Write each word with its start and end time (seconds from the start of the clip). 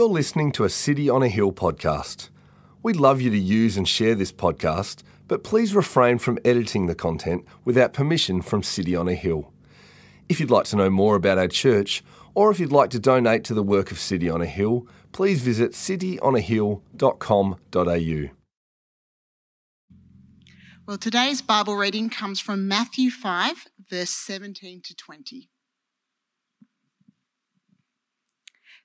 You're 0.00 0.08
listening 0.08 0.48
to 0.52 0.64
a 0.64 0.70
City 0.70 1.10
on 1.10 1.22
a 1.22 1.28
Hill 1.28 1.52
podcast. 1.52 2.30
We'd 2.82 2.96
love 2.96 3.20
you 3.20 3.28
to 3.28 3.38
use 3.38 3.76
and 3.76 3.86
share 3.86 4.14
this 4.14 4.32
podcast, 4.32 5.02
but 5.28 5.44
please 5.44 5.74
refrain 5.74 6.16
from 6.16 6.38
editing 6.42 6.86
the 6.86 6.94
content 6.94 7.44
without 7.66 7.92
permission 7.92 8.40
from 8.40 8.62
City 8.62 8.96
on 8.96 9.08
a 9.08 9.14
Hill. 9.14 9.52
If 10.26 10.40
you'd 10.40 10.50
like 10.50 10.64
to 10.68 10.76
know 10.76 10.88
more 10.88 11.16
about 11.16 11.36
our 11.36 11.48
church, 11.48 12.02
or 12.34 12.50
if 12.50 12.58
you'd 12.58 12.72
like 12.72 12.88
to 12.92 12.98
donate 12.98 13.44
to 13.44 13.52
the 13.52 13.62
work 13.62 13.90
of 13.90 13.98
City 13.98 14.30
on 14.30 14.40
a 14.40 14.46
Hill, 14.46 14.86
please 15.12 15.42
visit 15.42 15.72
cityonahill.com.au. 15.72 18.34
Well, 20.86 20.96
today's 20.96 21.42
Bible 21.42 21.76
reading 21.76 22.08
comes 22.08 22.40
from 22.40 22.66
Matthew 22.66 23.10
5, 23.10 23.66
verse 23.90 24.08
17 24.08 24.80
to 24.82 24.96
20. 24.96 25.50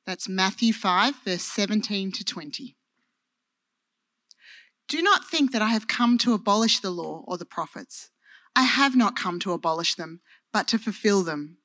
That's 0.06 0.30
Matthew 0.30 0.72
5, 0.72 1.16
verse 1.26 1.42
17 1.42 2.12
to 2.12 2.24
20. 2.24 2.76
Do 4.88 5.02
not 5.02 5.26
think 5.26 5.52
that 5.52 5.64
I 5.64 5.70
have 5.70 5.88
come 5.88 6.20
to 6.20 6.34
abolish 6.34 6.80
the 6.80 6.92
law 6.92 7.24
or 7.28 7.38
the 7.40 7.46
prophets. 7.46 8.12
I 8.56 8.64
have 8.64 8.96
not 8.96 9.16
come 9.16 9.40
to 9.40 9.52
abolish 9.52 9.96
them, 9.96 10.22
but 10.54 10.68
to 10.70 10.78
fulfill 10.78 11.24
them. 11.24 11.58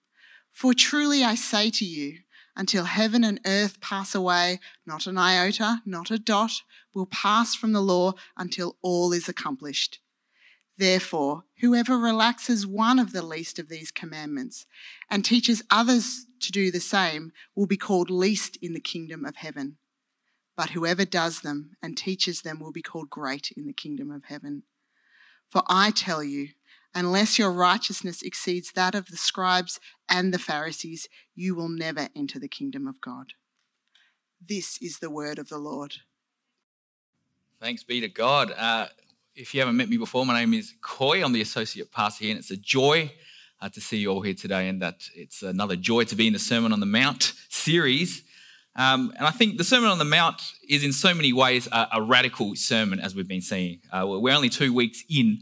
For 0.51 0.73
truly 0.73 1.23
I 1.23 1.35
say 1.35 1.71
to 1.71 1.85
you, 1.85 2.21
until 2.57 2.85
heaven 2.85 3.25
and 3.25 3.41
earth 3.45 3.80
pass 3.80 4.15
away, 4.15 4.59
not 4.87 5.07
an 5.07 5.19
iota, 5.19 5.83
not 5.85 6.11
a 6.11 6.19
dot 6.19 6.63
will 6.95 7.07
pass 7.07 7.55
from 7.55 7.73
the 7.73 7.83
law 7.83 8.15
until 8.37 8.77
all 8.83 9.13
is 9.13 9.29
accomplished. 9.29 10.01
Therefore, 10.80 11.45
whoever 11.61 11.98
relaxes 11.98 12.66
one 12.66 12.98
of 12.98 13.12
the 13.12 13.21
least 13.21 13.59
of 13.59 13.69
these 13.69 13.91
commandments 13.91 14.65
and 15.11 15.23
teaches 15.23 15.62
others 15.71 16.25
to 16.41 16.51
do 16.51 16.71
the 16.71 16.80
same 16.80 17.33
will 17.55 17.66
be 17.66 17.77
called 17.77 18.09
least 18.09 18.57
in 18.62 18.73
the 18.73 18.80
kingdom 18.80 19.27
of 19.27 19.37
heaven. 19.37 19.77
But 20.57 20.71
whoever 20.71 21.05
does 21.05 21.43
them 21.43 21.77
and 21.83 21.98
teaches 21.98 22.41
them 22.41 22.61
will 22.61 22.73
be 22.73 22.80
called 22.80 23.11
great 23.11 23.51
in 23.55 23.66
the 23.66 23.74
kingdom 23.74 24.10
of 24.10 24.24
heaven. 24.24 24.63
For 25.51 25.63
I 25.68 25.90
tell 25.90 26.24
you, 26.24 26.49
unless 26.95 27.38
your 27.38 27.52
righteousness 27.52 28.23
exceeds 28.23 28.73
that 28.73 28.95
of 28.95 29.09
the 29.09 29.18
scribes 29.18 29.80
and 30.09 30.33
the 30.33 30.38
Pharisees, 30.38 31.10
you 31.35 31.55
will 31.55 31.68
never 31.68 32.09
enter 32.16 32.38
the 32.38 32.49
kingdom 32.49 32.88
of 32.88 33.02
God. 33.02 33.35
This 34.40 34.79
is 34.80 35.01
the 35.01 35.10
word 35.10 35.38
of 35.38 35.51
the 35.51 35.59
Lord. 35.59 35.96
Thanks 37.60 37.85
be 37.85 38.01
to 38.01 38.09
God. 38.09 38.55
Uh, 38.57 38.87
if 39.35 39.55
you 39.55 39.61
haven't 39.61 39.77
met 39.77 39.89
me 39.89 39.97
before, 39.97 40.27
my 40.27 40.41
name 40.41 40.55
is 40.55 40.75
Coy. 40.81 41.23
I'm 41.25 41.33
the 41.33 41.41
associate 41.41 41.93
pastor 41.93 42.25
here, 42.25 42.33
and 42.33 42.41
it's 42.41 42.51
a 42.51 42.57
joy 42.57 43.13
uh, 43.61 43.69
to 43.69 43.81
see 43.81 43.99
you 43.99 44.09
all 44.11 44.23
here 44.23 44.35
today, 44.35 44.69
and 44.69 44.83
that 44.83 45.09
it's 45.15 45.43
another 45.43 45.77
joy 45.77 46.05
to 46.05 46.17
be 46.17 46.27
in 46.27 46.33
the 46.33 46.39
Sermon 46.39 46.73
on 46.73 46.81
the 46.81 46.87
Mount 46.87 47.33
series. 47.49 48.23
Um, 48.77 49.13
and 49.17 49.27
I 49.27 49.31
think 49.31 49.59
the 49.59 49.65
Sermon 49.65 49.91
on 49.91 49.99
the 49.99 50.05
Mount 50.05 50.43
is, 50.69 50.85
in 50.85 50.93
so 50.93 51.15
many 51.15 51.33
ways, 51.33 51.69
a, 51.71 51.89
a 51.95 52.03
radical 52.03 52.57
sermon, 52.57 53.01
as 53.01 53.15
we've 53.15 53.29
been 53.29 53.41
seeing. 53.41 53.81
Uh, 53.93 54.05
we're 54.07 54.35
only 54.35 54.49
two 54.49 54.75
weeks 54.75 55.05
in, 55.09 55.39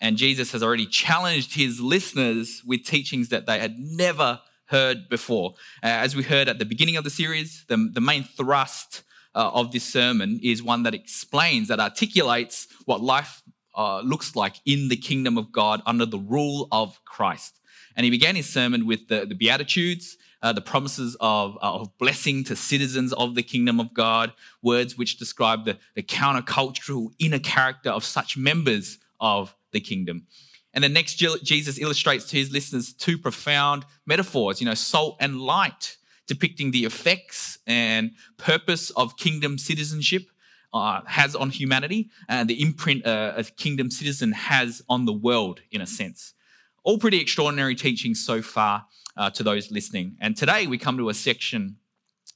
and 0.00 0.16
Jesus 0.16 0.52
has 0.52 0.62
already 0.62 0.86
challenged 0.86 1.54
his 1.54 1.80
listeners 1.80 2.62
with 2.66 2.84
teachings 2.84 3.28
that 3.28 3.46
they 3.46 3.58
had 3.58 3.78
never 3.78 4.40
heard 4.66 5.08
before. 5.08 5.54
Uh, 5.82 5.88
as 5.88 6.16
we 6.16 6.22
heard 6.22 6.48
at 6.48 6.58
the 6.58 6.64
beginning 6.64 6.96
of 6.96 7.04
the 7.04 7.10
series, 7.10 7.64
the, 7.68 7.90
the 7.92 8.00
main 8.00 8.24
thrust 8.24 9.02
uh, 9.36 9.50
of 9.52 9.70
this 9.70 9.84
sermon 9.84 10.40
is 10.42 10.62
one 10.62 10.82
that 10.84 10.94
explains, 10.94 11.68
that 11.68 11.78
articulates 11.78 12.66
what 12.86 13.02
life 13.02 13.42
uh, 13.76 14.00
looks 14.00 14.34
like 14.34 14.56
in 14.64 14.88
the 14.88 14.96
kingdom 14.96 15.36
of 15.36 15.52
God 15.52 15.82
under 15.84 16.06
the 16.06 16.18
rule 16.18 16.66
of 16.72 16.98
Christ. 17.04 17.60
And 17.94 18.04
he 18.04 18.10
began 18.10 18.34
his 18.34 18.48
sermon 18.48 18.86
with 18.86 19.08
the, 19.08 19.26
the 19.26 19.34
Beatitudes, 19.34 20.16
uh, 20.42 20.52
the 20.52 20.62
promises 20.62 21.16
of, 21.20 21.56
uh, 21.56 21.80
of 21.80 21.96
blessing 21.98 22.44
to 22.44 22.56
citizens 22.56 23.12
of 23.12 23.34
the 23.34 23.42
kingdom 23.42 23.78
of 23.78 23.92
God, 23.92 24.32
words 24.62 24.96
which 24.96 25.18
describe 25.18 25.66
the, 25.66 25.78
the 25.94 26.02
countercultural 26.02 27.10
inner 27.18 27.38
character 27.38 27.90
of 27.90 28.04
such 28.04 28.36
members 28.38 28.98
of 29.20 29.54
the 29.72 29.80
kingdom. 29.80 30.26
And 30.72 30.84
then 30.84 30.92
next, 30.92 31.14
Jesus 31.14 31.78
illustrates 31.78 32.26
to 32.26 32.36
his 32.36 32.52
listeners 32.52 32.92
two 32.92 33.16
profound 33.16 33.84
metaphors, 34.06 34.60
you 34.60 34.66
know, 34.66 34.74
salt 34.74 35.16
and 35.20 35.40
light 35.40 35.96
depicting 36.26 36.70
the 36.70 36.84
effects 36.84 37.58
and 37.66 38.12
purpose 38.36 38.90
of 38.90 39.16
kingdom 39.16 39.58
citizenship 39.58 40.28
uh, 40.72 41.00
has 41.06 41.34
on 41.34 41.50
humanity 41.50 42.10
and 42.28 42.48
the 42.48 42.60
imprint 42.60 43.06
uh, 43.06 43.32
a 43.36 43.44
kingdom 43.44 43.90
citizen 43.90 44.32
has 44.32 44.82
on 44.88 45.04
the 45.04 45.12
world, 45.12 45.60
in 45.70 45.80
a 45.80 45.86
sense. 45.86 46.34
All 46.82 46.98
pretty 46.98 47.20
extraordinary 47.20 47.74
teachings 47.74 48.24
so 48.24 48.42
far 48.42 48.86
uh, 49.16 49.30
to 49.30 49.42
those 49.42 49.70
listening. 49.70 50.16
And 50.20 50.36
today 50.36 50.66
we 50.66 50.78
come 50.78 50.98
to 50.98 51.08
a 51.08 51.14
section 51.14 51.76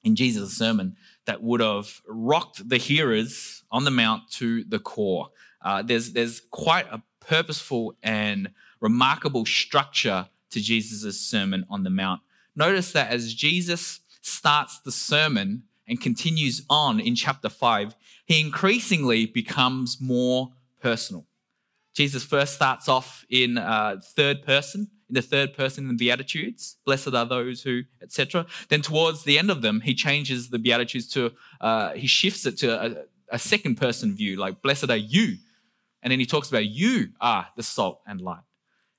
in 0.02 0.16
Jesus' 0.16 0.56
sermon 0.56 0.96
that 1.26 1.42
would 1.42 1.60
have 1.60 2.00
rocked 2.08 2.68
the 2.68 2.78
hearers 2.78 3.62
on 3.70 3.84
the 3.84 3.90
mount 3.90 4.30
to 4.32 4.64
the 4.64 4.78
core. 4.78 5.28
Uh, 5.62 5.82
there's, 5.82 6.12
there's 6.12 6.40
quite 6.50 6.86
a 6.90 7.02
purposeful 7.20 7.94
and 8.02 8.50
remarkable 8.80 9.44
structure 9.44 10.28
to 10.50 10.60
Jesus' 10.60 11.20
sermon 11.20 11.66
on 11.68 11.84
the 11.84 11.90
mount 11.90 12.22
notice 12.54 12.92
that 12.92 13.10
as 13.10 13.34
Jesus 13.34 14.00
starts 14.20 14.80
the 14.80 14.92
sermon 14.92 15.64
and 15.88 16.00
continues 16.00 16.62
on 16.70 17.00
in 17.00 17.14
chapter 17.14 17.48
5, 17.48 17.94
he 18.26 18.40
increasingly 18.40 19.26
becomes 19.26 19.98
more 20.00 20.52
personal. 20.80 21.26
Jesus 21.94 22.24
first 22.24 22.54
starts 22.54 22.88
off 22.88 23.24
in 23.28 23.58
uh, 23.58 24.00
third 24.02 24.42
person, 24.42 24.88
in 25.08 25.14
the 25.14 25.22
third 25.22 25.54
person 25.54 25.84
in 25.84 25.88
the 25.88 25.96
Beatitudes. 25.96 26.76
Blessed 26.84 27.14
are 27.14 27.26
those 27.26 27.62
who, 27.62 27.82
etc. 28.00 28.46
Then 28.68 28.80
towards 28.80 29.24
the 29.24 29.38
end 29.38 29.50
of 29.50 29.62
them, 29.62 29.80
he 29.80 29.94
changes 29.94 30.50
the 30.50 30.58
Beatitudes 30.58 31.08
to, 31.08 31.32
uh, 31.60 31.92
he 31.94 32.06
shifts 32.06 32.46
it 32.46 32.56
to 32.58 32.80
a, 32.80 33.04
a 33.30 33.38
second 33.38 33.76
person 33.76 34.14
view, 34.14 34.36
like, 34.36 34.62
blessed 34.62 34.90
are 34.90 34.96
you. 34.96 35.36
And 36.02 36.10
then 36.10 36.20
he 36.20 36.26
talks 36.26 36.48
about 36.48 36.66
you 36.66 37.08
are 37.20 37.48
the 37.56 37.62
salt 37.62 38.00
and 38.06 38.20
light. 38.20 38.44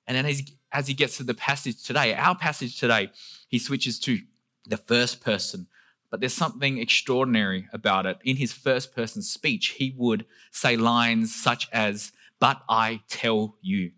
And 0.06 0.18
then 0.18 0.26
as, 0.26 0.44
as 0.72 0.88
he 0.88 0.94
gets 0.94 1.18
to 1.18 1.24
the 1.24 1.34
passage 1.34 1.84
today, 1.84 2.14
our 2.14 2.36
passage 2.36 2.80
today, 2.80 3.12
he 3.48 3.60
switches 3.60 4.00
to 4.00 4.20
the 4.66 4.78
first 4.78 5.22
person. 5.22 5.68
But 6.10 6.20
there's 6.20 6.34
something 6.34 6.78
extraordinary 6.78 7.68
about 7.72 8.06
it. 8.06 8.18
In 8.24 8.36
his 8.36 8.52
first 8.52 8.94
person 8.96 9.22
speech, 9.22 9.70
he 9.70 9.94
would 9.98 10.26
say 10.52 10.76
lines 10.76 11.34
such 11.34 11.70
as, 11.72 12.12
But 12.40 12.62
I 12.70 13.02
tell 13.08 13.56
you. 13.62 13.92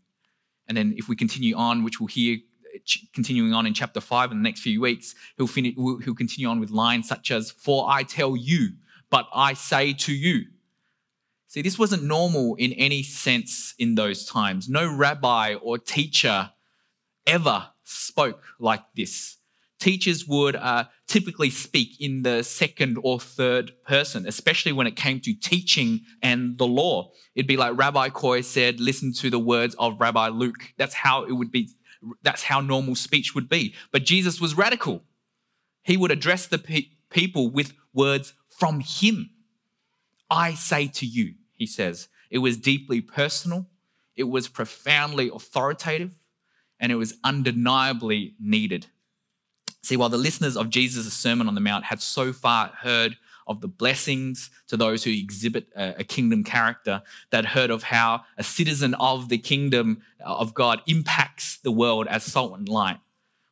And 0.67 0.77
then 0.77 0.93
if 0.95 1.09
we 1.09 1.15
continue 1.15 1.55
on, 1.55 1.83
which 1.83 1.99
we'll 1.99 2.07
hear 2.07 2.37
continuing 3.13 3.53
on 3.53 3.65
in 3.65 3.73
chapter 3.73 4.01
5 4.01 4.31
in 4.31 4.37
the 4.37 4.43
next 4.43 4.61
few 4.61 4.81
weeks, 4.81 5.15
he'll, 5.37 5.47
finish, 5.47 5.75
he'll 5.75 6.15
continue 6.15 6.47
on 6.47 6.59
with 6.59 6.69
lines 6.69 7.07
such 7.07 7.31
as, 7.31 7.51
For 7.51 7.89
I 7.89 8.03
tell 8.03 8.35
you, 8.35 8.73
but 9.09 9.27
I 9.33 9.53
say 9.53 9.93
to 9.93 10.13
you. 10.13 10.45
See, 11.47 11.61
this 11.61 11.77
wasn't 11.77 12.03
normal 12.03 12.55
in 12.55 12.73
any 12.73 13.03
sense 13.03 13.75
in 13.77 13.93
those 13.93 14.25
times. 14.25 14.67
No 14.67 14.91
rabbi 14.91 15.53
or 15.55 15.77
teacher 15.77 16.51
ever 17.25 17.69
spoke 17.83 18.41
like 18.59 18.83
this 18.95 19.37
teachers 19.83 20.25
would 20.25 20.55
uh, 20.55 20.85
typically 21.07 21.49
speak 21.49 21.99
in 21.99 22.23
the 22.23 22.41
second 22.41 22.97
or 23.03 23.19
third 23.19 23.73
person, 23.85 24.25
especially 24.25 24.71
when 24.71 24.87
it 24.87 24.95
came 24.95 25.19
to 25.19 25.33
teaching 25.33 25.99
and 26.21 26.57
the 26.57 26.65
law. 26.65 27.11
It'd 27.35 27.47
be 27.47 27.57
like 27.57 27.77
Rabbi 27.77 28.07
Coy 28.09 28.41
said, 28.41 28.79
listen 28.79 29.11
to 29.15 29.29
the 29.29 29.39
words 29.39 29.75
of 29.77 29.99
Rabbi 29.99 30.29
Luke. 30.29 30.73
That's 30.77 30.93
how 30.93 31.23
it 31.25 31.33
would 31.33 31.51
be. 31.51 31.69
That's 32.21 32.43
how 32.43 32.61
normal 32.61 32.95
speech 32.95 33.35
would 33.35 33.49
be. 33.49 33.75
But 33.91 34.05
Jesus 34.05 34.39
was 34.39 34.55
radical. 34.55 35.03
He 35.83 35.97
would 35.97 36.11
address 36.11 36.47
the 36.47 36.59
pe- 36.59 36.91
people 37.09 37.49
with 37.49 37.73
words 37.93 38.33
from 38.49 38.79
him. 38.79 39.31
I 40.29 40.53
say 40.53 40.87
to 40.87 41.05
you, 41.05 41.33
he 41.57 41.67
says. 41.67 42.07
It 42.31 42.37
was 42.37 42.55
deeply 42.55 43.01
personal. 43.01 43.67
It 44.15 44.29
was 44.29 44.47
profoundly 44.47 45.29
authoritative 45.33 46.15
and 46.83 46.91
it 46.91 46.95
was 46.95 47.15
undeniably 47.23 48.35
needed. 48.41 48.87
See, 49.83 49.95
while 49.95 50.09
the 50.09 50.17
listeners 50.17 50.57
of 50.57 50.69
Jesus' 50.69 51.13
Sermon 51.13 51.47
on 51.47 51.55
the 51.55 51.61
Mount 51.61 51.85
had 51.85 52.01
so 52.01 52.33
far 52.33 52.67
heard 52.77 53.17
of 53.47 53.61
the 53.61 53.69
blessings 53.69 54.49
to 54.67 54.75
those 54.75 55.01
who 55.01 55.11
exhibit 55.11 55.69
a, 55.77 56.03
kingdom 56.03 56.43
character, 56.43 57.01
that 57.29 57.45
heard 57.45 57.69
of 57.69 57.83
how 57.83 58.23
a 58.37 58.43
citizen 58.43 58.95
of 58.95 59.29
the 59.29 59.37
kingdom 59.37 60.01
of 60.19 60.53
God 60.53 60.81
impacts 60.85 61.57
the 61.57 61.71
world 61.71 62.05
as 62.07 62.23
salt 62.23 62.57
and 62.57 62.67
light. 62.67 62.99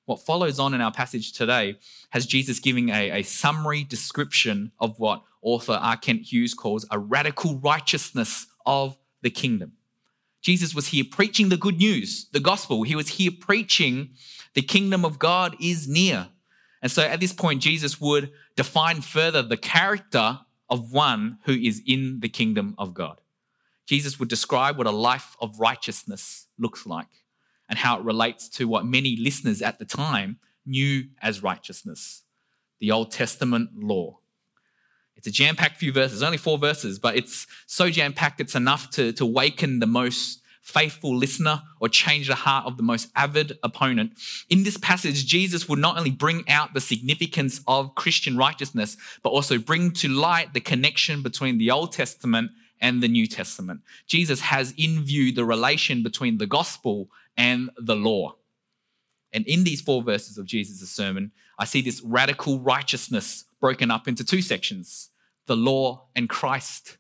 What 0.06 0.25
follows 0.25 0.60
on 0.60 0.74
in 0.74 0.81
our 0.81 0.92
passage 0.92 1.31
today 1.31 1.77
has 2.10 2.25
Jesus 2.25 2.60
giving 2.60 2.89
a, 2.89 3.19
a 3.19 3.24
summary 3.24 3.86
description 3.86 4.74
of 4.80 5.00
what 5.00 5.24
author 5.42 5.80
R. 5.81 5.95
Kent 5.95 6.24
Hughes 6.24 6.54
calls 6.54 6.86
a 6.92 7.00
radical 7.00 7.60
righteousness 7.60 8.48
of 8.66 8.98
the 9.22 9.30
kingdom. 9.30 9.72
Jesus 10.42 10.74
was 10.74 10.88
here 10.88 11.04
preaching 11.10 11.50
the 11.50 11.58
good 11.58 11.78
news, 11.78 12.28
the 12.32 12.40
gospel. 12.40 12.84
He 12.84 12.96
was 12.96 13.10
here 13.10 13.32
preaching 13.32 14.12
the 14.54 14.62
kingdom 14.62 15.06
of 15.06 15.20
God 15.20 15.56
is 15.62 15.88
near. 15.88 16.30
And 16.82 16.92
so 16.92 17.04
at 17.04 17.20
this 17.20 17.34
point, 17.34 17.62
Jesus 17.62 18.02
would 18.02 18.32
define 18.56 19.02
further 19.02 19.42
the 19.44 19.58
character 19.58 20.40
of 20.70 20.92
one 20.92 21.38
who 21.46 21.54
is 21.54 21.82
in 21.86 22.22
the 22.22 22.30
kingdom 22.30 22.76
of 22.78 22.94
God. 22.94 23.22
Jesus 23.86 24.20
would 24.20 24.30
describe 24.30 24.78
what 24.78 24.88
a 24.88 24.92
life 24.92 25.36
of 25.40 25.60
righteousness 25.60 26.48
looks 26.58 26.86
like 26.86 27.10
and 27.70 27.78
how 27.78 28.00
it 28.00 28.06
relates 28.06 28.50
to 28.50 28.68
what 28.68 28.86
many 28.86 29.16
listeners 29.16 29.62
at 29.62 29.80
the 29.80 29.86
time 29.86 30.40
knew 30.66 31.04
as 31.22 31.44
righteousness 31.44 32.24
the 32.80 32.92
Old 32.92 33.12
Testament 33.12 33.70
law. 33.76 34.18
It's 35.16 35.28
a 35.28 35.31
jam 35.31 35.56
packed 35.56 35.78
few 35.78 35.92
verses, 35.92 36.24
only 36.24 36.38
four 36.38 36.58
verses, 36.58 36.98
but 36.98 37.16
it's 37.16 37.46
so 37.68 37.90
jam 37.90 38.13
packed 38.13 38.42
it's 38.42 38.56
enough 38.56 38.90
to, 38.92 39.12
to 39.13 39.25
waken 39.25 39.80
the 39.80 39.88
most 39.88 40.42
faithful 40.62 41.16
listener 41.16 41.62
or 41.80 41.90
change 41.90 42.28
the 42.28 42.36
heart 42.36 42.66
of 42.66 42.78
the 42.78 42.84
most 42.84 43.10
avid 43.16 43.58
opponent. 43.63 44.13
In 44.50 44.63
this 44.63 44.78
passage, 44.78 45.25
Jesus 45.25 45.68
would 45.68 45.80
not 45.80 45.98
only 45.98 46.12
bring 46.12 46.48
out 46.48 46.74
the 46.74 46.81
significance 46.81 47.62
of 47.68 47.96
Christian 47.96 48.38
righteousness, 48.38 48.96
but 49.24 49.30
also 49.30 49.58
bring 49.58 49.92
to 49.94 50.08
light 50.08 50.54
the 50.54 50.60
connection 50.60 51.22
between 51.22 51.58
the 51.58 51.72
Old 51.72 51.92
Testament 51.92 52.52
and 52.80 53.02
the 53.02 53.08
New 53.08 53.28
Testament. 53.28 53.81
Jesus 54.08 54.42
has 54.42 54.74
in 54.78 55.04
view 55.04 55.31
the 55.31 55.46
relation 55.46 56.04
between 56.04 56.38
the 56.38 56.48
gospel 56.48 57.10
and 57.38 57.69
the 57.78 57.96
law. 57.96 58.36
And 59.34 59.46
in 59.48 59.63
these 59.63 59.81
four 59.81 60.04
verses 60.04 60.38
of 60.38 60.46
Jesus' 60.46 60.90
sermon, 60.90 61.31
I 61.58 61.66
see 61.66 61.81
this 61.81 62.02
radical 62.02 62.60
righteousness 62.60 63.46
broken 63.62 63.90
up 63.92 64.08
into 64.08 64.25
two 64.25 64.42
sections 64.42 65.10
the 65.48 65.56
law 65.56 66.08
and 66.16 66.30
Christ, 66.30 66.98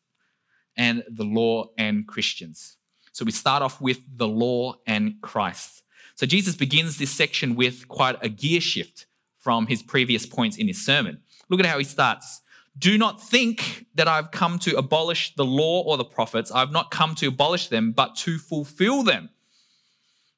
and 0.77 1.03
the 1.09 1.23
law 1.23 1.69
and 1.77 2.07
Christians. 2.07 2.77
So 3.11 3.25
we 3.25 3.31
start 3.31 3.61
off 3.61 3.79
with 3.81 3.99
the 4.15 4.27
law 4.27 4.75
and 4.87 5.15
Christ. 5.21 5.83
So 6.15 6.25
Jesus 6.25 6.55
begins 6.55 6.97
this 6.97 7.11
section 7.11 7.55
with 7.55 7.87
quite 7.87 8.17
a 8.21 8.29
gear 8.29 8.61
shift 8.61 9.05
from 9.37 9.67
his 9.67 9.81
previous 9.81 10.25
points 10.25 10.57
in 10.57 10.67
his 10.67 10.83
sermon. 10.83 11.19
Look 11.49 11.59
at 11.59 11.65
how 11.65 11.77
he 11.77 11.83
starts. 11.83 12.41
Do 12.77 12.97
not 12.97 13.21
think 13.21 13.85
that 13.95 14.07
I've 14.07 14.31
come 14.31 14.59
to 14.59 14.77
abolish 14.77 15.35
the 15.35 15.45
law 15.45 15.81
or 15.81 15.97
the 15.97 16.05
prophets. 16.05 16.51
I've 16.51 16.71
not 16.71 16.89
come 16.89 17.15
to 17.15 17.27
abolish 17.27 17.67
them, 17.67 17.91
but 17.91 18.15
to 18.17 18.37
fulfill 18.37 19.03
them. 19.03 19.29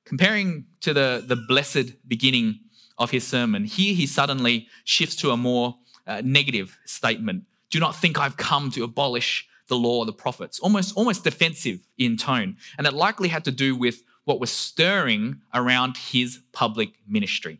Comparing 0.05 0.65
to 0.81 0.93
the, 0.93 1.23
the 1.25 1.35
blessed 1.35 2.07
beginning 2.07 2.59
of 2.97 3.11
his 3.11 3.25
sermon, 3.25 3.65
here 3.65 3.93
he 3.93 4.07
suddenly 4.07 4.67
shifts 4.83 5.15
to 5.17 5.31
a 5.31 5.37
more 5.37 5.77
uh, 6.07 6.21
negative 6.23 6.77
statement. 6.85 7.43
Do 7.69 7.79
not 7.79 7.95
think 7.95 8.19
I've 8.19 8.37
come 8.37 8.71
to 8.71 8.83
abolish 8.83 9.47
the 9.67 9.75
law 9.75 9.99
or 9.99 10.05
the 10.05 10.13
prophets, 10.13 10.59
almost, 10.59 10.95
almost 10.95 11.23
defensive 11.23 11.79
in 11.97 12.17
tone. 12.17 12.57
And 12.77 12.85
it 12.85 12.93
likely 12.93 13.29
had 13.29 13.45
to 13.45 13.51
do 13.51 13.75
with 13.75 14.03
what 14.25 14.39
was 14.39 14.51
stirring 14.51 15.41
around 15.53 15.97
his 15.97 16.39
public 16.51 16.93
ministry. 17.07 17.59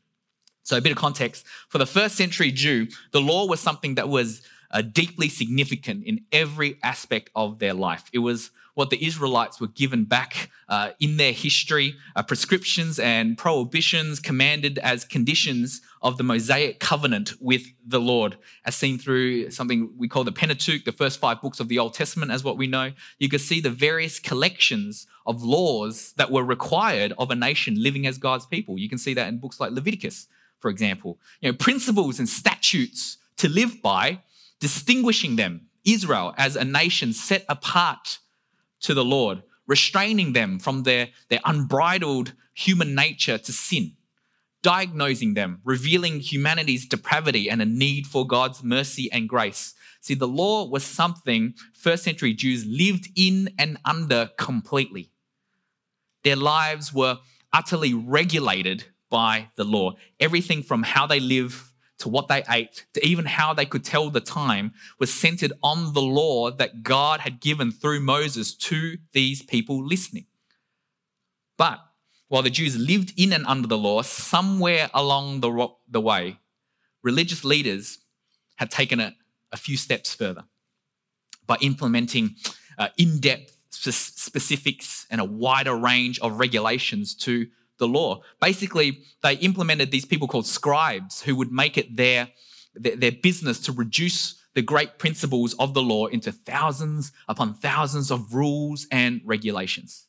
So, 0.63 0.78
a 0.78 0.81
bit 0.81 0.92
of 0.92 0.98
context 0.98 1.45
for 1.68 1.78
the 1.78 1.86
first 1.86 2.16
century 2.16 2.51
Jew, 2.51 2.88
the 3.12 3.19
law 3.19 3.45
was 3.45 3.60
something 3.60 3.95
that 3.95 4.07
was 4.07 4.42
uh, 4.72 4.81
deeply 4.81 5.30
significant 5.30 6.06
in 6.06 6.22
every 6.31 6.80
aspect 6.84 7.30
of 7.36 7.60
their 7.60 7.74
life. 7.74 8.10
It 8.13 8.19
was 8.19 8.51
what 8.75 8.90
the 8.90 9.06
Israelites 9.06 9.62
were 9.62 9.68
given 9.68 10.04
back 10.04 10.50
uh, 10.68 10.92
in 11.00 11.18
their 11.18 11.31
history, 11.31 11.96
uh, 12.16 12.24
prescriptions 12.24 13.00
and 13.00 13.38
prohibitions 13.38 14.20
commanded 14.20 14.80
as 14.80 15.06
conditions 15.06 15.81
of 16.02 16.18
the 16.18 16.24
Mosaic 16.24 16.80
covenant 16.80 17.34
with 17.40 17.64
the 17.86 18.00
Lord, 18.00 18.38
as 18.66 18.75
seen 18.75 18.98
through 18.98 19.52
something 19.52 19.94
we 19.98 20.08
call 20.08 20.24
the 20.24 20.31
Pentateuch, 20.31 20.86
the 20.86 20.92
first 20.92 21.20
five 21.20 21.42
books 21.42 21.60
of 21.60 21.68
the 21.68 21.80
Old 21.80 21.94
Testament, 21.94 22.31
as 22.31 22.44
what 22.44 22.58
we 22.58 22.68
know. 22.68 22.92
You 23.20 23.30
can 23.30 23.40
see 23.40 23.62
the 23.62 23.70
various 23.70 24.20
collections 24.20 25.08
of 25.25 25.44
laws 25.44 26.14
that 26.18 26.31
were 26.31 26.44
required 26.44 27.14
of 27.18 27.31
a 27.31 27.36
nation 27.36 27.81
living 27.81 28.08
as 28.08 28.18
God's 28.18 28.46
people. 28.46 28.78
You 28.78 28.90
can 28.90 28.98
see 28.98 29.14
that 29.14 29.28
in 29.28 29.38
books 29.38 29.60
like 29.60 29.72
Leviticus, 29.72 30.28
for 30.60 30.70
example. 30.70 31.20
You 31.42 31.52
know, 31.52 31.58
principles 31.58 32.20
and 32.20 32.28
statutes 32.28 33.18
to 33.38 33.48
live 33.48 33.81
by, 33.81 34.20
distinguishing 34.60 35.36
them, 35.36 35.68
Israel, 35.86 36.34
as 36.38 36.56
a 36.56 36.64
nation 36.64 37.14
set 37.14 37.46
apart 37.48 38.20
to 38.83 38.94
the 38.94 39.03
Lord, 39.03 39.44
restraining 39.68 40.33
them 40.33 40.59
from 40.59 40.83
their, 40.83 41.09
their 41.30 41.39
unbridled 41.45 42.33
human 42.53 42.95
nature 42.95 43.38
to 43.38 43.51
sin, 43.51 43.94
diagnosing 44.62 45.33
them, 45.33 45.59
revealing 45.63 46.19
humanity's 46.19 46.88
depravity 46.88 47.50
and 47.50 47.62
a 47.62 47.65
need 47.65 48.07
for 48.07 48.27
God's 48.27 48.63
mercy 48.63 49.12
and 49.12 49.27
grace. 49.27 49.74
See, 50.01 50.13
the 50.13 50.27
law 50.27 50.68
was 50.68 50.83
something 50.83 51.56
first 51.74 52.03
century 52.03 52.33
Jews 52.33 52.65
lived 52.65 53.07
in 53.15 53.50
and 53.57 53.77
under 53.85 54.30
completely. 54.38 55.09
Their 56.24 56.36
lives 56.36 56.94
were 56.94 57.19
utterly 57.51 57.94
regulated 57.94 58.86
by 59.09 59.50
the 59.56 59.63
law. 59.63 59.94
Everything 60.19 60.63
from 60.63 60.83
how 60.83 61.07
they 61.07 61.19
live 61.19 61.73
to 62.03 62.09
what 62.09 62.27
they 62.27 62.44
ate, 62.50 62.85
to 62.94 63.05
even 63.05 63.23
how 63.23 63.53
they 63.53 63.65
could 63.65 63.85
tell 63.85 64.09
the 64.09 64.19
time, 64.19 64.73
was 65.00 65.11
centered 65.11 65.53
on 65.63 65.94
the 65.94 66.01
law 66.01 66.51
that 66.51 66.83
God 66.83 67.21
had 67.21 67.39
given 67.39 67.71
through 67.71 68.01
Moses 68.01 68.53
to 68.55 68.97
these 69.13 69.41
people 69.41 69.81
listening. 69.81 70.25
But 71.57 71.79
while 72.27 72.41
the 72.41 72.50
Jews 72.50 72.75
lived 72.75 73.13
in 73.15 73.31
and 73.31 73.45
under 73.47 73.69
the 73.69 73.77
law, 73.77 74.01
somewhere 74.01 74.89
along 74.94 75.39
the, 75.39 75.69
the 75.89 76.01
way, 76.01 76.39
religious 77.03 77.45
leaders 77.45 78.00
had 78.57 78.69
taken 78.69 79.00
it 79.00 79.13
a 79.53 79.57
few 79.57 79.77
steps 79.77 80.13
further 80.13 80.44
by 81.47 81.55
implementing 81.61 82.35
uh, 82.77 82.89
in 82.97 83.19
depth 83.19 83.57
specifics 83.69 85.07
and 85.09 85.21
a 85.21 85.25
wider 85.25 85.73
range 85.73 86.19
of 86.19 86.38
regulations 86.38 87.15
to 87.15 87.47
the 87.78 87.88
law. 87.88 88.22
Basically, 88.42 89.04
they 89.22 89.34
implemented 89.36 89.92
these 89.92 90.06
people 90.06 90.28
called 90.28 90.48
scribes 90.48 91.22
who 91.22 91.36
would 91.36 91.52
make 91.52 91.78
it 91.78 91.96
their, 91.96 92.30
their, 92.75 93.12
business 93.12 93.60
to 93.62 93.72
reduce 93.72 94.42
the 94.54 94.62
great 94.62 95.00
principles 95.00 95.54
of 95.56 95.74
the 95.74 95.81
law 95.81 96.06
into 96.08 96.31
thousands 96.31 97.12
upon 97.28 97.54
thousands 97.54 98.12
of 98.12 98.34
rules 98.34 98.88
and 98.92 99.22
regulations. 99.25 100.06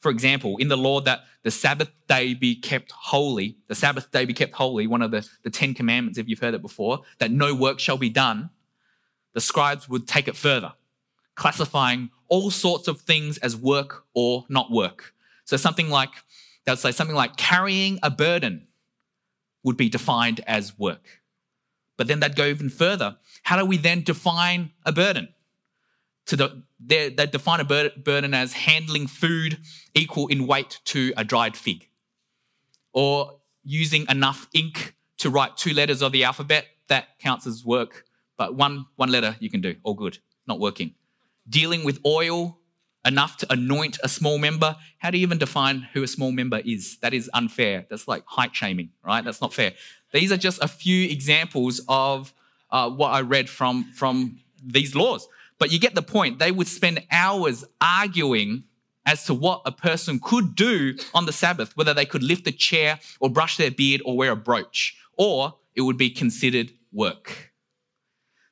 For 0.00 0.10
example, 0.10 0.56
in 0.56 0.68
the 0.68 0.76
law 0.76 1.00
that 1.02 1.24
the 1.44 1.50
Sabbath 1.50 1.90
day 2.08 2.34
be 2.34 2.56
kept 2.56 2.90
holy, 2.90 3.56
the 3.68 3.74
Sabbath 3.74 4.10
day 4.10 4.24
be 4.24 4.34
kept 4.34 4.54
holy, 4.54 4.86
one 4.86 5.02
of 5.02 5.12
the, 5.12 5.26
the 5.44 5.50
Ten 5.50 5.74
Commandments, 5.74 6.18
if 6.18 6.28
you've 6.28 6.40
heard 6.40 6.54
it 6.54 6.62
before, 6.62 7.02
that 7.18 7.30
no 7.30 7.54
work 7.54 7.78
shall 7.78 7.98
be 7.98 8.08
done, 8.08 8.50
the 9.32 9.40
scribes 9.40 9.88
would 9.88 10.08
take 10.08 10.26
it 10.26 10.36
further, 10.36 10.72
classifying 11.36 12.10
all 12.28 12.50
sorts 12.50 12.88
of 12.88 13.00
things 13.02 13.38
as 13.38 13.56
work 13.56 14.04
or 14.14 14.44
not 14.48 14.70
work. 14.70 15.14
So 15.44 15.56
something 15.56 15.88
like 15.88 16.10
they'll 16.64 16.76
say 16.76 16.92
something 16.92 17.16
like 17.16 17.36
carrying 17.36 17.98
a 18.02 18.10
burden 18.10 18.66
would 19.64 19.76
be 19.76 19.88
defined 19.88 20.40
as 20.46 20.78
work. 20.78 21.22
But 21.96 22.08
then 22.08 22.20
they'd 22.20 22.34
go 22.34 22.46
even 22.46 22.70
further. 22.70 23.16
How 23.42 23.56
do 23.56 23.64
we 23.64 23.76
then 23.76 24.02
define 24.02 24.72
a 24.84 24.92
burden? 24.92 25.28
To 26.26 26.36
the, 26.36 26.62
they, 26.78 27.10
they 27.10 27.26
define 27.26 27.60
a 27.60 27.64
burden 27.64 28.32
as 28.32 28.52
handling 28.52 29.06
food 29.08 29.58
equal 29.94 30.28
in 30.28 30.46
weight 30.46 30.80
to 30.86 31.12
a 31.16 31.24
dried 31.24 31.56
fig, 31.56 31.88
or 32.92 33.40
using 33.64 34.06
enough 34.08 34.48
ink 34.54 34.94
to 35.18 35.30
write 35.30 35.56
two 35.56 35.74
letters 35.74 36.00
of 36.00 36.12
the 36.12 36.24
alphabet. 36.24 36.66
That 36.88 37.18
counts 37.18 37.46
as 37.46 37.64
work, 37.64 38.04
but 38.36 38.54
one 38.54 38.86
one 38.96 39.10
letter 39.10 39.36
you 39.40 39.50
can 39.50 39.60
do, 39.60 39.76
all 39.82 39.94
good, 39.94 40.18
not 40.46 40.60
working. 40.60 40.94
Dealing 41.48 41.84
with 41.84 41.98
oil 42.06 42.58
enough 43.04 43.36
to 43.38 43.52
anoint 43.52 43.98
a 44.02 44.08
small 44.08 44.38
member. 44.38 44.76
How 44.98 45.10
do 45.10 45.18
you 45.18 45.22
even 45.22 45.38
define 45.38 45.88
who 45.92 46.02
a 46.02 46.08
small 46.08 46.32
member 46.32 46.60
is? 46.64 46.98
That 46.98 47.14
is 47.14 47.30
unfair. 47.34 47.86
That's 47.90 48.06
like 48.06 48.24
height 48.26 48.54
shaming, 48.54 48.90
right? 49.04 49.24
That's 49.24 49.40
not 49.40 49.52
fair. 49.52 49.72
These 50.12 50.30
are 50.30 50.36
just 50.36 50.62
a 50.62 50.68
few 50.68 51.08
examples 51.08 51.80
of 51.88 52.32
uh, 52.70 52.90
what 52.90 53.08
I 53.08 53.20
read 53.20 53.48
from, 53.48 53.84
from 53.94 54.38
these 54.64 54.94
laws. 54.94 55.26
But 55.58 55.72
you 55.72 55.78
get 55.78 55.94
the 55.94 56.02
point. 56.02 56.38
They 56.38 56.52
would 56.52 56.68
spend 56.68 57.04
hours 57.10 57.64
arguing 57.80 58.64
as 59.04 59.24
to 59.26 59.34
what 59.34 59.62
a 59.66 59.72
person 59.72 60.20
could 60.22 60.54
do 60.54 60.96
on 61.14 61.26
the 61.26 61.32
Sabbath, 61.32 61.76
whether 61.76 61.92
they 61.92 62.06
could 62.06 62.22
lift 62.22 62.46
a 62.46 62.52
chair 62.52 63.00
or 63.20 63.28
brush 63.28 63.56
their 63.56 63.70
beard 63.70 64.00
or 64.04 64.16
wear 64.16 64.32
a 64.32 64.36
brooch, 64.36 64.96
or 65.16 65.54
it 65.74 65.82
would 65.82 65.96
be 65.96 66.10
considered 66.10 66.72
work. 66.92 67.52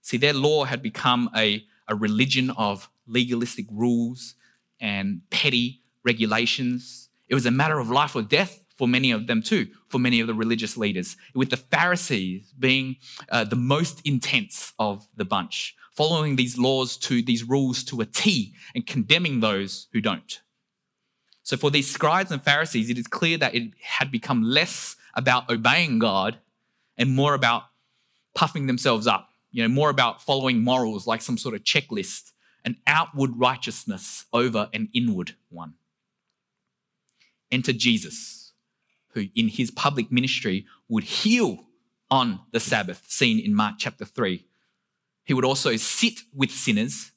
See, 0.02 0.16
their 0.16 0.32
law 0.32 0.64
had 0.64 0.82
become 0.82 1.30
a, 1.36 1.64
a 1.86 1.94
religion 1.94 2.50
of 2.50 2.88
legalistic 3.06 3.66
rules 3.70 4.34
and 4.80 5.22
petty 5.30 5.82
regulations. 6.04 7.08
It 7.28 7.34
was 7.34 7.46
a 7.46 7.50
matter 7.50 7.78
of 7.78 7.90
life 7.90 8.16
or 8.16 8.22
death 8.22 8.64
for 8.80 8.88
many 8.88 9.10
of 9.10 9.26
them 9.26 9.42
too, 9.42 9.68
for 9.88 9.98
many 9.98 10.20
of 10.20 10.26
the 10.26 10.32
religious 10.32 10.74
leaders, 10.74 11.14
with 11.34 11.50
the 11.50 11.58
Pharisees 11.58 12.54
being 12.58 12.96
uh, 13.28 13.44
the 13.44 13.54
most 13.54 14.00
intense 14.06 14.72
of 14.78 15.06
the 15.16 15.24
bunch, 15.26 15.76
following 15.94 16.36
these 16.36 16.56
laws 16.56 16.96
to 16.96 17.20
these 17.20 17.44
rules 17.44 17.84
to 17.84 18.00
a 18.00 18.06
T 18.06 18.54
and 18.74 18.86
condemning 18.86 19.40
those 19.40 19.88
who 19.92 20.00
don't. 20.00 20.40
So 21.42 21.58
for 21.58 21.70
these 21.70 21.90
scribes 21.90 22.30
and 22.30 22.42
Pharisees, 22.42 22.88
it 22.88 22.96
is 22.96 23.06
clear 23.06 23.36
that 23.36 23.54
it 23.54 23.72
had 23.82 24.10
become 24.10 24.42
less 24.42 24.96
about 25.14 25.50
obeying 25.50 25.98
God 25.98 26.38
and 26.96 27.14
more 27.14 27.34
about 27.34 27.64
puffing 28.34 28.66
themselves 28.66 29.06
up, 29.06 29.28
you 29.50 29.62
know, 29.62 29.68
more 29.68 29.90
about 29.90 30.22
following 30.22 30.64
morals 30.64 31.06
like 31.06 31.20
some 31.20 31.36
sort 31.36 31.54
of 31.54 31.64
checklist 31.64 32.32
an 32.64 32.76
outward 32.86 33.32
righteousness 33.36 34.26
over 34.32 34.68
an 34.72 34.88
inward 34.92 35.34
one. 35.48 35.74
Enter 37.50 37.72
Jesus, 37.72 38.52
who 39.14 39.26
in 39.34 39.48
his 39.48 39.70
public 39.70 40.12
ministry 40.12 40.66
would 40.88 41.04
heal 41.04 41.66
on 42.10 42.40
the 42.52 42.60
Sabbath, 42.60 43.04
seen 43.08 43.38
in 43.38 43.54
Mark 43.54 43.76
chapter 43.78 44.04
3. 44.04 44.44
He 45.24 45.34
would 45.34 45.44
also 45.44 45.76
sit 45.76 46.20
with 46.34 46.50
sinners. 46.50 47.12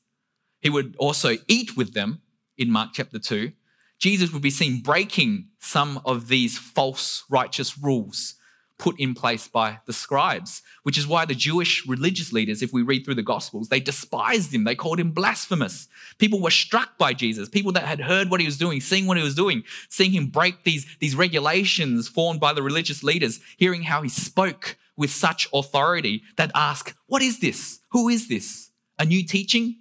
He 0.61 0.69
would 0.69 0.95
also 0.97 1.37
eat 1.47 1.75
with 1.75 1.93
them 1.93 2.21
in 2.57 2.71
Mark 2.71 2.91
chapter 2.93 3.19
2. 3.19 3.51
Jesus 3.97 4.31
would 4.31 4.41
be 4.41 4.49
seen 4.49 4.81
breaking 4.81 5.47
some 5.59 6.01
of 6.05 6.27
these 6.27 6.57
false 6.57 7.23
righteous 7.29 7.77
rules, 7.77 8.35
put 8.83 8.99
in 8.99 9.13
place 9.13 9.47
by 9.47 9.79
the 9.85 9.93
scribes, 9.93 10.61
which 10.83 10.97
is 10.97 11.07
why 11.07 11.23
the 11.23 11.33
Jewish 11.33 11.87
religious 11.87 12.33
leaders, 12.33 12.61
if 12.61 12.73
we 12.73 12.81
read 12.81 13.05
through 13.05 13.15
the 13.15 13.23
Gospels, 13.23 13.69
they 13.69 13.79
despised 13.79 14.53
him. 14.53 14.65
They 14.65 14.75
called 14.75 14.99
him 14.99 15.11
blasphemous. 15.11 15.87
People 16.17 16.41
were 16.41 16.51
struck 16.51 16.97
by 16.97 17.13
Jesus, 17.13 17.47
people 17.47 17.71
that 17.71 17.85
had 17.85 18.01
heard 18.01 18.29
what 18.29 18.41
he 18.41 18.45
was 18.45 18.57
doing, 18.57 18.81
seeing 18.81 19.07
what 19.07 19.15
he 19.15 19.23
was 19.23 19.35
doing, 19.35 19.63
seeing 19.87 20.11
him 20.11 20.27
break 20.27 20.65
these, 20.65 20.85
these 20.99 21.15
regulations 21.15 22.09
formed 22.09 22.41
by 22.41 22.51
the 22.51 22.61
religious 22.61 23.03
leaders, 23.03 23.39
hearing 23.55 23.83
how 23.83 24.01
he 24.01 24.09
spoke 24.09 24.75
with 24.97 25.11
such 25.11 25.47
authority 25.53 26.21
that 26.35 26.51
ask, 26.53 26.93
What 27.07 27.21
is 27.21 27.39
this? 27.39 27.79
Who 27.91 28.09
is 28.09 28.27
this? 28.27 28.69
A 28.99 29.05
new 29.05 29.23
teaching 29.25 29.77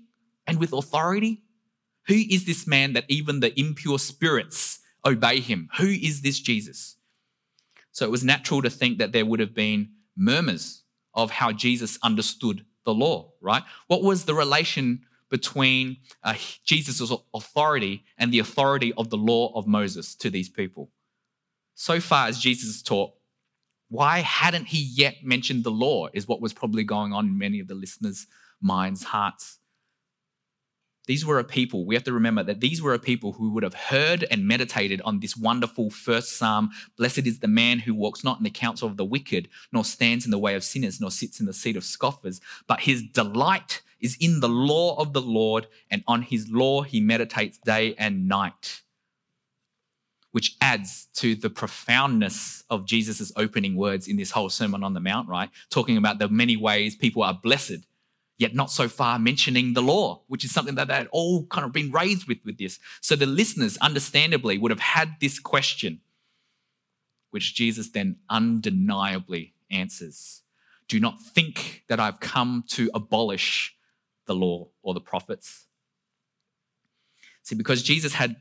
and 0.47 0.61
with 0.61 0.73
authority? 0.73 1.43
Who 2.07 2.15
is 2.15 2.45
this 2.45 2.69
man 2.69 2.93
that 2.93 3.07
even 3.09 3.41
the 3.41 3.59
impure 3.59 3.99
spirits 3.99 4.79
obey 5.05 5.41
him? 5.41 5.71
Who 5.79 5.89
is 5.89 6.23
this 6.23 6.39
Jesus? 6.39 6.99
So 7.93 8.05
it 8.05 8.11
was 8.11 8.25
natural 8.25 8.63
to 8.63 8.71
think 8.71 8.99
that 8.99 9.13
there 9.13 9.27
would 9.27 9.41
have 9.41 9.55
been 9.55 9.91
murmurs 10.17 10.83
of 11.15 11.31
how 11.31 11.53
Jesus 11.53 11.99
understood 12.03 12.65
the 12.85 12.95
law, 12.95 13.33
right? 13.41 13.63
What 13.87 14.03
was 14.03 14.25
the 14.25 14.35
relation 14.35 15.03
between 15.31 15.99
uh, 16.23 16.35
Jesus' 16.65 17.13
authority 17.35 18.05
and 18.19 18.33
the 18.33 18.39
authority 18.39 18.93
of 18.95 19.11
the 19.11 19.17
law 19.17 19.53
of 19.55 19.67
Moses 19.67 20.15
to 20.17 20.31
these 20.31 20.49
people? 20.49 20.91
So 21.75 22.01
far 22.01 22.29
as 22.29 22.39
Jesus 22.39 22.83
taught, 22.83 23.13
why 23.89 24.21
hadn't 24.21 24.69
he 24.69 24.79
yet 24.79 25.17
mentioned 25.23 25.65
the 25.65 25.71
law? 25.71 26.09
Is 26.15 26.27
what 26.27 26.41
was 26.41 26.55
probably 26.55 26.85
going 26.85 27.13
on 27.13 27.27
in 27.27 27.39
many 27.39 27.61
of 27.61 27.69
the 27.69 27.75
listeners' 27.75 28.27
minds, 28.61 29.05
hearts. 29.05 29.59
These 31.07 31.27
were 31.27 31.39
a 31.39 31.45
people, 31.45 31.85
we 31.85 31.97
have 31.97 32.05
to 32.05 32.13
remember 32.13 32.45
that 32.45 32.61
these 32.61 32.81
were 32.81 32.95
a 32.95 32.99
people 32.99 33.33
who 33.33 33.51
would 33.51 33.65
have 33.65 33.75
heard 33.75 34.25
and 34.31 34.47
meditated 34.47 35.01
on 35.03 35.19
this 35.19 35.37
wonderful 35.37 35.91
first 35.91 36.37
psalm 36.37 36.71
Blessed 36.97 37.27
is 37.27 37.41
the 37.41 37.49
man 37.49 37.81
who 37.81 37.95
walks 37.95 38.23
not 38.23 38.39
in 38.39 38.45
the 38.45 38.51
counsel 38.51 38.89
of 38.89 38.97
the 38.97 39.05
wicked, 39.05 39.49
nor 39.73 39.85
stands 39.85 40.25
in 40.25 40.31
the 40.31 40.39
way 40.39 40.55
of 40.55 40.63
sinners, 40.63 41.01
nor 41.01 41.11
sits 41.11 41.41
in 41.41 41.47
the 41.47 41.53
seat 41.53 41.77
of 41.77 41.85
scoffers, 41.85 42.41
but 42.69 42.81
his 42.81 43.03
delight 43.03 43.83
is 44.01 44.17
in 44.21 44.41
the 44.41 44.49
law 44.49 44.97
of 45.01 45.13
the 45.13 45.21
Lord, 45.21 45.67
and 45.91 46.05
on 46.07 46.23
his 46.23 46.51
law 46.51 46.83
he 46.83 47.01
meditates 47.01 47.59
day 47.59 47.95
and 47.99 48.29
night 48.29 48.83
which 50.33 50.57
adds 50.61 51.09
to 51.15 51.35
the 51.35 51.51
profoundness 51.51 52.65
of 52.71 52.87
Jesus' 52.87 53.33
opening 53.37 53.77
words 53.77 54.09
in 54.09 54.17
this 54.17 54.31
whole 54.31 54.49
Sermon 54.49 54.83
on 54.83 54.95
the 54.95 55.01
Mount, 55.01 55.29
right? 55.29 55.51
Talking 55.71 55.97
about 55.97 56.19
the 56.19 56.29
many 56.29 56.57
ways 56.57 56.97
people 56.97 57.23
are 57.23 57.35
blessed, 57.35 57.87
yet 58.43 58.55
not 58.55 58.71
so 58.71 58.89
far 58.89 59.19
mentioning 59.19 59.73
the 59.73 59.81
law, 59.81 60.21
which 60.27 60.45
is 60.45 60.53
something 60.53 60.75
that 60.75 60.89
they 60.89 60.95
had 60.95 61.09
all 61.13 61.47
kind 61.47 61.65
of 61.65 61.73
been 61.73 61.93
raised 61.93 62.27
with 62.27 62.39
with 62.45 62.59
this. 62.59 62.81
So 63.01 63.15
the 63.15 63.25
listeners, 63.25 63.79
understandably, 63.79 64.59
would 64.59 64.73
have 64.73 64.81
had 64.81 65.15
this 65.21 65.39
question, 65.39 66.01
which 67.31 67.55
Jesus 67.55 67.89
then 67.91 68.17
undeniably 68.29 69.55
answers. 69.71 70.43
Do 70.89 70.99
not 70.99 71.23
think 71.23 71.85
that 71.89 72.01
I've 72.01 72.19
come 72.19 72.65
to 72.71 72.91
abolish 72.93 73.77
the 74.27 74.35
law 74.35 74.69
or 74.83 74.93
the 74.93 75.01
prophets. 75.01 75.67
See, 77.45 77.55
because 77.55 77.83
Jesus 77.83 78.15
had 78.15 78.37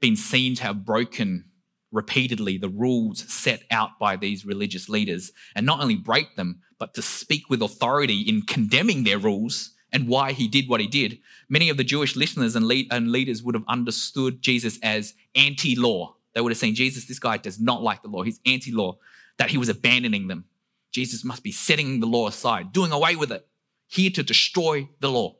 been 0.00 0.14
seen 0.14 0.54
to 0.56 0.62
have 0.62 0.84
broken 0.84 1.46
repeatedly 1.90 2.58
the 2.58 2.68
rules 2.68 3.20
set 3.32 3.62
out 3.70 3.98
by 3.98 4.16
these 4.16 4.44
religious 4.44 4.90
leaders, 4.90 5.32
and 5.54 5.64
not 5.64 5.80
only 5.80 5.96
break 5.96 6.36
them, 6.36 6.60
but 6.78 6.94
to 6.94 7.02
speak 7.02 7.50
with 7.50 7.62
authority 7.62 8.20
in 8.20 8.42
condemning 8.42 9.04
their 9.04 9.18
rules 9.18 9.72
and 9.92 10.08
why 10.08 10.32
he 10.32 10.48
did 10.48 10.68
what 10.68 10.80
he 10.80 10.86
did. 10.86 11.18
Many 11.48 11.70
of 11.70 11.76
the 11.76 11.84
Jewish 11.84 12.14
listeners 12.14 12.54
and, 12.54 12.66
lead, 12.66 12.88
and 12.90 13.10
leaders 13.10 13.42
would 13.42 13.54
have 13.54 13.64
understood 13.68 14.42
Jesus 14.42 14.78
as 14.82 15.14
anti 15.34 15.74
law. 15.74 16.14
They 16.34 16.40
would 16.40 16.52
have 16.52 16.58
seen 16.58 16.74
Jesus, 16.74 17.06
this 17.06 17.18
guy 17.18 17.36
does 17.36 17.58
not 17.58 17.82
like 17.82 18.02
the 18.02 18.08
law, 18.08 18.22
he's 18.22 18.40
anti 18.46 18.70
law, 18.70 18.98
that 19.38 19.50
he 19.50 19.58
was 19.58 19.68
abandoning 19.68 20.28
them. 20.28 20.44
Jesus 20.92 21.24
must 21.24 21.42
be 21.42 21.52
setting 21.52 22.00
the 22.00 22.06
law 22.06 22.28
aside, 22.28 22.72
doing 22.72 22.92
away 22.92 23.16
with 23.16 23.32
it, 23.32 23.46
here 23.86 24.10
to 24.10 24.22
destroy 24.22 24.88
the 25.00 25.10
law. 25.10 25.36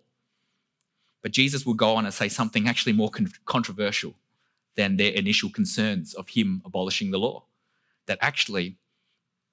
But 1.23 1.33
Jesus 1.33 1.67
will 1.67 1.75
go 1.75 1.97
on 1.97 2.05
and 2.05 2.15
say 2.15 2.29
something 2.29 2.69
actually 2.69 2.93
more 2.93 3.11
controversial 3.45 4.15
than 4.77 4.97
their 4.97 5.13
initial 5.13 5.51
concerns 5.51 6.15
of 6.15 6.29
him 6.29 6.63
abolishing 6.65 7.11
the 7.11 7.19
law. 7.19 7.45
That 8.07 8.19
actually 8.21 8.79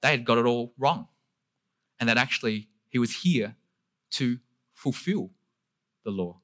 they 0.00 0.10
had 0.12 0.24
got 0.24 0.38
it 0.38 0.46
all 0.46 0.72
wrong. 0.78 1.08
And 1.98 2.08
that 2.08 2.18
actually 2.18 2.68
he 2.88 2.98
was 2.98 3.22
here 3.22 3.56
to 4.12 4.38
fulfill 4.72 5.30
the 6.04 6.10
law. 6.10 6.40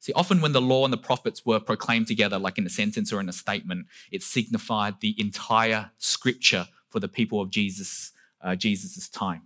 See, 0.00 0.14
often 0.14 0.40
when 0.40 0.52
the 0.52 0.62
law 0.62 0.84
and 0.84 0.92
the 0.92 0.98
prophets 0.98 1.44
were 1.44 1.60
proclaimed 1.60 2.06
together, 2.06 2.38
like 2.38 2.56
in 2.56 2.66
a 2.66 2.70
sentence 2.70 3.12
or 3.12 3.20
in 3.20 3.28
a 3.28 3.34
statement, 3.34 3.86
it 4.10 4.22
signified 4.22 5.00
the 5.00 5.14
entire 5.18 5.90
scripture 5.98 6.66
for 6.88 7.00
the 7.00 7.08
people 7.08 7.40
of 7.40 7.50
Jesus, 7.50 8.12
uh, 8.42 8.56
Jesus' 8.56 9.08
time. 9.10 9.42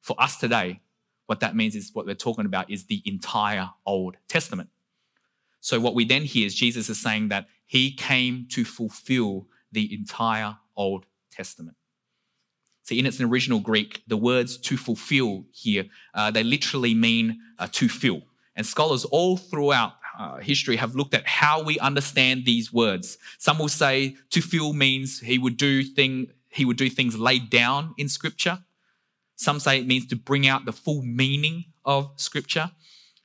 For 0.00 0.16
us 0.18 0.38
today, 0.38 0.80
what 1.26 1.40
that 1.40 1.54
means 1.54 1.76
is 1.76 1.90
what 1.92 2.06
we're 2.06 2.14
talking 2.14 2.46
about 2.46 2.70
is 2.70 2.86
the 2.86 3.02
entire 3.04 3.70
Old 3.84 4.16
Testament. 4.28 4.70
So, 5.60 5.78
what 5.78 5.94
we 5.94 6.06
then 6.06 6.22
hear 6.22 6.46
is 6.46 6.54
Jesus 6.54 6.88
is 6.88 6.98
saying 6.98 7.28
that 7.28 7.46
he 7.66 7.92
came 7.92 8.46
to 8.52 8.64
fulfill 8.64 9.46
the 9.70 9.92
entire 9.92 10.56
Old 10.74 11.04
Testament. 11.30 11.76
See, 12.88 12.98
in 12.98 13.04
its 13.04 13.20
original 13.20 13.60
Greek, 13.60 14.02
the 14.06 14.16
words 14.16 14.56
to 14.56 14.78
fulfill 14.78 15.44
here, 15.52 15.84
uh, 16.14 16.30
they 16.30 16.42
literally 16.42 16.94
mean 16.94 17.38
uh, 17.58 17.68
to 17.72 17.86
fill. 17.86 18.22
And 18.56 18.64
scholars 18.64 19.04
all 19.04 19.36
throughout 19.36 19.92
uh, 20.18 20.38
history 20.38 20.76
have 20.76 20.94
looked 20.94 21.12
at 21.12 21.26
how 21.26 21.62
we 21.62 21.78
understand 21.80 22.46
these 22.46 22.72
words. 22.72 23.18
Some 23.36 23.58
will 23.58 23.68
say 23.68 24.16
to 24.30 24.40
fill 24.40 24.72
means 24.72 25.20
he 25.20 25.36
would 25.36 25.58
do 25.58 25.82
thing, 25.82 26.28
he 26.48 26.64
would 26.64 26.78
do 26.78 26.88
things 26.88 27.18
laid 27.18 27.50
down 27.50 27.92
in 27.98 28.08
scripture. 28.08 28.60
Some 29.36 29.60
say 29.60 29.80
it 29.80 29.86
means 29.86 30.06
to 30.06 30.16
bring 30.16 30.48
out 30.48 30.64
the 30.64 30.72
full 30.72 31.02
meaning 31.02 31.66
of 31.84 32.10
scripture. 32.16 32.70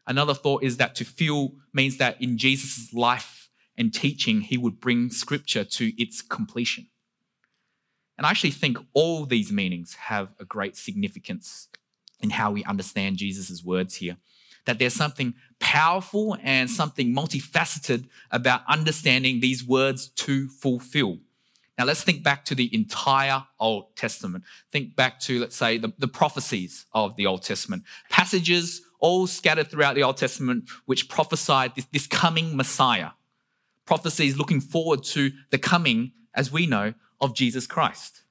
Another 0.05 0.34
thought 0.34 0.62
is 0.62 0.75
that 0.75 0.93
to 0.96 1.05
fill 1.05 1.53
means 1.72 1.96
that 2.00 2.22
in 2.22 2.38
Jesus' 2.38 2.93
life 2.93 3.48
and 3.77 3.93
teaching, 3.93 4.41
he 4.41 4.58
would 4.58 4.82
bring 4.82 5.10
scripture 5.10 5.63
to 5.63 5.93
its 5.98 6.22
completion. 6.22 6.88
And 8.17 8.27
I 8.27 8.29
actually 8.29 8.51
think 8.51 8.77
all 8.93 9.25
these 9.25 9.51
meanings 9.51 9.96
have 9.96 10.29
a 10.39 10.46
great 10.46 10.75
significance 10.77 11.67
in 12.20 12.32
how 12.32 12.51
we 12.51 12.63
understand 12.63 13.17
Jesus' 13.17 13.63
words 13.63 13.96
here. 13.96 14.17
That 14.65 14.79
there's 14.79 14.93
something 14.93 15.34
powerful 15.60 16.38
and 16.41 16.70
something 16.70 17.13
multifaceted 17.13 18.08
about 18.32 18.62
understanding 18.67 19.39
these 19.39 19.65
words 19.65 20.08
to 20.10 20.48
fulfill. 20.48 21.17
Now, 21.77 21.86
let's 21.86 22.03
think 22.03 22.24
back 22.24 22.46
to 22.46 22.55
the 22.55 22.74
entire 22.74 23.43
Old 23.60 23.96
Testament. 23.96 24.43
Think 24.72 24.96
back 24.96 25.20
to, 25.22 25.39
let's 25.39 25.55
say, 25.55 25.79
the, 25.79 25.91
the 25.98 26.08
prophecies 26.08 26.86
of 26.93 27.15
the 27.15 27.25
Old 27.25 27.41
Testament. 27.41 27.84
Passages 28.10 28.82
all 29.00 29.27
scattered 29.27 29.70
throughout 29.70 29.96
the 29.96 30.03
Old 30.03 30.17
Testament, 30.17 30.70
which 30.86 31.10
prophesied 31.10 31.75
this, 31.75 31.86
this 31.91 32.08
coming 32.08 32.55
Messiah. 32.55 33.10
Prophecies 33.86 34.38
looking 34.38 34.62
forward 34.62 35.03
to 35.03 35.32
the 35.50 35.58
coming, 35.58 36.13
as 36.34 36.51
we 36.51 36.67
know, 36.67 36.93
of 37.24 37.34
Jesus 37.34 37.65
Christ. 37.65 38.24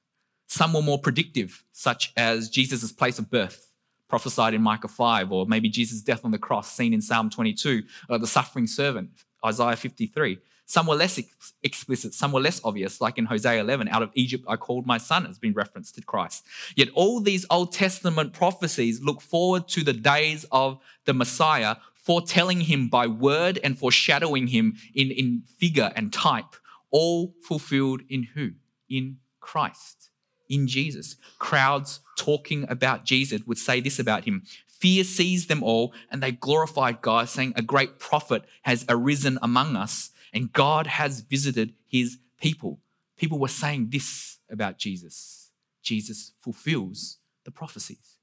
Some 0.47 0.73
were 0.73 0.83
more 0.83 0.99
predictive, 0.99 1.63
such 1.71 2.13
as 2.15 2.47
Jesus' 2.47 2.91
place 2.91 3.17
of 3.17 3.31
birth, 3.31 3.73
prophesied 4.07 4.53
in 4.53 4.61
Micah 4.61 4.87
5, 4.87 5.31
or 5.31 5.47
maybe 5.47 5.67
Jesus' 5.67 6.01
death 6.01 6.23
on 6.23 6.29
the 6.29 6.37
cross, 6.37 6.71
seen 6.71 6.93
in 6.93 7.01
Psalm 7.01 7.31
22, 7.31 7.81
or 8.07 8.19
the 8.19 8.27
suffering 8.27 8.67
servant, 8.67 9.09
Isaiah 9.43 9.75
53. 9.75 10.37
Some 10.65 10.85
were 10.85 10.95
less 10.95 11.17
ex- 11.17 11.53
explicit, 11.63 12.13
some 12.13 12.31
were 12.31 12.39
less 12.39 12.61
obvious, 12.63 13.01
like 13.01 13.17
in 13.17 13.25
Hosea 13.25 13.61
11, 13.61 13.87
out 13.87 14.03
of 14.03 14.11
Egypt 14.13 14.45
I 14.47 14.55
called 14.55 14.85
my 14.85 14.99
son, 14.99 15.25
has 15.25 15.39
been 15.39 15.53
referenced 15.53 15.95
to 15.95 16.01
Christ. 16.01 16.45
Yet 16.75 16.89
all 16.93 17.19
these 17.19 17.47
Old 17.49 17.73
Testament 17.73 18.33
prophecies 18.33 19.01
look 19.01 19.21
forward 19.21 19.67
to 19.69 19.83
the 19.83 19.93
days 19.93 20.45
of 20.51 20.77
the 21.05 21.15
Messiah, 21.15 21.77
foretelling 21.95 22.61
him 22.61 22.89
by 22.89 23.07
word 23.07 23.59
and 23.63 23.77
foreshadowing 23.77 24.47
him 24.47 24.75
in, 24.93 25.09
in 25.09 25.41
figure 25.57 25.91
and 25.95 26.13
type, 26.13 26.55
all 26.91 27.33
fulfilled 27.41 28.01
in 28.07 28.23
who? 28.35 28.51
In 28.93 29.17
Christ, 29.39 30.09
in 30.49 30.67
Jesus. 30.67 31.15
Crowds 31.39 31.99
talking 32.17 32.65
about 32.69 33.05
Jesus 33.05 33.41
would 33.45 33.57
say 33.57 33.79
this 33.79 33.99
about 33.99 34.25
him 34.25 34.43
Fear 34.67 35.05
seized 35.05 35.47
them 35.47 35.63
all, 35.63 35.93
and 36.11 36.21
they 36.21 36.31
glorified 36.31 37.01
God, 37.01 37.29
saying, 37.29 37.53
A 37.55 37.61
great 37.61 37.99
prophet 37.99 38.43
has 38.63 38.85
arisen 38.89 39.39
among 39.41 39.75
us 39.75 40.11
and 40.33 40.51
God 40.51 40.87
has 40.87 41.21
visited 41.21 41.73
his 41.87 42.17
people. 42.41 42.79
People 43.15 43.39
were 43.39 43.47
saying 43.47 43.89
this 43.91 44.39
about 44.49 44.77
Jesus 44.77 45.51
Jesus 45.83 46.31
fulfills 46.41 47.17
the 47.43 47.51
prophecies. 47.51 48.17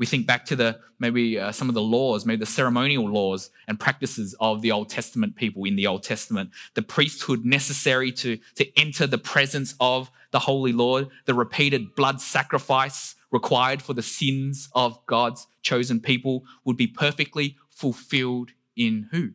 We 0.00 0.06
think 0.06 0.26
back 0.26 0.46
to 0.46 0.56
the 0.56 0.80
maybe 0.98 1.38
uh, 1.38 1.52
some 1.52 1.68
of 1.68 1.74
the 1.74 1.82
laws, 1.82 2.24
maybe 2.24 2.40
the 2.40 2.46
ceremonial 2.46 3.06
laws 3.06 3.50
and 3.68 3.78
practices 3.78 4.34
of 4.40 4.62
the 4.62 4.72
Old 4.72 4.88
Testament 4.88 5.36
people 5.36 5.64
in 5.64 5.76
the 5.76 5.86
Old 5.86 6.02
Testament, 6.02 6.52
the 6.72 6.80
priesthood 6.80 7.44
necessary 7.44 8.10
to, 8.12 8.38
to 8.54 8.80
enter 8.80 9.06
the 9.06 9.18
presence 9.18 9.74
of 9.78 10.10
the 10.30 10.38
Holy 10.38 10.72
Lord, 10.72 11.08
the 11.26 11.34
repeated 11.34 11.94
blood 11.94 12.22
sacrifice 12.22 13.14
required 13.30 13.82
for 13.82 13.92
the 13.92 14.02
sins 14.02 14.70
of 14.74 15.04
God's 15.04 15.46
chosen 15.60 16.00
people 16.00 16.44
would 16.64 16.78
be 16.78 16.86
perfectly 16.86 17.58
fulfilled 17.68 18.52
in 18.74 19.08
who? 19.10 19.32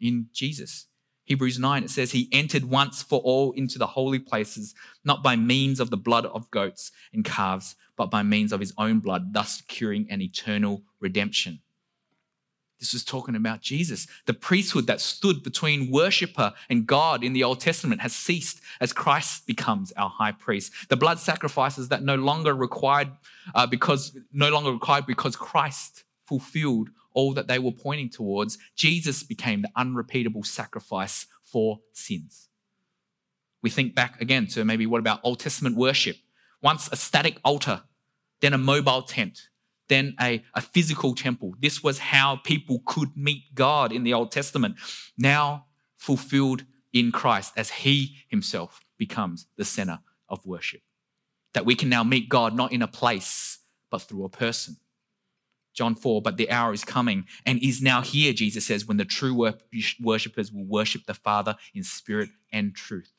In 0.00 0.28
Jesus 0.32 0.86
Hebrews 1.26 1.58
9, 1.58 1.82
it 1.84 1.90
says, 1.90 2.12
He 2.12 2.28
entered 2.32 2.64
once 2.64 3.02
for 3.02 3.20
all 3.20 3.50
into 3.52 3.78
the 3.78 3.88
holy 3.88 4.20
places, 4.20 4.74
not 5.04 5.24
by 5.24 5.34
means 5.34 5.80
of 5.80 5.90
the 5.90 5.96
blood 5.96 6.24
of 6.26 6.50
goats 6.52 6.92
and 7.12 7.24
calves, 7.24 7.74
but 7.96 8.10
by 8.10 8.22
means 8.22 8.52
of 8.52 8.60
his 8.60 8.72
own 8.78 9.00
blood, 9.00 9.32
thus 9.32 9.58
securing 9.58 10.06
an 10.10 10.20
eternal 10.20 10.82
redemption. 11.00 11.60
This 12.78 12.92
was 12.92 13.04
talking 13.04 13.34
about 13.34 13.62
Jesus. 13.62 14.06
The 14.26 14.34
priesthood 14.34 14.86
that 14.86 15.00
stood 15.00 15.42
between 15.42 15.90
worshiper 15.90 16.52
and 16.68 16.86
God 16.86 17.24
in 17.24 17.32
the 17.32 17.42
Old 17.42 17.60
Testament 17.60 18.02
has 18.02 18.14
ceased 18.14 18.60
as 18.80 18.92
Christ 18.92 19.46
becomes 19.46 19.92
our 19.92 20.10
high 20.10 20.32
priest. 20.32 20.72
The 20.90 20.96
blood 20.96 21.18
sacrifices 21.18 21.88
that 21.88 22.02
no 22.02 22.16
longer 22.16 22.54
required 22.54 23.12
uh, 23.54 23.66
because 23.66 24.16
no 24.30 24.50
longer 24.50 24.72
required 24.72 25.06
because 25.06 25.36
Christ 25.36 26.04
fulfilled 26.26 26.90
all 27.14 27.32
that 27.32 27.48
they 27.48 27.58
were 27.58 27.72
pointing 27.72 28.10
towards, 28.10 28.58
Jesus 28.74 29.22
became 29.22 29.62
the 29.62 29.70
unrepeatable 29.74 30.44
sacrifice 30.44 31.26
for 31.44 31.80
sins. 31.94 32.48
We 33.62 33.70
think 33.70 33.94
back 33.94 34.20
again 34.20 34.46
to 34.48 34.66
maybe 34.66 34.84
what 34.86 34.98
about 34.98 35.20
Old 35.22 35.40
Testament 35.40 35.76
worship? 35.76 36.18
Once 36.62 36.88
a 36.90 36.96
static 36.96 37.38
altar, 37.44 37.82
then 38.40 38.52
a 38.52 38.58
mobile 38.58 39.02
tent, 39.02 39.48
then 39.88 40.14
a, 40.20 40.44
a 40.54 40.60
physical 40.60 41.14
temple. 41.14 41.54
This 41.60 41.82
was 41.82 41.98
how 41.98 42.36
people 42.36 42.82
could 42.84 43.16
meet 43.16 43.54
God 43.54 43.92
in 43.92 44.02
the 44.02 44.14
Old 44.14 44.32
Testament, 44.32 44.76
now 45.16 45.66
fulfilled 45.96 46.64
in 46.92 47.12
Christ 47.12 47.52
as 47.56 47.70
He 47.70 48.16
Himself 48.28 48.80
becomes 48.98 49.46
the 49.56 49.64
center 49.64 50.00
of 50.28 50.44
worship. 50.44 50.80
That 51.52 51.66
we 51.66 51.74
can 51.74 51.88
now 51.88 52.04
meet 52.04 52.28
God 52.28 52.54
not 52.54 52.72
in 52.72 52.82
a 52.82 52.88
place, 52.88 53.58
but 53.90 54.02
through 54.02 54.24
a 54.24 54.28
person. 54.28 54.76
John 55.76 55.94
4, 55.94 56.22
but 56.22 56.38
the 56.38 56.50
hour 56.50 56.72
is 56.72 56.84
coming 56.84 57.26
and 57.44 57.62
is 57.62 57.82
now 57.82 58.00
here, 58.00 58.32
Jesus 58.32 58.66
says, 58.66 58.86
when 58.86 58.96
the 58.96 59.04
true 59.04 59.52
worshippers 60.00 60.50
will 60.50 60.64
worship 60.64 61.04
the 61.04 61.14
Father 61.14 61.56
in 61.74 61.84
spirit 61.84 62.30
and 62.50 62.74
truth. 62.74 63.12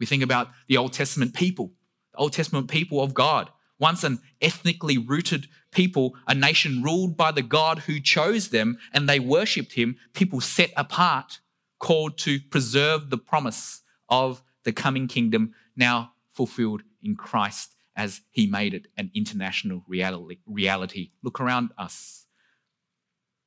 We 0.00 0.06
think 0.06 0.22
about 0.22 0.48
the 0.68 0.78
Old 0.78 0.94
Testament 0.94 1.34
people, 1.34 1.72
Old 2.18 2.32
Testament 2.32 2.68
people 2.68 3.00
of 3.02 3.14
God, 3.14 3.50
once 3.78 4.04
an 4.04 4.20
ethnically 4.40 4.98
rooted 4.98 5.46
people, 5.70 6.16
a 6.26 6.34
nation 6.34 6.82
ruled 6.82 7.16
by 7.16 7.30
the 7.30 7.42
God 7.42 7.80
who 7.80 8.00
chose 8.00 8.48
them, 8.48 8.78
and 8.92 9.08
they 9.08 9.20
worshipped 9.20 9.74
him, 9.74 9.96
people 10.14 10.40
set 10.40 10.72
apart, 10.76 11.40
called 11.78 12.18
to 12.18 12.40
preserve 12.40 13.08
the 13.08 13.18
promise 13.18 13.82
of 14.08 14.42
the 14.64 14.72
coming 14.72 15.06
kingdom, 15.06 15.54
now 15.76 16.12
fulfilled 16.32 16.82
in 17.02 17.14
Christ 17.14 17.76
as 17.94 18.20
he 18.30 18.46
made 18.46 18.74
it 18.74 18.86
an 18.96 19.10
international 19.14 19.84
reality. 19.86 21.10
Look 21.22 21.40
around 21.40 21.70
us. 21.78 22.26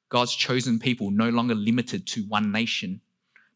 God's 0.09 0.35
chosen 0.35 0.79
people 0.79 1.09
no 1.09 1.29
longer 1.29 1.55
limited 1.55 2.05
to 2.07 2.23
one 2.23 2.51
nation, 2.51 3.01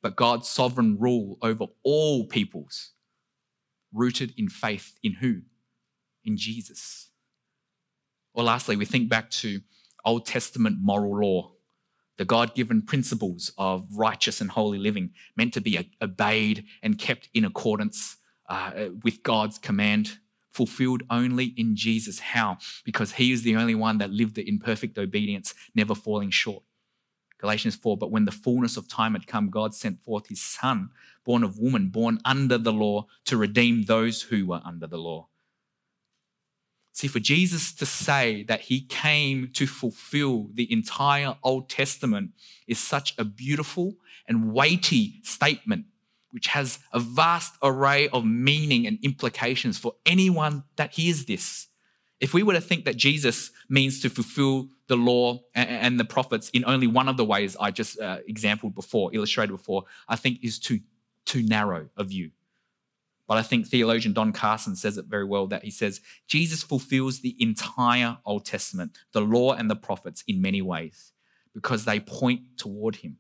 but 0.02 0.16
God's 0.16 0.48
sovereign 0.48 0.98
rule 0.98 1.38
over 1.42 1.66
all 1.84 2.26
peoples, 2.26 2.92
rooted 3.96 4.34
in 4.38 4.50
faith 4.50 4.98
in 5.02 5.14
who? 5.14 5.42
In 6.24 6.38
Jesus. 6.38 7.10
Or 8.34 8.44
lastly, 8.44 8.76
we 8.76 8.86
think 8.86 9.10
back 9.10 9.30
to 9.32 9.62
Old 10.04 10.26
Testament 10.26 10.78
moral 10.80 11.20
law, 11.20 11.54
the 12.18 12.26
God 12.26 12.54
given 12.56 12.82
principles 12.82 13.52
of 13.58 13.88
righteous 13.96 14.42
and 14.42 14.52
holy 14.52 14.78
living, 14.78 15.12
meant 15.36 15.54
to 15.54 15.62
be 15.62 15.92
obeyed 16.02 16.66
and 16.84 16.98
kept 16.98 17.30
in 17.34 17.46
accordance 17.46 18.18
uh, 18.50 18.90
with 19.04 19.24
God's 19.24 19.58
command 19.58 20.20
fulfilled 20.52 21.04
only 21.10 21.54
in 21.58 21.76
Jesus. 21.76 22.20
How? 22.20 22.58
Because 22.86 23.14
he 23.14 23.32
is 23.32 23.42
the 23.44 23.58
only 23.58 23.76
one 23.76 23.98
that 23.98 24.12
lived 24.12 24.38
in 24.38 24.60
perfect 24.60 24.98
obedience, 24.98 25.54
never 25.76 25.94
falling 25.94 26.30
short. 26.30 26.64
Galatians 27.40 27.76
4 27.76 27.98
But 27.98 28.12
when 28.12 28.26
the 28.26 28.32
fullness 28.32 28.78
of 28.78 28.88
time 28.88 29.14
had 29.14 29.28
come, 29.28 29.50
God 29.50 29.76
sent 29.76 30.04
forth 30.04 30.28
his 30.28 30.42
son, 30.42 30.90
born 31.26 31.44
of 31.44 31.60
woman, 31.60 31.90
born 31.90 32.20
under 32.24 32.58
the 32.58 32.72
law, 32.72 33.08
to 33.26 33.36
redeem 33.36 33.84
those 33.84 34.22
who 34.22 34.46
were 34.46 34.62
under 34.64 34.88
the 34.88 34.98
law. 34.98 35.28
See, 36.94 37.08
for 37.08 37.20
Jesus 37.20 37.74
to 37.74 37.86
say 37.86 38.44
that 38.44 38.62
he 38.62 38.80
came 38.80 39.50
to 39.56 39.68
fulfill 39.68 40.48
the 40.54 40.72
entire 40.72 41.36
Old 41.44 41.68
Testament 41.68 42.32
is 42.68 42.80
such 42.80 43.14
a 43.18 43.26
beautiful 43.26 43.96
and 44.30 44.54
weighty 44.54 45.20
statement 45.24 45.88
which 46.32 46.48
has 46.48 46.80
a 46.92 47.00
vast 47.00 47.54
array 47.64 48.10
of 48.10 48.26
meaning 48.26 48.88
and 48.88 49.00
implications 49.02 49.78
for 49.78 49.96
anyone 50.06 50.64
that 50.76 50.94
hears 50.94 51.26
this. 51.26 51.68
If 52.20 52.34
we 52.34 52.44
were 52.44 52.54
to 52.54 52.62
think 52.62 52.86
that 52.86 52.98
Jesus 52.98 53.52
means 53.70 54.02
to 54.02 54.10
fulfill 54.10 54.70
the 54.88 54.96
law 54.96 55.40
and 55.54 56.00
the 56.00 56.06
prophets 56.06 56.50
in 56.50 56.64
only 56.66 56.88
one 56.88 57.08
of 57.08 57.18
the 57.18 57.26
ways 57.26 57.56
I 57.60 57.72
just 57.72 58.00
uh, 58.00 58.20
exampled 58.28 58.76
before, 58.76 59.14
illustrated 59.14 59.52
before, 59.52 59.84
I 60.08 60.16
think 60.16 60.40
is 60.44 60.60
too, 60.60 60.80
too 61.26 61.44
narrow 61.44 61.90
a 61.98 62.04
view. 62.04 62.32
But 63.28 63.38
I 63.38 63.42
think 63.42 63.68
theologian 63.68 64.14
Don 64.14 64.32
Carson 64.32 64.76
says 64.76 64.98
it 64.98 65.06
very 65.06 65.26
well 65.26 65.48
that 65.48 65.64
he 65.64 65.72
says 65.72 66.02
Jesus 66.28 66.62
fulfills 66.62 67.22
the 67.22 67.36
entire 67.40 68.20
Old 68.24 68.46
Testament, 68.46 68.98
the 69.14 69.22
law 69.22 69.54
and 69.54 69.70
the 69.70 69.76
prophets 69.76 70.24
in 70.28 70.42
many 70.42 70.62
ways, 70.62 71.12
because 71.54 71.86
they 71.86 72.00
point 72.00 72.42
toward 72.58 72.98
him. 72.98 73.18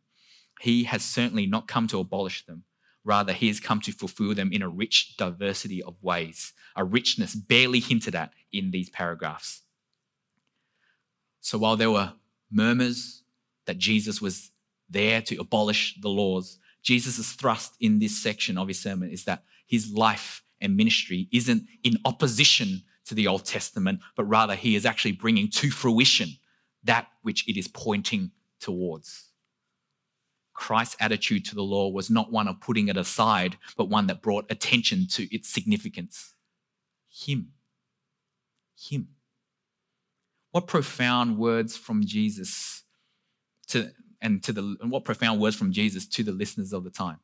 He 0.61 0.83
has 0.83 1.03
certainly 1.03 1.47
not 1.47 1.67
come 1.67 1.87
to 1.87 1.99
abolish 1.99 2.45
them, 2.45 2.63
Rather, 3.05 3.33
he 3.33 3.47
has 3.47 3.59
come 3.59 3.79
to 3.81 3.91
fulfill 3.91 4.33
them 4.33 4.51
in 4.51 4.63
a 4.63 4.67
rich 4.67 5.15
diversity 5.15 5.81
of 5.83 5.95
ways, 6.01 6.53
a 6.75 6.83
richness 6.83 7.35
barely 7.35 7.79
hinted 7.79 8.15
at 8.15 8.33
in 8.51 8.71
these 8.71 8.89
paragraphs. 8.89 9.61
So 11.39 11.59
while 11.59 11.77
there 11.77 11.91
were 11.91 12.13
murmurs 12.51 13.21
that 13.67 13.77
Jesus 13.77 14.19
was 14.19 14.49
there 14.89 15.21
to 15.21 15.39
abolish 15.39 16.01
the 16.01 16.09
laws, 16.09 16.57
Jesus' 16.85 17.33
thrust 17.33 17.75
in 17.79 17.97
this 17.97 18.15
section 18.15 18.59
of 18.59 18.67
his 18.67 18.79
sermon 18.79 19.09
is 19.09 19.25
that 19.25 19.43
his 19.65 19.91
life 19.91 20.43
and 20.61 20.77
ministry 20.77 21.27
isn't 21.31 21.67
in 21.83 21.97
opposition 22.05 22.83
to 23.05 23.15
the 23.15 23.27
Old 23.27 23.43
Testament, 23.43 24.01
but 24.15 24.25
rather 24.25 24.55
he 24.55 24.75
is 24.75 24.85
actually 24.85 25.11
bringing 25.11 25.49
to 25.49 25.71
fruition 25.71 26.29
that 26.83 27.07
which 27.23 27.49
it 27.49 27.57
is 27.57 27.67
pointing 27.67 28.31
towards. 28.59 29.31
Christ's 30.53 30.95
attitude 30.99 31.43
to 31.45 31.55
the 31.55 31.63
law 31.63 31.89
was 31.89 32.11
not 32.11 32.31
one 32.31 32.47
of 32.47 32.61
putting 32.61 32.87
it 32.87 32.97
aside, 32.97 33.57
but 33.75 33.89
one 33.89 34.05
that 34.07 34.21
brought 34.21 34.45
attention 34.51 35.07
to 35.07 35.23
its 35.35 35.49
significance. 35.49 36.35
Him. 37.09 37.53
Him. 38.79 39.07
What 40.51 40.67
profound 40.67 41.37
words 41.37 41.75
from 41.75 42.05
Jesus 42.05 42.83
to 43.67 43.91
and 44.25 44.43
to 44.43 44.51
the 44.51 44.75
and 44.81 44.91
what 44.91 45.05
profound 45.05 45.39
words 45.39 45.55
from 45.55 45.71
Jesus 45.71 46.05
to 46.07 46.23
the 46.23 46.31
listeners 46.31 46.73
of 46.73 46.83
the 46.83 46.89
time. 46.89 47.19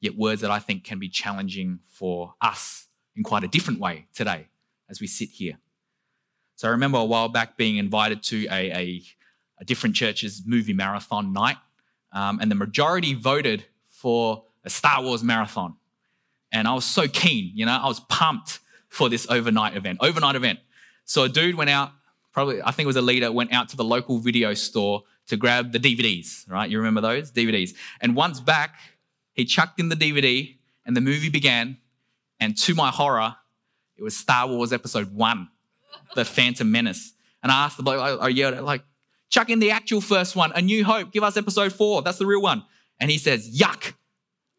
Yet 0.00 0.16
words 0.16 0.40
that 0.40 0.50
I 0.50 0.58
think 0.58 0.82
can 0.82 0.98
be 0.98 1.08
challenging 1.08 1.80
for 1.88 2.34
us 2.40 2.88
in 3.14 3.22
quite 3.22 3.44
a 3.44 3.48
different 3.48 3.78
way 3.78 4.06
today 4.14 4.48
as 4.88 5.00
we 5.00 5.06
sit 5.06 5.28
here. 5.28 5.58
So 6.56 6.68
I 6.68 6.70
remember 6.72 6.98
a 6.98 7.04
while 7.04 7.28
back 7.28 7.56
being 7.56 7.76
invited 7.76 8.22
to 8.24 8.46
a, 8.46 8.72
a, 8.72 9.02
a 9.60 9.64
different 9.64 9.94
church's 9.94 10.42
movie 10.44 10.72
marathon 10.72 11.32
night 11.32 11.58
um, 12.12 12.40
and 12.40 12.50
the 12.50 12.54
majority 12.54 13.14
voted 13.14 13.64
for 13.90 14.44
a 14.64 14.70
Star 14.70 15.02
Wars 15.02 15.22
marathon. 15.22 15.76
And 16.50 16.66
I 16.66 16.74
was 16.74 16.84
so 16.84 17.06
keen, 17.08 17.52
you 17.54 17.66
know, 17.66 17.72
I 17.72 17.86
was 17.86 18.00
pumped 18.00 18.58
for 18.88 19.08
this 19.08 19.26
overnight 19.28 19.76
event, 19.76 19.98
overnight 20.00 20.34
event. 20.34 20.60
So 21.04 21.24
a 21.24 21.28
dude 21.28 21.54
went 21.54 21.70
out, 21.70 21.92
probably, 22.32 22.62
I 22.62 22.70
think 22.70 22.84
it 22.84 22.88
was 22.88 22.96
a 22.96 23.02
leader, 23.02 23.30
went 23.30 23.52
out 23.52 23.68
to 23.70 23.76
the 23.76 23.84
local 23.84 24.18
video 24.18 24.54
store 24.54 25.02
to 25.32 25.38
grab 25.38 25.72
the 25.72 25.80
DVDs, 25.80 26.48
right? 26.48 26.68
You 26.68 26.76
remember 26.76 27.00
those 27.00 27.32
DVDs? 27.32 27.70
And 28.02 28.14
once 28.14 28.38
back, 28.38 28.76
he 29.32 29.46
chucked 29.46 29.80
in 29.80 29.88
the 29.88 29.96
DVD 29.96 30.56
and 30.84 30.94
the 30.94 31.00
movie 31.00 31.30
began. 31.30 31.78
And 32.38 32.56
to 32.58 32.74
my 32.74 32.90
horror, 32.90 33.36
it 33.96 34.02
was 34.02 34.14
Star 34.14 34.46
Wars 34.46 34.74
Episode 34.74 35.14
One, 35.14 35.48
The 36.14 36.26
Phantom 36.26 36.70
Menace. 36.70 37.14
And 37.42 37.50
I 37.50 37.64
asked 37.64 37.78
the 37.78 37.82
bloke, 37.82 38.20
I, 38.20 38.28
yelled, 38.28 38.60
like, 38.60 38.84
Chuck 39.30 39.48
in 39.48 39.58
the 39.58 39.70
actual 39.70 40.02
first 40.02 40.36
one, 40.36 40.52
A 40.54 40.60
New 40.60 40.84
Hope. 40.84 41.12
Give 41.12 41.22
us 41.22 41.38
episode 41.38 41.72
four. 41.72 42.02
That's 42.02 42.18
the 42.18 42.26
real 42.26 42.42
one. 42.42 42.64
And 43.00 43.10
he 43.10 43.16
says, 43.16 43.58
Yuck. 43.58 43.94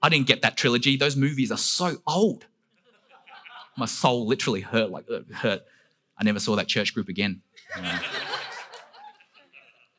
I 0.02 0.10
didn't 0.10 0.26
get 0.26 0.42
that 0.42 0.58
trilogy. 0.58 0.98
Those 0.98 1.16
movies 1.16 1.52
are 1.52 1.58
so 1.58 1.98
old. 2.08 2.48
My 3.78 3.86
soul 3.86 4.26
literally 4.26 4.62
hurt, 4.62 4.90
like 4.90 5.06
hurt. 5.32 5.62
I 6.18 6.24
never 6.24 6.40
saw 6.40 6.56
that 6.56 6.68
church 6.68 6.96
group 6.96 7.10
again. 7.10 7.42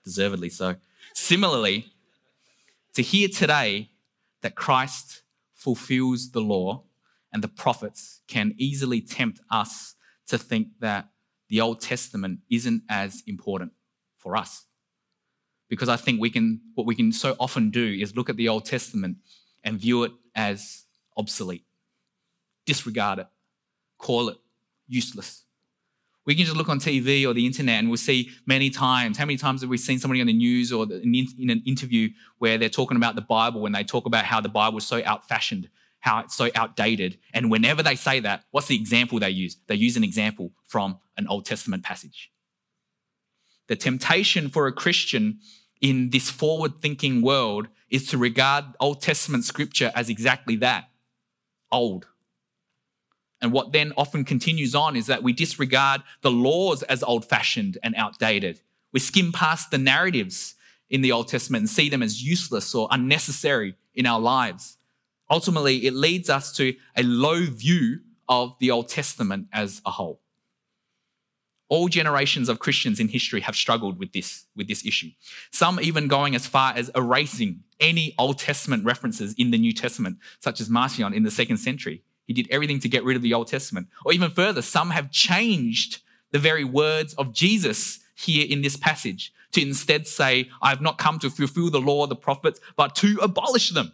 Deservedly 0.05 0.51
so. 0.51 0.77
Similarly, 1.15 1.93
to 2.95 3.03
hear 3.03 3.29
today 3.29 3.91
that 4.43 4.55
Christ 4.55 5.23
fulfills 5.53 6.31
the 6.31 6.41
law 6.41 6.83
and 7.33 7.43
the 7.43 7.49
prophets 7.49 8.21
can 8.29 8.55
easily 8.59 9.01
tempt 9.01 9.41
us 9.51 9.95
to 10.29 10.39
think 10.39 10.69
that 10.81 11.09
the 11.49 11.61
Old 11.61 11.81
Testament 11.81 12.41
isn't 12.51 12.83
as 12.89 13.23
important 13.27 13.73
for 14.17 14.37
us. 14.37 14.65
Because 15.69 15.89
I 15.89 15.97
think 15.97 16.21
we 16.21 16.31
can, 16.31 16.61
what 16.75 16.87
we 16.87 16.95
can 16.95 17.13
so 17.13 17.35
often 17.41 17.71
do 17.71 17.85
is 18.01 18.15
look 18.15 18.29
at 18.29 18.37
the 18.37 18.49
Old 18.49 18.65
Testament 18.65 19.19
and 19.65 19.79
view 19.79 20.05
it 20.05 20.13
as 20.35 20.85
obsolete, 21.17 21.65
disregard 22.67 23.19
it, 23.19 23.27
call 23.99 24.29
it 24.29 24.37
useless. 24.87 25.44
We 26.27 26.35
can 26.35 26.45
just 26.45 26.57
look 26.57 26.69
on 26.69 26.81
TV 26.81 27.27
or 27.27 27.35
the 27.35 27.45
internet 27.45 27.79
and 27.79 27.89
we'll 27.89 27.99
see 27.99 28.31
many 28.47 28.71
times. 28.71 29.19
How 29.19 29.27
many 29.27 29.37
times 29.37 29.61
have 29.61 29.69
we 29.69 29.77
seen 29.77 29.99
somebody 29.99 30.21
on 30.21 30.27
the 30.27 30.33
news 30.33 30.73
or 30.73 30.85
in 30.85 31.51
an 31.51 31.63
interview 31.67 32.09
where 32.39 32.57
they're 32.57 32.71
talking 32.71 32.97
about 32.97 33.15
the 33.15 33.21
Bible 33.23 33.67
and 33.67 33.75
they 33.75 33.85
talk 33.85 34.07
about 34.07 34.25
how 34.25 34.41
the 34.41 34.49
Bible 34.49 34.79
is 34.79 34.87
so 34.87 35.03
out 35.05 35.29
fashioned, 35.29 35.69
how 36.01 36.21
it's 36.21 36.35
so 36.35 36.51
outdated? 36.55 37.19
And 37.35 37.51
whenever 37.51 37.83
they 37.83 37.95
say 37.95 38.21
that, 38.21 38.45
what's 38.53 38.69
the 38.69 38.77
example 38.77 39.19
they 39.19 39.31
use? 39.31 39.59
They 39.67 39.75
use 39.75 39.97
an 39.97 40.05
example 40.05 40.53
from 40.67 40.99
an 41.19 41.29
Old 41.29 41.45
Testament 41.45 41.83
passage. 41.83 42.31
The 43.67 43.77
temptation 43.77 44.49
for 44.49 44.67
a 44.67 44.73
Christian 44.73 45.41
in 45.81 46.09
this 46.11 46.31
forward 46.31 46.81
thinking 46.81 47.21
world 47.21 47.69
is 47.91 48.07
to 48.09 48.19
regard 48.19 48.65
Old 48.81 49.03
Testament 49.03 49.45
scripture 49.45 49.93
as 49.95 50.09
exactly 50.09 50.57
that 50.57 50.89
old. 51.71 52.07
And 53.41 53.53
what 53.53 53.73
then 53.73 53.93
often 53.97 54.25
continues 54.25 54.75
on 54.75 54.97
is 54.97 55.07
that 55.07 55.23
we 55.23 55.33
disregard 55.33 56.03
the 56.23 56.31
laws 56.31 56.83
as 56.85 57.03
old 57.03 57.25
fashioned 57.25 57.79
and 57.83 57.95
outdated. 57.97 58.61
We 58.93 59.01
skim 59.01 59.33
past 59.33 59.71
the 59.71 59.79
narratives 59.79 60.55
in 60.89 61.03
the 61.03 61.13
Old 61.13 61.29
Testament 61.29 61.63
and 61.63 61.69
see 61.69 61.89
them 61.89 62.03
as 62.03 62.23
useless 62.23 62.75
or 62.75 62.89
unnecessary 62.91 63.75
in 63.95 64.07
our 64.07 64.21
lives. 64.21 64.79
Ultimately, 65.31 65.87
it 65.87 65.95
leads 65.95 66.31
us 66.31 66.53
to 66.57 66.75
a 66.97 67.03
low 67.03 67.45
view 67.45 68.01
of 68.29 68.57
the 68.61 68.71
Old 68.71 68.89
Testament 68.89 69.49
as 69.53 69.83
a 69.85 69.91
whole. 69.91 70.21
All 71.69 71.89
generations 71.89 72.49
of 72.49 72.59
Christians 72.59 73.01
in 73.01 73.09
history 73.09 73.41
have 73.41 73.57
struggled 73.57 73.99
with 73.99 74.13
this, 74.13 74.45
with 74.55 74.69
this 74.69 74.85
issue. 74.85 75.11
Some 75.51 75.81
even 75.81 76.09
going 76.09 76.35
as 76.35 76.47
far 76.47 76.75
as 76.77 76.91
erasing 76.95 77.65
any 77.81 78.15
Old 78.19 78.39
Testament 78.39 78.85
references 78.85 79.35
in 79.39 79.51
the 79.51 79.59
New 79.59 79.73
Testament, 79.73 80.19
such 80.41 80.61
as 80.61 80.69
Marcion 80.71 81.15
in 81.15 81.23
the 81.23 81.31
second 81.31 81.57
century. 81.57 82.03
He 82.27 82.33
did 82.33 82.49
everything 82.51 82.81
to 82.81 82.89
get 82.89 83.05
rid 83.05 83.17
of 83.17 83.23
the 83.23 83.35
Old 83.35 83.49
Testament. 83.49 83.89
Or 84.05 84.13
even 84.13 84.31
further, 84.31 84.63
some 84.63 84.91
have 84.91 85.11
changed 85.11 86.01
the 86.31 86.39
very 86.39 86.65
words 86.65 87.15
of 87.15 87.33
Jesus 87.33 88.01
here 88.15 88.47
in 88.49 88.63
this 88.63 88.77
passage 88.77 89.33
to 89.53 89.63
instead 89.63 90.07
say, 90.07 90.51
I 90.61 90.71
have 90.71 90.81
not 90.81 90.99
come 90.99 91.19
to 91.21 91.31
fulfill 91.31 91.71
the 91.71 91.81
law 91.81 92.05
of 92.05 92.09
the 92.09 92.17
prophets, 92.17 92.61
but 92.77 92.95
to 92.97 93.19
abolish 93.23 93.71
them. 93.71 93.93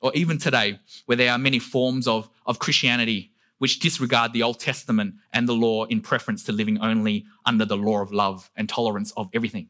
Or 0.00 0.12
even 0.14 0.38
today, 0.38 0.78
where 1.06 1.16
there 1.16 1.32
are 1.32 1.38
many 1.38 1.58
forms 1.58 2.06
of, 2.06 2.30
of 2.46 2.58
Christianity 2.58 3.32
which 3.58 3.78
disregard 3.78 4.32
the 4.32 4.42
Old 4.42 4.58
Testament 4.58 5.14
and 5.32 5.46
the 5.46 5.52
law 5.52 5.84
in 5.84 6.00
preference 6.00 6.44
to 6.44 6.52
living 6.52 6.80
only 6.80 7.26
under 7.44 7.66
the 7.66 7.76
law 7.76 8.00
of 8.00 8.10
love 8.10 8.50
and 8.56 8.68
tolerance 8.68 9.12
of 9.18 9.28
everything. 9.34 9.68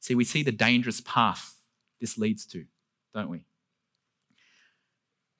See, 0.00 0.14
we 0.14 0.24
see 0.24 0.42
the 0.42 0.52
dangerous 0.52 1.02
path 1.02 1.56
this 2.00 2.16
leads 2.16 2.46
to, 2.46 2.64
don't 3.12 3.28
we? 3.28 3.42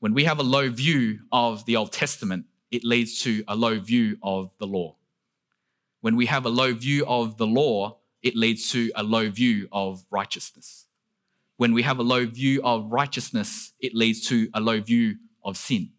When 0.01 0.15
we 0.15 0.25
have 0.25 0.39
a 0.39 0.43
low 0.43 0.71
view 0.71 1.21
of 1.31 1.67
the 1.67 1.77
Old 1.77 1.93
Testament, 1.93 2.47
it 2.71 2.85
leads 2.85 3.21
to 3.21 3.45
a 3.47 3.55
low 3.55 3.79
view 3.79 4.17
of 4.23 4.51
the 4.59 4.67
law. 4.67 4.97
When 6.01 6.17
we 6.17 6.25
have 6.25 6.47
a 6.47 6.49
low 6.49 6.73
view 6.73 7.05
of 7.07 7.37
the 7.37 7.47
law, 7.47 7.99
it 8.23 8.35
leads 8.35 8.71
to 8.73 8.91
a 8.95 9.03
low 9.03 9.29
view 9.29 9.69
of 9.71 10.03
righteousness. 10.11 10.87
When 11.59 11.75
we 11.75 11.83
have 11.83 11.99
a 11.99 12.03
low 12.03 12.25
view 12.25 12.63
of 12.65 12.91
righteousness, 12.91 13.75
it 13.79 13.95
leads 13.95 14.27
to 14.29 14.49
a 14.55 14.61
low 14.61 14.81
view 14.81 15.17
of 15.45 15.59
sin. 15.59 15.91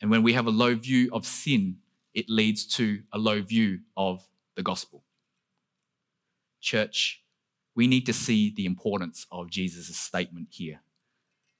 And 0.00 0.10
when 0.10 0.24
we 0.24 0.32
have 0.32 0.48
a 0.48 0.50
low 0.50 0.74
view 0.74 1.10
of 1.12 1.24
sin, 1.24 1.76
it 2.12 2.28
leads 2.28 2.66
to 2.76 3.02
a 3.12 3.18
low 3.18 3.40
view 3.40 3.82
of 3.96 4.26
the 4.56 4.64
gospel. 4.64 5.04
Church, 6.60 7.22
we 7.76 7.86
need 7.86 8.06
to 8.06 8.12
see 8.12 8.52
the 8.52 8.66
importance 8.66 9.26
of 9.30 9.48
Jesus' 9.48 9.96
statement 9.96 10.48
here 10.50 10.80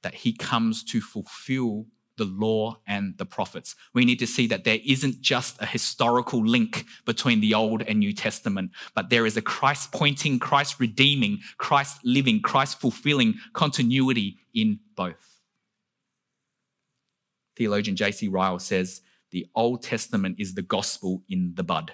that 0.05 0.15
he 0.15 0.33
comes 0.33 0.85
to 0.85 1.01
fulfill 1.01 1.87
the 2.17 2.25
law 2.25 2.79
and 2.87 3.19
the 3.19 3.27
prophets. 3.27 3.75
We 3.93 4.05
need 4.05 4.21
to 4.21 4.27
see 4.27 4.47
that 4.47 4.63
there 4.63 4.79
isn't 4.87 5.21
just 5.21 5.61
a 5.61 5.67
historical 5.67 6.47
link 6.47 6.85
between 7.05 7.41
the 7.41 7.55
Old 7.55 7.83
and 7.83 7.99
New 7.99 8.13
Testament, 8.13 8.71
but 8.95 9.11
there 9.11 9.27
is 9.27 9.37
a 9.37 9.43
Christ 9.43 9.91
pointing, 9.91 10.39
Christ 10.39 10.79
redeeming, 10.79 11.41
Christ 11.59 11.99
living, 12.05 12.41
Christ 12.41 12.81
fulfilling 12.81 13.35
continuity 13.53 14.37
in 14.55 14.79
both 14.95 15.35
theologian 17.57 17.97
J.C. 17.97 18.29
Ryle 18.29 18.59
says 18.59 19.03
the 19.31 19.47
Old 19.55 19.83
Testament 19.83 20.37
is 20.39 20.55
the 20.55 20.63
gospel 20.63 21.23
in 21.29 21.53
the 21.55 21.65
bud, 21.65 21.93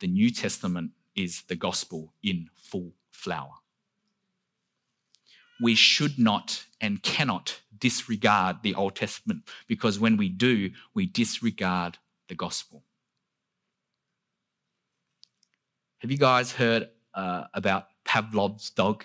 the 0.00 0.06
New 0.06 0.30
Testament 0.30 0.92
is 1.14 1.42
the 1.48 1.56
gospel 1.56 2.12
in 2.22 2.48
full 2.54 2.92
flower. 3.10 3.52
We 5.60 5.74
should 5.74 6.18
not 6.18 6.64
and 6.80 7.02
cannot 7.02 7.60
disregard 7.78 8.62
the 8.62 8.74
Old 8.74 8.96
Testament 8.96 9.42
because 9.66 9.98
when 9.98 10.16
we 10.16 10.28
do, 10.28 10.70
we 10.94 11.06
disregard 11.06 11.98
the 12.28 12.34
gospel. 12.34 12.82
Have 15.98 16.10
you 16.10 16.18
guys 16.18 16.52
heard 16.52 16.88
uh, 17.14 17.44
about 17.54 17.88
Pavlov's 18.04 18.70
dog? 18.70 19.04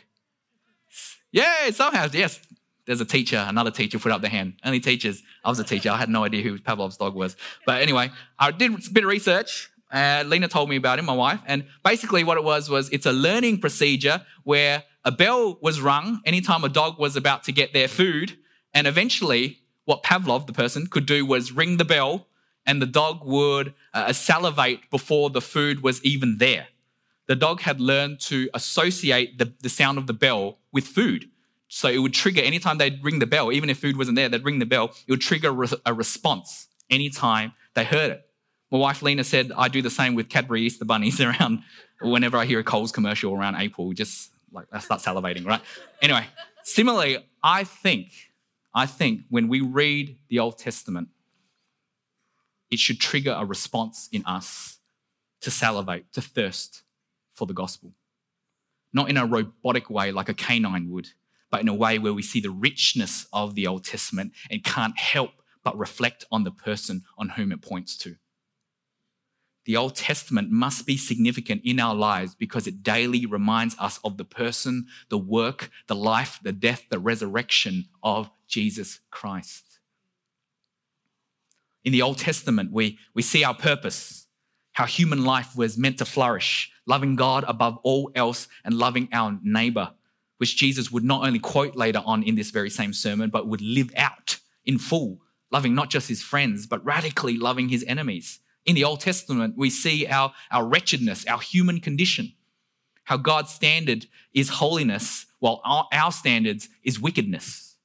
Yeah, 1.31 1.69
somehow, 1.71 2.07
yes 2.11 2.39
there's 2.85 3.01
a 3.01 3.05
teacher, 3.05 3.45
another 3.47 3.71
teacher 3.71 3.99
put 3.99 4.11
up 4.11 4.21
their 4.21 4.29
hand. 4.29 4.55
Only 4.63 4.79
teachers. 4.79 5.21
I 5.43 5.49
was 5.49 5.59
a 5.59 5.63
teacher. 5.63 5.89
I 5.89 5.97
had 5.97 6.09
no 6.09 6.23
idea 6.23 6.43
who 6.43 6.59
Pavlov's 6.59 6.97
dog 6.97 7.15
was. 7.15 7.35
But 7.65 7.81
anyway, 7.81 8.11
I 8.39 8.51
did 8.51 8.71
a 8.71 8.91
bit 8.91 9.03
of 9.03 9.09
research. 9.09 9.69
Uh, 9.91 10.23
Lena 10.25 10.47
told 10.47 10.69
me 10.69 10.77
about 10.77 10.99
him, 10.99 11.05
my 11.05 11.13
wife. 11.13 11.39
And 11.45 11.65
basically 11.83 12.23
what 12.23 12.37
it 12.37 12.43
was, 12.43 12.69
was 12.69 12.89
it's 12.89 13.05
a 13.05 13.11
learning 13.11 13.59
procedure 13.59 14.25
where 14.43 14.83
a 15.03 15.11
bell 15.11 15.57
was 15.61 15.81
rung 15.81 16.21
anytime 16.25 16.63
a 16.63 16.69
dog 16.69 16.99
was 16.99 17.15
about 17.15 17.43
to 17.43 17.51
get 17.51 17.73
their 17.73 17.87
food. 17.87 18.37
And 18.73 18.87
eventually 18.87 19.59
what 19.85 20.03
Pavlov, 20.03 20.47
the 20.47 20.53
person, 20.53 20.87
could 20.87 21.05
do 21.05 21.25
was 21.25 21.51
ring 21.51 21.77
the 21.77 21.85
bell 21.85 22.27
and 22.65 22.81
the 22.81 22.85
dog 22.85 23.21
would 23.23 23.73
uh, 23.93 24.13
salivate 24.13 24.89
before 24.89 25.29
the 25.29 25.41
food 25.41 25.81
was 25.81 26.03
even 26.03 26.37
there. 26.37 26.67
The 27.27 27.35
dog 27.35 27.61
had 27.61 27.81
learned 27.81 28.19
to 28.21 28.49
associate 28.53 29.37
the, 29.37 29.53
the 29.61 29.69
sound 29.69 29.97
of 29.97 30.07
the 30.07 30.13
bell 30.13 30.59
with 30.71 30.85
food. 30.85 31.29
So 31.67 31.87
it 31.87 31.99
would 31.99 32.13
trigger 32.13 32.41
anytime 32.41 32.77
they'd 32.77 33.03
ring 33.03 33.19
the 33.19 33.25
bell, 33.25 33.51
even 33.51 33.69
if 33.69 33.79
food 33.79 33.97
wasn't 33.97 34.17
there, 34.17 34.27
they'd 34.27 34.43
ring 34.43 34.59
the 34.59 34.65
bell. 34.65 34.93
It 35.07 35.11
would 35.11 35.21
trigger 35.21 35.55
a 35.85 35.93
response 35.93 36.67
anytime 36.89 37.53
they 37.73 37.85
heard 37.85 38.11
it. 38.11 38.27
My 38.71 38.77
wife 38.77 39.01
Lena 39.01 39.23
said 39.23 39.51
I 39.57 39.67
do 39.67 39.81
the 39.81 39.89
same 39.89 40.13
with 40.13 40.29
Cadbury 40.29 40.61
Easter 40.63 40.85
bunnies 40.85 41.21
around 41.21 41.63
whenever 42.01 42.37
I 42.37 42.45
hear 42.45 42.59
a 42.59 42.63
Coles 42.63 42.91
commercial 42.91 43.33
around 43.33 43.55
April, 43.55 43.93
just 43.93 44.30
like 44.51 44.67
I 44.71 44.79
start 44.79 45.01
salivating, 45.01 45.45
right? 45.45 45.61
Anyway, 46.01 46.25
similarly, 46.63 47.17
I 47.43 47.63
think, 47.63 48.11
I 48.73 48.85
think 48.85 49.21
when 49.29 49.47
we 49.47 49.61
read 49.61 50.17
the 50.29 50.39
Old 50.39 50.57
Testament, 50.57 51.09
it 52.69 52.79
should 52.79 52.99
trigger 52.99 53.35
a 53.37 53.45
response 53.45 54.07
in 54.11 54.25
us 54.25 54.79
to 55.41 55.51
salivate, 55.51 56.11
to 56.13 56.21
thirst 56.21 56.83
for 57.33 57.45
the 57.45 57.53
gospel. 57.53 57.93
Not 58.93 59.09
in 59.09 59.17
a 59.17 59.25
robotic 59.25 59.89
way 59.89 60.11
like 60.11 60.29
a 60.29 60.33
canine 60.33 60.89
would, 60.89 61.09
but 61.49 61.61
in 61.61 61.67
a 61.67 61.73
way 61.73 61.99
where 61.99 62.13
we 62.13 62.21
see 62.21 62.39
the 62.39 62.49
richness 62.49 63.27
of 63.33 63.55
the 63.55 63.67
Old 63.67 63.83
Testament 63.83 64.33
and 64.49 64.63
can't 64.63 64.97
help 64.97 65.31
but 65.63 65.77
reflect 65.77 66.25
on 66.31 66.43
the 66.43 66.51
person 66.51 67.03
on 67.17 67.29
whom 67.29 67.51
it 67.51 67.61
points 67.61 67.97
to. 67.97 68.15
The 69.71 69.77
Old 69.77 69.95
Testament 69.95 70.51
must 70.51 70.85
be 70.85 70.97
significant 70.97 71.61
in 71.63 71.79
our 71.79 71.95
lives 71.95 72.35
because 72.35 72.67
it 72.67 72.83
daily 72.83 73.25
reminds 73.25 73.73
us 73.79 74.01
of 74.03 74.17
the 74.17 74.25
person, 74.25 74.87
the 75.07 75.17
work, 75.17 75.69
the 75.87 75.95
life, 75.95 76.41
the 76.43 76.51
death, 76.51 76.87
the 76.89 76.99
resurrection 76.99 77.85
of 78.03 78.29
Jesus 78.49 78.99
Christ. 79.11 79.79
In 81.85 81.93
the 81.93 82.01
Old 82.01 82.17
Testament, 82.17 82.73
we, 82.73 82.99
we 83.13 83.21
see 83.21 83.45
our 83.45 83.53
purpose, 83.53 84.27
how 84.73 84.85
human 84.85 85.23
life 85.23 85.55
was 85.55 85.77
meant 85.77 85.99
to 85.99 86.05
flourish, 86.05 86.69
loving 86.85 87.15
God 87.15 87.45
above 87.47 87.77
all 87.83 88.11
else 88.13 88.49
and 88.65 88.73
loving 88.73 89.07
our 89.13 89.39
neighbor 89.41 89.93
which 90.35 90.57
Jesus 90.57 90.91
would 90.91 91.05
not 91.05 91.25
only 91.25 91.39
quote 91.39 91.77
later 91.77 92.03
on 92.05 92.23
in 92.23 92.35
this 92.35 92.51
very 92.51 92.69
same 92.69 92.91
sermon, 92.91 93.29
but 93.29 93.47
would 93.47 93.61
live 93.61 93.93
out 93.95 94.35
in 94.65 94.77
full, 94.77 95.21
loving 95.49 95.73
not 95.73 95.89
just 95.89 96.09
his 96.09 96.21
friends, 96.21 96.67
but 96.67 96.83
radically 96.83 97.37
loving 97.37 97.69
his 97.69 97.85
enemies. 97.87 98.40
In 98.65 98.75
the 98.75 98.83
Old 98.83 98.99
Testament, 98.99 99.55
we 99.57 99.69
see 99.69 100.05
our, 100.07 100.33
our 100.51 100.65
wretchedness, 100.65 101.25
our 101.25 101.39
human 101.39 101.79
condition, 101.79 102.33
how 103.05 103.17
God's 103.17 103.51
standard 103.51 104.05
is 104.33 104.49
holiness, 104.49 105.25
while 105.39 105.61
our, 105.65 105.87
our 105.91 106.11
standards 106.11 106.69
is 106.83 106.99
wickedness, 106.99 107.75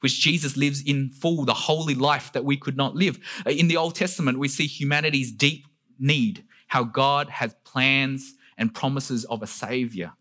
which 0.00 0.20
Jesus 0.20 0.56
lives 0.56 0.82
in 0.82 1.10
full, 1.10 1.44
the 1.44 1.54
holy 1.54 1.94
life 1.94 2.32
that 2.32 2.44
we 2.44 2.56
could 2.56 2.76
not 2.76 2.96
live. 2.96 3.18
Uh, 3.46 3.50
in 3.50 3.68
the 3.68 3.76
Old 3.76 3.94
Testament, 3.94 4.38
we 4.38 4.48
see 4.48 4.66
humanity's 4.66 5.30
deep 5.30 5.66
need, 5.98 6.44
how 6.66 6.82
God 6.82 7.28
has 7.28 7.54
plans 7.64 8.34
and 8.58 8.74
promises 8.74 9.24
of 9.26 9.42
a 9.42 9.46
savior 9.46 10.12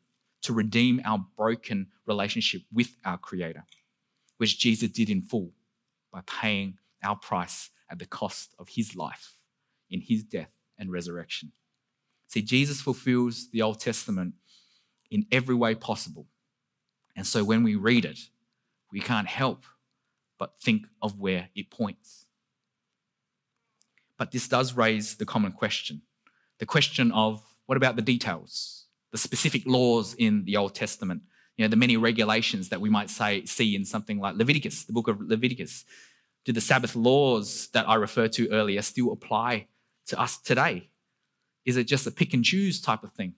to 0.44 0.54
redeem 0.54 1.02
our 1.06 1.26
broken 1.36 1.88
relationship 2.06 2.62
with 2.72 2.96
our 3.04 3.18
Creator, 3.18 3.64
which 4.38 4.60
Jesus 4.60 4.92
did 4.92 5.10
in 5.10 5.24
full 5.24 5.54
by 6.12 6.22
paying 6.28 6.78
our 7.04 7.16
price 7.16 7.72
at 7.90 7.98
the 7.98 8.06
cost 8.06 8.54
of 8.60 8.70
his 8.70 8.96
life 8.96 9.38
in 9.94 10.02
his 10.02 10.24
death 10.24 10.50
and 10.78 10.92
resurrection. 10.92 11.52
See, 12.28 12.42
Jesus 12.42 12.82
fulfills 12.82 13.50
the 13.52 13.62
Old 13.62 13.80
Testament 13.80 14.34
in 15.12 15.28
every 15.32 15.54
way 15.54 15.76
possible. 15.76 16.26
And 17.16 17.28
so 17.28 17.44
when 17.44 17.62
we 17.62 17.76
read 17.76 18.06
it, 18.06 18.20
we 18.92 19.00
can't 19.00 19.28
help 19.28 19.66
but 20.40 20.60
think 20.60 20.88
of 21.02 21.20
where 21.20 21.50
it 21.56 21.70
points. 21.70 22.26
But 24.18 24.32
this 24.32 24.48
does 24.48 24.74
raise 24.74 25.16
the 25.16 25.26
common 25.26 25.52
question 25.52 26.02
the 26.60 26.66
question 26.66 27.12
of 27.12 27.44
what 27.66 27.78
about 27.78 27.98
the 27.98 28.02
details, 28.02 28.86
the 29.12 29.18
specific 29.18 29.64
laws 29.66 30.14
in 30.14 30.46
the 30.46 30.56
Old 30.56 30.74
Testament? 30.74 31.22
You 31.58 31.66
know, 31.66 31.70
the 31.70 31.76
many 31.76 31.98
regulations 31.98 32.70
that 32.70 32.80
we 32.80 32.90
might 32.90 33.10
say 33.10 33.46
see 33.46 33.76
in 33.76 33.86
something 33.86 34.20
like 34.20 34.38
Leviticus, 34.38 34.86
the 34.86 34.94
book 34.94 35.08
of 35.08 35.20
Leviticus. 35.20 35.84
Do 36.46 36.54
the 36.54 36.62
Sabbath 36.62 36.96
laws 36.96 37.68
that 37.74 37.88
I 37.88 37.96
referred 37.96 38.32
to 38.34 38.50
earlier 38.50 38.82
still 38.82 39.12
apply 39.12 39.68
to 40.08 40.20
us 40.20 40.38
today? 40.38 40.90
Is 41.66 41.78
it 41.78 41.86
just 41.86 42.08
a 42.08 42.12
pick 42.12 42.34
and 42.34 42.44
choose 42.44 42.82
type 42.82 43.04
of 43.04 43.12
thing? 43.14 43.36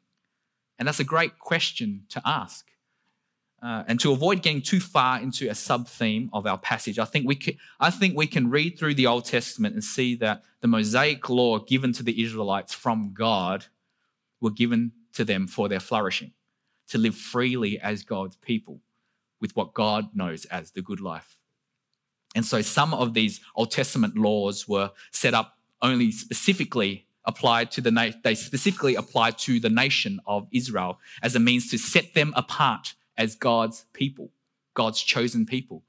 And 0.77 0.87
that's 0.87 0.99
a 0.99 1.05
great 1.05 1.39
question 1.39 2.03
to 2.09 2.21
ask. 2.25 2.65
Uh, 3.63 3.83
and 3.87 3.99
to 3.99 4.11
avoid 4.11 4.43
getting 4.43 4.61
too 4.61 4.79
far 4.79 5.19
into 5.19 5.49
a 5.49 5.55
sub 5.55 5.87
theme 5.87 6.29
of 6.33 6.45
our 6.45 6.57
passage, 6.57 6.99
I 6.99 7.05
think, 7.05 7.27
we 7.27 7.35
can, 7.35 7.55
I 7.79 7.89
think 7.89 8.15
we 8.15 8.27
can 8.27 8.49
read 8.49 8.77
through 8.77 8.95
the 8.95 9.07
Old 9.07 9.25
Testament 9.25 9.73
and 9.73 9.83
see 9.83 10.15
that 10.17 10.43
the 10.61 10.67
Mosaic 10.67 11.29
law 11.29 11.59
given 11.59 11.93
to 11.93 12.03
the 12.03 12.21
Israelites 12.21 12.73
from 12.73 13.13
God 13.13 13.65
were 14.41 14.51
given 14.51 14.91
to 15.13 15.23
them 15.23 15.47
for 15.47 15.69
their 15.69 15.79
flourishing, 15.79 16.33
to 16.89 16.97
live 16.97 17.15
freely 17.15 17.79
as 17.79 18.03
God's 18.03 18.35
people 18.35 18.81
with 19.39 19.55
what 19.55 19.73
God 19.73 20.09
knows 20.13 20.45
as 20.45 20.71
the 20.71 20.81
good 20.81 21.01
life. 21.01 21.37
And 22.35 22.45
so 22.45 22.61
some 22.61 22.93
of 22.93 23.13
these 23.13 23.39
Old 23.55 23.71
Testament 23.71 24.17
laws 24.17 24.67
were 24.67 24.91
set 25.11 25.33
up 25.33 25.54
only 25.81 26.11
specifically 26.11 27.07
applied 27.25 27.71
to 27.71 27.81
the 27.81 27.91
na- 27.91 28.11
they 28.23 28.35
specifically 28.35 28.95
applied 28.95 29.37
to 29.39 29.59
the 29.59 29.69
nation 29.69 30.19
of 30.25 30.47
Israel 30.51 30.99
as 31.21 31.35
a 31.35 31.39
means 31.39 31.69
to 31.71 31.77
set 31.77 32.13
them 32.13 32.33
apart 32.35 32.93
as 33.17 33.35
God's 33.35 33.85
people, 33.93 34.31
God's 34.73 35.01
chosen 35.01 35.45
people. 35.45 35.83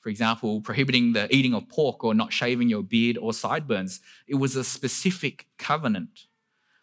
For 0.00 0.08
example, 0.08 0.60
prohibiting 0.60 1.12
the 1.12 1.34
eating 1.34 1.54
of 1.54 1.68
pork 1.68 2.02
or 2.04 2.14
not 2.14 2.32
shaving 2.32 2.68
your 2.68 2.82
beard 2.82 3.18
or 3.18 3.32
sideburns. 3.32 4.00
It 4.26 4.36
was 4.36 4.56
a 4.56 4.64
specific 4.64 5.46
covenant. 5.58 6.26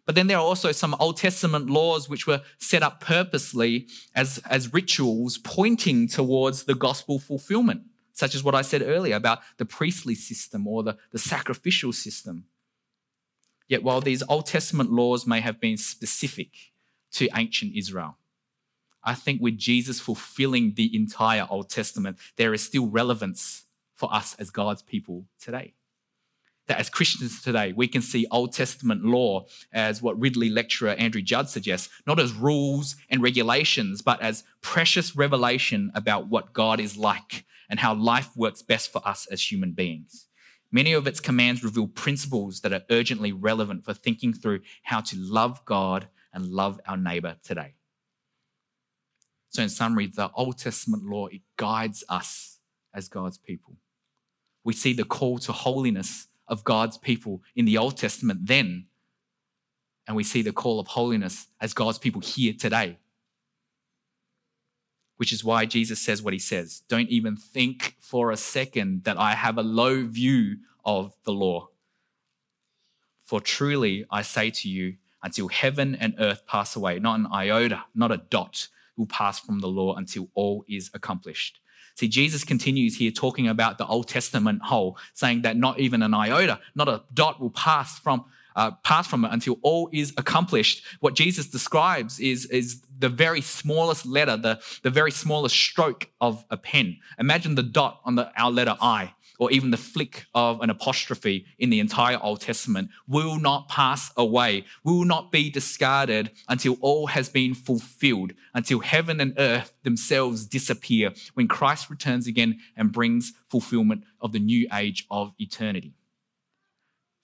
But 0.05 0.15
then 0.15 0.27
there 0.27 0.37
are 0.37 0.43
also 0.43 0.71
some 0.71 0.95
Old 0.99 1.17
Testament 1.17 1.69
laws 1.69 2.07
which 2.07 2.27
were 2.27 2.41
set 2.59 2.83
up 2.83 3.01
purposely 3.01 3.87
as, 4.15 4.37
as 4.49 4.73
rituals 4.73 5.37
pointing 5.37 6.07
towards 6.07 6.63
the 6.63 6.75
gospel 6.75 7.19
fulfillment, 7.19 7.81
such 8.17 8.33
as 8.33 8.43
what 8.43 8.55
I 8.55 8.63
said 8.63 8.81
earlier 8.81 9.15
about 9.15 9.41
the 9.57 9.65
priestly 9.65 10.15
system 10.15 10.67
or 10.67 10.81
the, 10.81 10.97
the 11.11 11.19
sacrificial 11.19 11.93
system. 11.93 12.45
Yet, 13.67 13.83
while 13.83 14.01
these 14.01 14.23
Old 14.27 14.47
Testament 14.47 14.91
laws 14.91 15.27
may 15.27 15.39
have 15.41 15.59
been 15.59 15.77
specific 15.77 16.49
to 17.11 17.29
ancient 17.35 17.75
Israel, 17.75 18.17
I 19.03 19.13
think 19.13 19.39
with 19.39 19.59
Jesus 19.59 19.99
fulfilling 19.99 20.73
the 20.73 20.93
entire 20.95 21.45
Old 21.47 21.69
Testament, 21.69 22.17
there 22.37 22.55
is 22.55 22.63
still 22.63 22.87
relevance 22.87 23.65
for 23.93 24.11
us 24.11 24.35
as 24.39 24.49
God's 24.49 24.81
people 24.81 25.25
today. 25.39 25.75
That 26.65 26.79
as 26.79 26.89
Christians 26.89 27.43
today, 27.43 27.71
we 27.71 27.87
can 27.87 28.01
see 28.01 28.25
Old 28.31 28.51
Testament 28.51 29.05
law 29.05 29.45
as 29.71 30.01
what 30.01 30.19
Ridley 30.19 30.49
lecturer 30.49 30.91
Andrew 30.91 31.21
Judd 31.21 31.49
suggests, 31.49 31.89
not 32.07 32.19
as 32.19 32.33
rules 32.33 32.95
and 33.11 33.21
regulations, 33.21 34.01
but 34.01 34.19
as 34.23 34.43
precious 34.61 35.15
revelation 35.15 35.91
about 35.93 36.29
what 36.29 36.51
God 36.51 36.79
is 36.79 36.97
like 36.97 37.45
and 37.69 37.79
how 37.79 37.93
life 37.93 38.29
works 38.35 38.61
best 38.61 38.91
for 38.91 39.05
us 39.07 39.27
as 39.31 39.51
human 39.51 39.71
beings. 39.71 40.27
Many 40.71 40.93
of 40.93 41.07
its 41.07 41.19
commands 41.19 41.63
reveal 41.63 41.87
principles 41.87 42.61
that 42.61 42.73
are 42.73 42.83
urgently 42.89 43.31
relevant 43.31 43.85
for 43.85 43.93
thinking 43.93 44.33
through 44.33 44.61
how 44.83 45.01
to 45.01 45.15
love 45.17 45.63
God 45.65 46.07
and 46.33 46.47
love 46.47 46.79
our 46.85 46.97
neighbor 46.97 47.37
today. 47.43 47.75
So, 49.49 49.63
in 49.63 49.69
summary, 49.69 50.07
the 50.07 50.29
Old 50.35 50.57
Testament 50.57 51.03
law 51.05 51.27
it 51.27 51.41
guides 51.55 52.03
us 52.09 52.59
as 52.93 53.07
God's 53.07 53.37
people. 53.37 53.77
We 54.63 54.73
see 54.73 54.93
the 54.93 55.05
call 55.05 55.37
to 55.39 55.53
holiness 55.53 56.27
of 56.47 56.63
God's 56.63 56.97
people 56.97 57.41
in 57.55 57.65
the 57.65 57.77
Old 57.77 57.97
Testament 57.97 58.41
then, 58.43 58.87
and 60.05 60.15
we 60.15 60.23
see 60.23 60.41
the 60.41 60.51
call 60.51 60.79
of 60.79 60.87
holiness 60.87 61.47
as 61.61 61.73
God's 61.73 61.97
people 61.97 62.21
here 62.21 62.53
today 62.53 62.97
which 65.17 65.33
is 65.33 65.43
why 65.43 65.65
Jesus 65.65 65.99
says 65.99 66.21
what 66.21 66.33
he 66.33 66.39
says. 66.39 66.83
Don't 66.87 67.09
even 67.09 67.35
think 67.35 67.95
for 67.99 68.31
a 68.31 68.37
second 68.37 69.03
that 69.03 69.17
I 69.17 69.33
have 69.33 69.57
a 69.57 69.63
low 69.63 70.05
view 70.05 70.57
of 70.85 71.13
the 71.25 71.33
law. 71.33 71.69
For 73.25 73.41
truly 73.41 74.05
I 74.09 74.21
say 74.21 74.49
to 74.51 74.69
you, 74.69 74.95
until 75.23 75.47
heaven 75.49 75.95
and 75.95 76.15
earth 76.19 76.45
pass 76.47 76.75
away, 76.75 76.99
not 76.99 77.19
an 77.19 77.27
iota, 77.33 77.83
not 77.93 78.11
a 78.11 78.17
dot 78.17 78.67
will 78.95 79.07
pass 79.07 79.39
from 79.39 79.59
the 79.59 79.67
law 79.67 79.95
until 79.95 80.29
all 80.35 80.63
is 80.69 80.89
accomplished. 80.93 81.59
See, 81.95 82.07
Jesus 82.07 82.43
continues 82.43 82.95
here 82.97 83.09
talking 83.09 83.47
about 83.47 83.79
the 83.79 83.87
Old 83.87 84.07
Testament 84.07 84.61
whole, 84.63 84.97
saying 85.13 85.41
that 85.41 85.57
not 85.57 85.79
even 85.79 86.03
an 86.03 86.13
iota, 86.13 86.59
not 86.75 86.87
a 86.87 87.03
dot 87.13 87.41
will 87.41 87.49
pass 87.49 87.99
from 87.99 88.25
uh, 88.57 88.71
pass 88.83 89.07
from 89.07 89.23
it 89.23 89.31
until 89.31 89.57
all 89.61 89.89
is 89.93 90.13
accomplished. 90.17 90.83
What 90.99 91.13
Jesus 91.13 91.47
describes 91.47 92.19
is, 92.19 92.45
is 92.47 92.81
the 92.97 93.07
very 93.07 93.39
smallest 93.39 94.05
letter, 94.05 94.35
the, 94.35 94.59
the 94.81 94.89
very 94.89 95.11
smallest 95.11 95.55
stroke 95.55 96.09
of 96.19 96.43
a 96.49 96.57
pen. 96.57 96.97
Imagine 97.19 97.55
the 97.55 97.63
dot 97.63 98.01
on 98.03 98.15
the, 98.15 98.31
our 98.35 98.51
letter 98.51 98.75
I, 98.81 99.13
or 99.39 99.51
even 99.51 99.69
the 99.69 99.77
flick 99.77 100.25
of 100.33 100.61
an 100.61 100.71
apostrophe 100.71 101.45
in 101.59 101.69
the 101.69 101.79
entire 101.79 102.17
Old 102.19 102.41
Testament 102.41 102.89
will 103.07 103.39
not 103.39 103.69
pass 103.69 104.11
away, 104.17 104.65
will 104.83 105.05
not 105.05 105.31
be 105.31 105.51
discarded 105.51 106.31
until 106.49 106.77
all 106.81 107.05
has 107.05 107.29
been 107.29 107.53
fulfilled, 107.53 108.33
until 108.55 108.79
heaven 108.79 109.21
and 109.21 109.35
earth 109.37 109.75
themselves 109.83 110.47
disappear 110.47 111.13
when 111.35 111.47
Christ 111.47 111.91
returns 111.91 112.25
again 112.25 112.59
and 112.75 112.91
brings 112.91 113.33
fulfillment 113.47 114.03
of 114.19 114.31
the 114.31 114.39
new 114.39 114.67
age 114.73 115.05
of 115.11 115.33
eternity. 115.37 115.93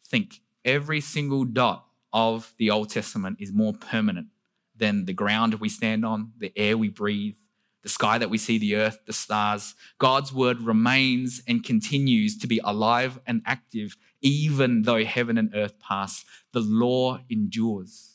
Think 0.06 0.42
every 0.66 1.02
single 1.02 1.46
dot 1.46 1.86
of 2.12 2.54
the 2.58 2.70
Old 2.70 2.90
Testament 2.90 3.38
is 3.40 3.52
more 3.52 3.74
permanent 3.74 4.28
than 4.76 5.06
the 5.06 5.14
ground 5.14 5.56
we 5.56 5.70
stand 5.70 6.06
on, 6.06 6.32
the 6.38 6.52
air 6.56 6.78
we 6.78 6.90
breathe, 6.90 7.36
the 7.82 7.90
sky 7.90 8.18
that 8.18 8.30
we 8.30 8.38
see, 8.38 8.58
the 8.58 8.76
earth, 8.76 9.00
the 9.06 9.14
stars. 9.14 9.76
God's 10.00 10.34
word 10.34 10.62
remains 10.62 11.42
and 11.48 11.64
continues 11.64 12.38
to 12.38 12.48
be 12.48 12.60
alive 12.64 13.20
and 13.28 13.42
active, 13.46 13.98
even 14.22 14.84
though 14.84 15.04
heaven 15.04 15.38
and 15.38 15.54
earth 15.54 15.80
pass. 15.80 16.24
The 16.54 16.62
law 16.62 17.20
endures. 17.30 18.10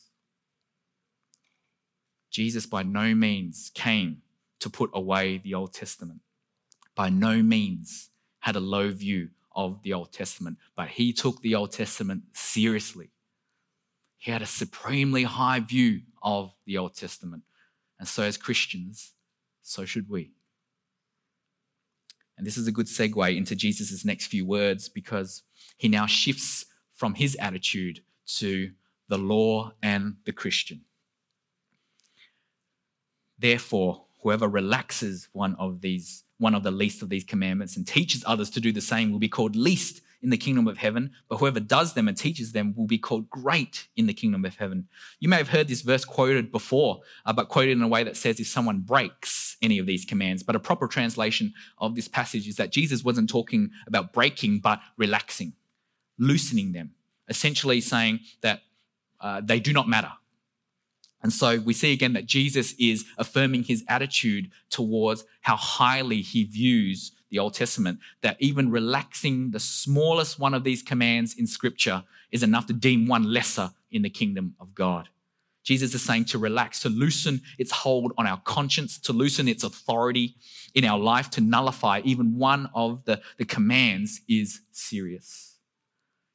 Jesus, 2.30 2.66
by 2.66 2.82
no 2.82 3.14
means, 3.14 3.70
came 3.74 4.22
to 4.60 4.70
put 4.70 4.90
away 4.94 5.38
the 5.38 5.54
Old 5.54 5.72
Testament. 5.72 6.20
By 6.94 7.10
no 7.10 7.42
means 7.42 8.10
had 8.40 8.56
a 8.56 8.60
low 8.60 8.90
view 8.90 9.30
of 9.58 9.82
the 9.82 9.92
Old 9.92 10.12
Testament, 10.12 10.56
but 10.76 10.86
he 10.86 11.12
took 11.12 11.42
the 11.42 11.56
Old 11.56 11.72
Testament 11.72 12.22
seriously. 12.32 13.10
He 14.16 14.30
had 14.30 14.40
a 14.40 14.46
supremely 14.46 15.24
high 15.24 15.58
view 15.58 16.02
of 16.22 16.54
the 16.64 16.78
Old 16.78 16.94
Testament. 16.94 17.42
And 17.98 18.06
so, 18.06 18.22
as 18.22 18.36
Christians, 18.36 19.14
so 19.62 19.84
should 19.84 20.08
we. 20.08 20.30
And 22.36 22.46
this 22.46 22.56
is 22.56 22.68
a 22.68 22.72
good 22.72 22.86
segue 22.86 23.36
into 23.36 23.56
Jesus' 23.56 24.04
next 24.04 24.28
few 24.28 24.46
words 24.46 24.88
because 24.88 25.42
he 25.76 25.88
now 25.88 26.06
shifts 26.06 26.64
from 26.94 27.14
his 27.14 27.36
attitude 27.40 28.00
to 28.36 28.70
the 29.08 29.18
law 29.18 29.72
and 29.82 30.18
the 30.24 30.32
Christian. 30.32 30.82
Therefore, 33.36 34.04
whoever 34.22 34.46
relaxes 34.46 35.28
one 35.32 35.56
of 35.56 35.80
these 35.80 36.22
one 36.38 36.54
of 36.54 36.62
the 36.62 36.70
least 36.70 37.02
of 37.02 37.08
these 37.08 37.24
commandments 37.24 37.76
and 37.76 37.86
teaches 37.86 38.24
others 38.26 38.50
to 38.50 38.60
do 38.60 38.72
the 38.72 38.80
same 38.80 39.10
will 39.12 39.18
be 39.18 39.28
called 39.28 39.56
least 39.56 40.00
in 40.22 40.30
the 40.30 40.36
kingdom 40.36 40.66
of 40.66 40.78
heaven, 40.78 41.12
but 41.28 41.36
whoever 41.36 41.60
does 41.60 41.94
them 41.94 42.08
and 42.08 42.16
teaches 42.16 42.52
them 42.52 42.74
will 42.76 42.86
be 42.86 42.98
called 42.98 43.30
great 43.30 43.86
in 43.96 44.06
the 44.06 44.14
kingdom 44.14 44.44
of 44.44 44.56
heaven. 44.56 44.88
You 45.20 45.28
may 45.28 45.36
have 45.36 45.48
heard 45.48 45.68
this 45.68 45.82
verse 45.82 46.04
quoted 46.04 46.50
before, 46.50 47.02
uh, 47.24 47.32
but 47.32 47.48
quoted 47.48 47.72
in 47.72 47.82
a 47.82 47.88
way 47.88 48.02
that 48.02 48.16
says 48.16 48.40
if 48.40 48.48
someone 48.48 48.80
breaks 48.80 49.56
any 49.62 49.78
of 49.78 49.86
these 49.86 50.04
commands. 50.04 50.42
But 50.42 50.56
a 50.56 50.60
proper 50.60 50.88
translation 50.88 51.54
of 51.78 51.94
this 51.94 52.08
passage 52.08 52.48
is 52.48 52.56
that 52.56 52.72
Jesus 52.72 53.04
wasn't 53.04 53.30
talking 53.30 53.70
about 53.86 54.12
breaking, 54.12 54.58
but 54.60 54.80
relaxing, 54.96 55.52
loosening 56.18 56.72
them, 56.72 56.94
essentially 57.28 57.80
saying 57.80 58.20
that 58.40 58.62
uh, 59.20 59.40
they 59.44 59.60
do 59.60 59.72
not 59.72 59.88
matter. 59.88 60.12
And 61.22 61.32
so 61.32 61.58
we 61.60 61.74
see 61.74 61.92
again 61.92 62.12
that 62.12 62.26
Jesus 62.26 62.74
is 62.78 63.04
affirming 63.16 63.64
his 63.64 63.84
attitude 63.88 64.50
towards 64.70 65.24
how 65.40 65.56
highly 65.56 66.22
he 66.22 66.44
views 66.44 67.12
the 67.30 67.38
Old 67.38 67.54
Testament, 67.54 67.98
that 68.22 68.36
even 68.40 68.70
relaxing 68.70 69.50
the 69.50 69.60
smallest 69.60 70.38
one 70.38 70.54
of 70.54 70.64
these 70.64 70.82
commands 70.82 71.34
in 71.34 71.46
Scripture 71.46 72.04
is 72.30 72.42
enough 72.42 72.66
to 72.66 72.72
deem 72.72 73.06
one 73.06 73.24
lesser 73.24 73.70
in 73.90 74.02
the 74.02 74.10
kingdom 74.10 74.54
of 74.60 74.74
God. 74.74 75.08
Jesus 75.64 75.94
is 75.94 76.02
saying 76.02 76.24
to 76.26 76.38
relax, 76.38 76.80
to 76.80 76.88
loosen 76.88 77.42
its 77.58 77.70
hold 77.70 78.12
on 78.16 78.26
our 78.26 78.40
conscience, 78.44 78.98
to 79.00 79.12
loosen 79.12 79.48
its 79.48 79.64
authority 79.64 80.36
in 80.74 80.84
our 80.84 80.98
life, 80.98 81.28
to 81.30 81.42
nullify 81.42 82.00
even 82.04 82.38
one 82.38 82.70
of 82.74 83.04
the, 83.04 83.20
the 83.36 83.44
commands 83.44 84.22
is 84.28 84.62
serious. 84.72 85.56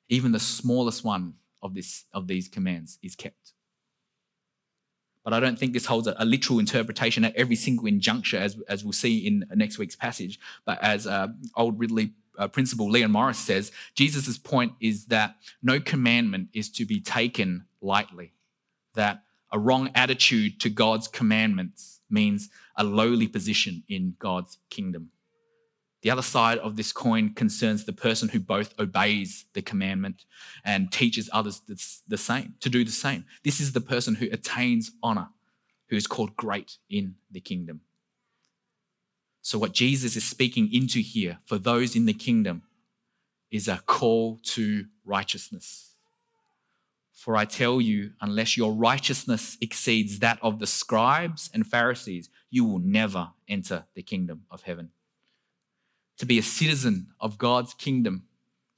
Even 0.09 0.33
the 0.33 0.39
smallest 0.39 1.03
one 1.03 1.33
of, 1.63 1.73
this, 1.73 2.05
of 2.13 2.27
these 2.27 2.47
commands 2.47 2.99
is 3.01 3.15
kept. 3.15 3.52
But 5.23 5.33
I 5.33 5.39
don't 5.39 5.57
think 5.57 5.73
this 5.73 5.85
holds 5.85 6.07
a, 6.07 6.15
a 6.17 6.25
literal 6.25 6.59
interpretation 6.59 7.23
at 7.23 7.35
every 7.35 7.55
single 7.55 7.85
injuncture, 7.85 8.39
as, 8.39 8.59
as 8.67 8.83
we'll 8.83 8.93
see 8.93 9.25
in 9.25 9.45
next 9.55 9.77
week's 9.77 9.95
passage. 9.95 10.39
But 10.65 10.81
as 10.83 11.07
uh, 11.07 11.29
old 11.55 11.79
Ridley 11.79 12.11
uh, 12.37 12.49
Leon 12.77 13.11
Morris 13.11 13.37
says, 13.37 13.71
Jesus' 13.95 14.37
point 14.37 14.73
is 14.79 15.05
that 15.05 15.37
no 15.61 15.79
commandment 15.79 16.49
is 16.53 16.69
to 16.71 16.85
be 16.85 16.99
taken 16.99 17.65
lightly, 17.81 18.33
that 18.95 19.23
a 19.51 19.59
wrong 19.59 19.91
attitude 19.95 20.59
to 20.61 20.69
God's 20.69 21.07
commandments 21.07 22.01
means 22.09 22.49
a 22.75 22.83
lowly 22.83 23.27
position 23.27 23.83
in 23.87 24.15
God's 24.19 24.57
kingdom. 24.69 25.11
The 26.03 26.11
other 26.11 26.21
side 26.21 26.57
of 26.57 26.75
this 26.75 26.91
coin 26.91 27.33
concerns 27.33 27.85
the 27.85 27.93
person 27.93 28.27
who 28.27 28.39
both 28.41 28.77
obeys 28.77 29.45
the 29.53 29.61
commandment 29.61 30.25
and 30.65 30.91
teaches 30.91 31.29
others 31.31 31.61
the 32.07 32.17
same, 32.17 32.55
to 32.59 32.69
do 32.69 32.83
the 32.83 32.91
same. 32.91 33.23
This 33.43 33.61
is 33.61 33.71
the 33.71 33.79
person 33.79 34.15
who 34.15 34.27
attains 34.29 34.91
honor, 35.01 35.29
who 35.87 35.95
is 35.95 36.05
called 36.05 36.35
great 36.35 36.77
in 36.89 37.15
the 37.31 37.39
kingdom. 37.39 37.81
So, 39.41 39.57
what 39.57 39.71
Jesus 39.71 40.17
is 40.17 40.25
speaking 40.25 40.73
into 40.73 40.99
here 40.99 41.39
for 41.45 41.57
those 41.57 41.95
in 41.95 42.05
the 42.05 42.13
kingdom 42.13 42.63
is 43.49 43.69
a 43.69 43.81
call 43.85 44.39
to 44.43 44.85
righteousness. 45.05 45.91
For 47.13 47.37
I 47.37 47.45
tell 47.45 47.79
you, 47.79 48.11
unless 48.19 48.57
your 48.57 48.73
righteousness 48.73 49.57
exceeds 49.61 50.19
that 50.19 50.39
of 50.41 50.59
the 50.59 50.67
scribes 50.67 51.49
and 51.53 51.65
Pharisees, 51.65 52.29
you 52.49 52.65
will 52.65 52.79
never 52.79 53.29
enter 53.47 53.85
the 53.95 54.03
kingdom 54.03 54.43
of 54.51 54.63
heaven. 54.63 54.89
To 56.19 56.25
be 56.25 56.37
a 56.37 56.43
citizen 56.43 57.07
of 57.19 57.37
God's 57.37 57.73
kingdom 57.73 58.27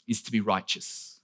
is 0.08 0.22
to 0.24 0.32
be 0.32 0.40
righteous. 0.40 1.20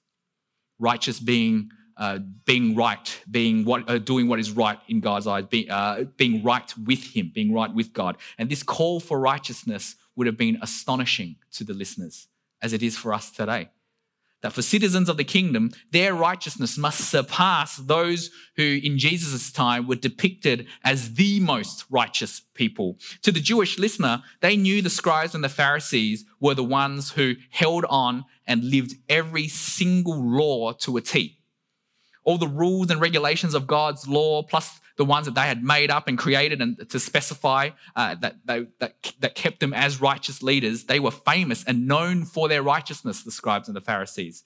Righteous 0.79 1.19
being 1.19 1.71
uh, 1.97 2.17
being 2.45 2.73
right, 2.73 3.21
being 3.29 3.63
what, 3.63 3.87
uh, 3.87 3.99
doing 3.99 4.27
what 4.27 4.39
is 4.39 4.49
right 4.49 4.79
in 4.87 5.01
God's 5.01 5.27
eyes, 5.27 5.45
be, 5.45 5.69
uh, 5.69 6.05
being 6.17 6.41
right 6.41 6.73
with 6.77 7.03
Him, 7.15 7.31
being 7.31 7.53
right 7.53 7.71
with 7.71 7.93
God. 7.93 8.17
And 8.39 8.49
this 8.49 8.63
call 8.63 8.99
for 8.99 9.19
righteousness 9.19 9.97
would 10.15 10.25
have 10.25 10.37
been 10.37 10.57
astonishing 10.63 11.35
to 11.51 11.63
the 11.63 11.73
listeners, 11.73 12.27
as 12.59 12.73
it 12.73 12.81
is 12.81 12.97
for 12.97 13.13
us 13.13 13.29
today 13.29 13.69
that 14.41 14.53
for 14.53 14.61
citizens 14.61 15.09
of 15.09 15.17
the 15.17 15.23
kingdom, 15.23 15.71
their 15.91 16.13
righteousness 16.13 16.77
must 16.77 17.09
surpass 17.09 17.77
those 17.77 18.31
who 18.55 18.79
in 18.83 18.97
Jesus' 18.97 19.51
time 19.51 19.87
were 19.87 19.95
depicted 19.95 20.67
as 20.83 21.13
the 21.13 21.39
most 21.39 21.85
righteous 21.89 22.41
people. 22.53 22.97
To 23.23 23.31
the 23.31 23.39
Jewish 23.39 23.77
listener, 23.77 24.23
they 24.41 24.57
knew 24.57 24.81
the 24.81 24.89
scribes 24.89 25.35
and 25.35 25.43
the 25.43 25.49
Pharisees 25.49 26.25
were 26.39 26.55
the 26.55 26.63
ones 26.63 27.11
who 27.11 27.35
held 27.49 27.85
on 27.85 28.25
and 28.47 28.63
lived 28.63 28.95
every 29.07 29.47
single 29.47 30.21
law 30.21 30.73
to 30.73 30.97
a 30.97 31.01
T. 31.01 31.40
All 32.23 32.37
the 32.37 32.47
rules 32.47 32.91
and 32.91 33.01
regulations 33.01 33.53
of 33.53 33.67
God's 33.67 34.07
law, 34.07 34.43
plus 34.43 34.79
the 34.97 35.05
ones 35.05 35.25
that 35.25 35.35
they 35.35 35.41
had 35.41 35.63
made 35.63 35.89
up 35.89 36.07
and 36.07 36.17
created 36.17 36.61
and 36.61 36.87
to 36.89 36.99
specify 36.99 37.71
uh, 37.95 38.15
that, 38.15 38.35
they, 38.45 38.67
that, 38.79 38.95
that 39.19 39.35
kept 39.35 39.59
them 39.59 39.73
as 39.73 39.99
righteous 39.99 40.43
leaders. 40.43 40.83
They 40.83 40.99
were 40.99 41.11
famous 41.11 41.63
and 41.63 41.87
known 41.87 42.25
for 42.25 42.47
their 42.47 42.61
righteousness, 42.61 43.23
the 43.23 43.31
scribes 43.31 43.67
and 43.67 43.75
the 43.75 43.81
Pharisees. 43.81 44.43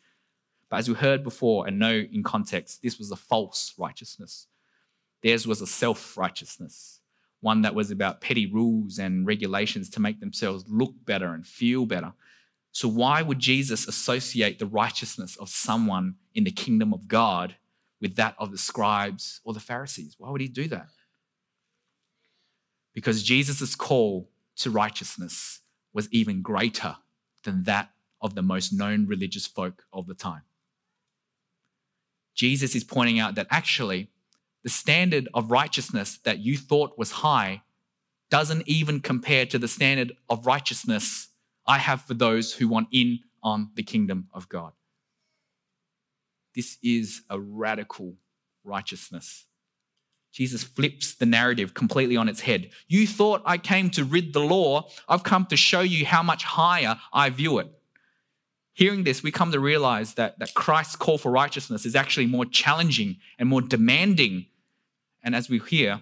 But 0.69 0.77
as 0.77 0.89
we 0.89 0.95
heard 0.95 1.23
before 1.23 1.67
and 1.67 1.77
know 1.79 2.05
in 2.11 2.23
context, 2.23 2.81
this 2.81 2.97
was 2.97 3.11
a 3.11 3.15
false 3.15 3.73
righteousness. 3.77 4.47
Theirs 5.21 5.47
was 5.47 5.61
a 5.61 5.67
self 5.67 6.17
righteousness, 6.17 7.01
one 7.41 7.61
that 7.63 7.75
was 7.75 7.91
about 7.91 8.21
petty 8.21 8.45
rules 8.45 8.99
and 8.99 9.25
regulations 9.25 9.89
to 9.91 9.99
make 9.99 10.19
themselves 10.19 10.65
look 10.67 10.93
better 11.05 11.33
and 11.33 11.45
feel 11.45 11.85
better. 11.85 12.13
So, 12.71 12.87
why 12.87 13.21
would 13.21 13.39
Jesus 13.39 13.87
associate 13.87 14.59
the 14.59 14.65
righteousness 14.65 15.35
of 15.37 15.49
someone 15.49 16.15
in 16.33 16.43
the 16.43 16.51
kingdom 16.51 16.93
of 16.93 17.07
God 17.07 17.55
with 18.05 18.17
that 18.17 18.35
of 18.37 18.51
the 18.51 18.57
scribes 18.59 19.41
or 19.43 19.51
the 19.51 19.59
Pharisees. 19.59 20.13
Why 20.19 20.29
would 20.29 20.39
he 20.39 20.47
do 20.47 20.67
that? 20.67 20.89
Because 22.93 23.23
Jesus' 23.23 23.73
call 23.73 24.29
to 24.57 24.69
righteousness 24.69 25.61
was 25.91 26.07
even 26.11 26.43
greater 26.43 26.97
than 27.45 27.63
that 27.63 27.89
of 28.21 28.35
the 28.35 28.43
most 28.43 28.71
known 28.71 29.07
religious 29.07 29.47
folk 29.47 29.85
of 29.91 30.05
the 30.05 30.13
time. 30.13 30.43
Jesus 32.35 32.75
is 32.75 32.83
pointing 32.83 33.17
out 33.17 33.33
that 33.33 33.47
actually 33.49 34.11
the 34.61 34.69
standard 34.69 35.27
of 35.33 35.49
righteousness 35.49 36.19
that 36.25 36.37
you 36.37 36.59
thought 36.59 36.99
was 36.99 37.09
high 37.09 37.63
doesn't 38.29 38.67
even 38.67 38.99
compare 38.99 39.47
to 39.47 39.57
the 39.57 39.67
standard 39.67 40.11
of 40.29 40.45
righteousness 40.45 41.29
I 41.65 41.79
have 41.79 42.03
for 42.03 42.13
those 42.13 42.53
who 42.53 42.67
want 42.67 42.89
in 42.91 43.21
on 43.41 43.71
the 43.73 43.81
kingdom 43.81 44.27
of 44.31 44.47
God. 44.47 44.73
This 46.55 46.77
is 46.81 47.21
a 47.29 47.39
radical 47.39 48.15
righteousness. 48.63 49.45
Jesus 50.31 50.63
flips 50.63 51.15
the 51.15 51.25
narrative 51.25 51.73
completely 51.73 52.17
on 52.17 52.27
its 52.27 52.41
head. 52.41 52.69
You 52.87 53.07
thought 53.07 53.41
I 53.45 53.57
came 53.57 53.89
to 53.91 54.03
rid 54.03 54.33
the 54.33 54.41
law. 54.41 54.89
I've 55.07 55.23
come 55.23 55.45
to 55.45 55.55
show 55.55 55.81
you 55.81 56.05
how 56.05 56.23
much 56.23 56.43
higher 56.43 56.99
I 57.13 57.29
view 57.29 57.59
it. 57.59 57.71
Hearing 58.73 59.05
this, 59.05 59.23
we 59.23 59.31
come 59.31 59.53
to 59.53 59.59
realize 59.61 60.15
that, 60.15 60.37
that 60.39 60.53
Christ's 60.53 60.97
call 60.97 61.17
for 61.17 61.31
righteousness 61.31 61.85
is 61.85 61.95
actually 61.95 62.25
more 62.25 62.43
challenging 62.43 63.17
and 63.39 63.47
more 63.47 63.61
demanding. 63.61 64.47
And 65.23 65.33
as 65.33 65.49
we 65.49 65.59
hear 65.59 66.01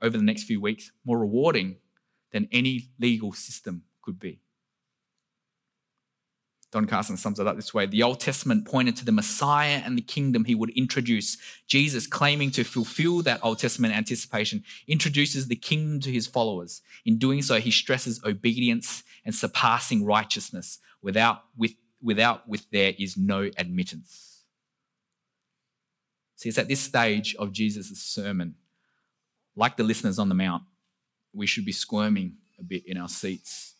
over 0.00 0.16
the 0.16 0.22
next 0.22 0.44
few 0.44 0.60
weeks, 0.60 0.92
more 1.04 1.18
rewarding 1.18 1.78
than 2.30 2.48
any 2.52 2.90
legal 3.00 3.32
system 3.32 3.82
could 4.00 4.20
be. 4.20 4.41
Don 6.72 6.86
Carson 6.86 7.18
sums 7.18 7.38
it 7.38 7.46
up 7.46 7.54
this 7.54 7.74
way 7.74 7.84
The 7.84 8.02
Old 8.02 8.18
Testament 8.18 8.64
pointed 8.64 8.96
to 8.96 9.04
the 9.04 9.12
Messiah 9.12 9.82
and 9.84 9.96
the 9.96 10.02
kingdom 10.02 10.46
he 10.46 10.54
would 10.54 10.70
introduce. 10.70 11.36
Jesus, 11.66 12.06
claiming 12.06 12.50
to 12.52 12.64
fulfill 12.64 13.20
that 13.22 13.40
Old 13.44 13.58
Testament 13.58 13.94
anticipation, 13.94 14.64
introduces 14.88 15.46
the 15.46 15.54
kingdom 15.54 16.00
to 16.00 16.10
his 16.10 16.26
followers. 16.26 16.80
In 17.04 17.18
doing 17.18 17.42
so, 17.42 17.60
he 17.60 17.70
stresses 17.70 18.24
obedience 18.24 19.04
and 19.24 19.34
surpassing 19.34 20.04
righteousness. 20.04 20.78
Without, 21.02 21.44
with, 21.56 21.72
without 22.00 22.48
with 22.48 22.68
there 22.70 22.94
is 22.98 23.18
no 23.18 23.50
admittance. 23.58 24.44
See, 26.36 26.48
it's 26.48 26.58
at 26.58 26.68
this 26.68 26.80
stage 26.80 27.36
of 27.36 27.52
Jesus' 27.52 28.02
sermon, 28.02 28.54
like 29.54 29.76
the 29.76 29.84
listeners 29.84 30.18
on 30.18 30.30
the 30.30 30.34
Mount, 30.34 30.62
we 31.34 31.46
should 31.46 31.66
be 31.66 31.72
squirming 31.72 32.36
a 32.58 32.62
bit 32.62 32.86
in 32.86 32.96
our 32.96 33.08
seats 33.08 33.72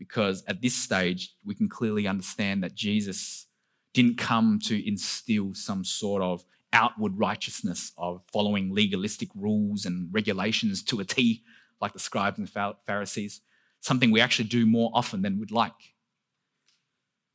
because 0.00 0.42
at 0.48 0.62
this 0.62 0.74
stage, 0.74 1.34
we 1.44 1.54
can 1.54 1.68
clearly 1.68 2.08
understand 2.08 2.64
that 2.64 2.74
Jesus 2.74 3.46
didn't 3.92 4.16
come 4.16 4.58
to 4.64 4.88
instill 4.88 5.52
some 5.54 5.84
sort 5.84 6.22
of 6.22 6.42
outward 6.72 7.18
righteousness 7.18 7.92
of 7.98 8.22
following 8.32 8.72
legalistic 8.72 9.28
rules 9.34 9.84
and 9.84 10.08
regulations 10.10 10.82
to 10.84 11.00
a 11.00 11.04
T, 11.04 11.42
like 11.82 11.92
the 11.92 11.98
scribes 11.98 12.38
and 12.38 12.50
Pharisees, 12.86 13.42
something 13.80 14.10
we 14.10 14.22
actually 14.22 14.48
do 14.48 14.64
more 14.64 14.90
often 14.94 15.20
than 15.20 15.38
we'd 15.38 15.50
like. 15.50 15.94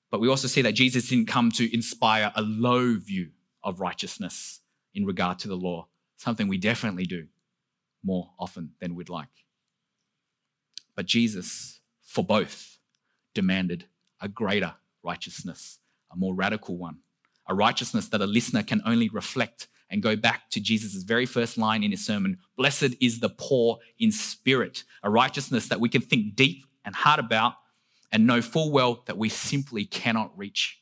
But 0.10 0.20
we 0.20 0.28
also 0.28 0.48
see 0.48 0.64
that 0.64 0.74
Jesus 0.74 1.08
didn't 1.08 1.28
come 1.28 1.52
to 1.52 1.72
inspire 1.72 2.32
a 2.36 2.42
low 2.42 2.96
view 2.96 3.30
of 3.64 3.80
righteousness 3.80 4.62
in 4.96 5.06
regard 5.06 5.38
to 5.40 5.48
the 5.48 5.56
law, 5.58 5.88
something 6.18 6.48
we 6.48 6.58
definitely 6.58 7.06
do 7.06 7.28
more 8.04 8.32
often 8.40 8.72
than 8.80 8.96
we'd 8.96 9.10
like. 9.10 9.28
But 10.96 11.06
Jesus 11.06 11.82
for 12.16 12.24
both 12.24 12.78
demanded 13.34 13.84
a 14.22 14.30
greater 14.30 14.74
righteousness, 15.04 15.80
a 16.14 16.16
more 16.16 16.34
radical 16.34 16.78
one, 16.78 17.00
a 17.50 17.54
righteousness 17.54 18.08
that 18.08 18.22
a 18.22 18.26
listener 18.26 18.64
can 18.64 18.82
only 18.86 19.10
reflect 19.10 19.68
and 19.90 20.02
go 20.02 20.16
back 20.16 20.50
to 20.50 20.62
Jesus' 20.62 21.04
very 21.04 21.26
first 21.26 21.58
line 21.58 21.84
in 21.84 21.92
his 21.92 22.06
sermon 22.06 22.38
Blessed 22.56 22.96
is 23.02 23.20
the 23.20 23.28
poor 23.28 23.80
in 24.00 24.14
spirit, 24.14 24.86
a 25.04 25.10
righteousness 25.10 25.68
that 25.68 25.82
we 25.82 25.90
can 25.90 26.02
think 26.02 26.36
deep 26.36 26.64
and 26.86 26.96
hard 26.96 27.20
about 27.20 27.56
and 28.14 28.26
know 28.26 28.42
full 28.42 28.72
well 28.72 29.04
that 29.08 29.18
we 29.18 29.28
simply 29.28 29.84
cannot 29.84 30.32
reach. 30.38 30.80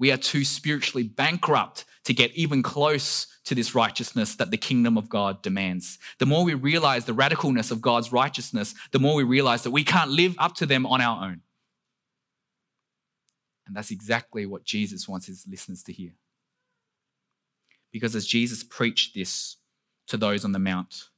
We 0.00 0.10
are 0.10 0.16
too 0.16 0.44
spiritually 0.44 1.04
bankrupt 1.04 1.84
to 2.04 2.14
get 2.14 2.32
even 2.34 2.62
close 2.62 3.26
to 3.44 3.54
this 3.54 3.74
righteousness 3.74 4.36
that 4.36 4.50
the 4.50 4.56
kingdom 4.56 4.96
of 4.98 5.08
God 5.08 5.42
demands. 5.42 5.98
The 6.18 6.26
more 6.26 6.44
we 6.44 6.54
realize 6.54 7.04
the 7.04 7.14
radicalness 7.14 7.70
of 7.70 7.80
God's 7.80 8.12
righteousness, 8.12 8.74
the 8.90 8.98
more 8.98 9.14
we 9.14 9.24
realize 9.24 9.62
that 9.62 9.70
we 9.70 9.84
can't 9.84 10.10
live 10.10 10.34
up 10.38 10.54
to 10.56 10.66
them 10.66 10.86
on 10.86 11.00
our 11.00 11.24
own. 11.24 11.40
And 13.66 13.74
that's 13.74 13.90
exactly 13.90 14.44
what 14.44 14.64
Jesus 14.64 15.08
wants 15.08 15.26
his 15.26 15.46
listeners 15.48 15.82
to 15.84 15.92
hear. 15.92 16.12
Because 17.90 18.14
as 18.14 18.26
Jesus 18.26 18.62
preached 18.62 19.14
this 19.14 19.56
to 20.08 20.16
those 20.16 20.44
on 20.44 20.52
the 20.52 20.58
Mount, 20.58 21.08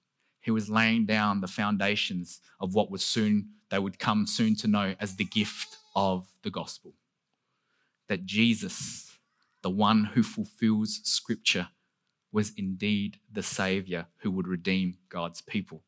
he 0.41 0.51
was 0.53 0.71
laying 0.71 1.07
down 1.07 1.41
the 1.41 1.49
foundations 1.49 2.41
of 2.61 2.75
what 2.75 2.91
was 2.91 3.05
soon 3.05 3.49
they 3.69 3.79
would 3.79 3.99
come 3.99 4.27
soon 4.27 4.55
to 4.57 4.69
know 4.69 4.95
as 5.01 5.17
the 5.17 5.25
gift 5.25 5.79
of 5.97 6.27
the 6.43 6.51
gospel. 6.51 6.93
That 8.09 8.25
Jesus, 8.25 9.06
the 9.67 9.71
one 9.71 10.05
who 10.15 10.23
fulfills 10.23 11.01
scripture, 11.03 11.67
was 12.31 12.53
indeed 12.57 13.19
the 13.33 13.43
Savior 13.43 14.07
who 14.19 14.31
would 14.31 14.47
redeem 14.47 14.97
God's 15.09 15.41
people. 15.41 15.83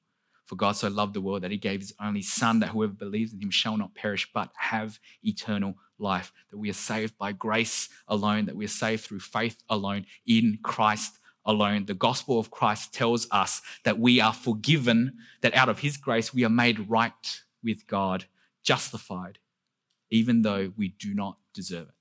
For 0.47 0.57
God 0.57 0.73
so 0.73 0.89
loved 0.89 1.15
the 1.15 1.21
world 1.21 1.43
that 1.43 1.53
he 1.53 1.59
gave 1.59 1.79
his 1.79 1.95
only 2.01 2.23
Son, 2.23 2.59
that 2.59 2.71
whoever 2.71 2.93
believes 2.93 3.33
in 3.33 3.41
him 3.41 3.53
shall 3.53 3.77
not 3.77 3.95
perish 3.95 4.29
but 4.35 4.51
have 4.57 4.99
eternal 5.23 5.77
life. 5.97 6.33
That 6.51 6.59
we 6.59 6.69
are 6.69 6.73
saved 6.91 7.17
by 7.19 7.31
grace 7.31 7.89
alone, 8.09 8.47
that 8.47 8.57
we 8.57 8.65
are 8.65 8.77
saved 8.85 9.05
through 9.05 9.21
faith 9.21 9.63
alone, 9.69 10.07
in 10.27 10.59
Christ 10.65 11.21
alone. 11.45 11.85
The 11.85 11.95
gospel 11.95 12.41
of 12.41 12.51
Christ 12.51 12.93
tells 12.93 13.29
us 13.31 13.63
that 13.85 14.01
we 14.01 14.21
are 14.21 14.33
forgiven, 14.33 15.19
that 15.43 15.55
out 15.55 15.69
of 15.69 15.79
his 15.79 15.97
grace 15.97 16.35
we 16.35 16.45
are 16.45 16.49
made 16.49 16.91
right 16.91 17.43
with 17.63 17.87
God, 17.87 18.25
justified. 18.65 19.39
even 20.11 20.43
though 20.43 20.73
we 20.77 20.89
do 20.89 21.15
not 21.15 21.37
deserve 21.55 21.89
it. 21.89 21.98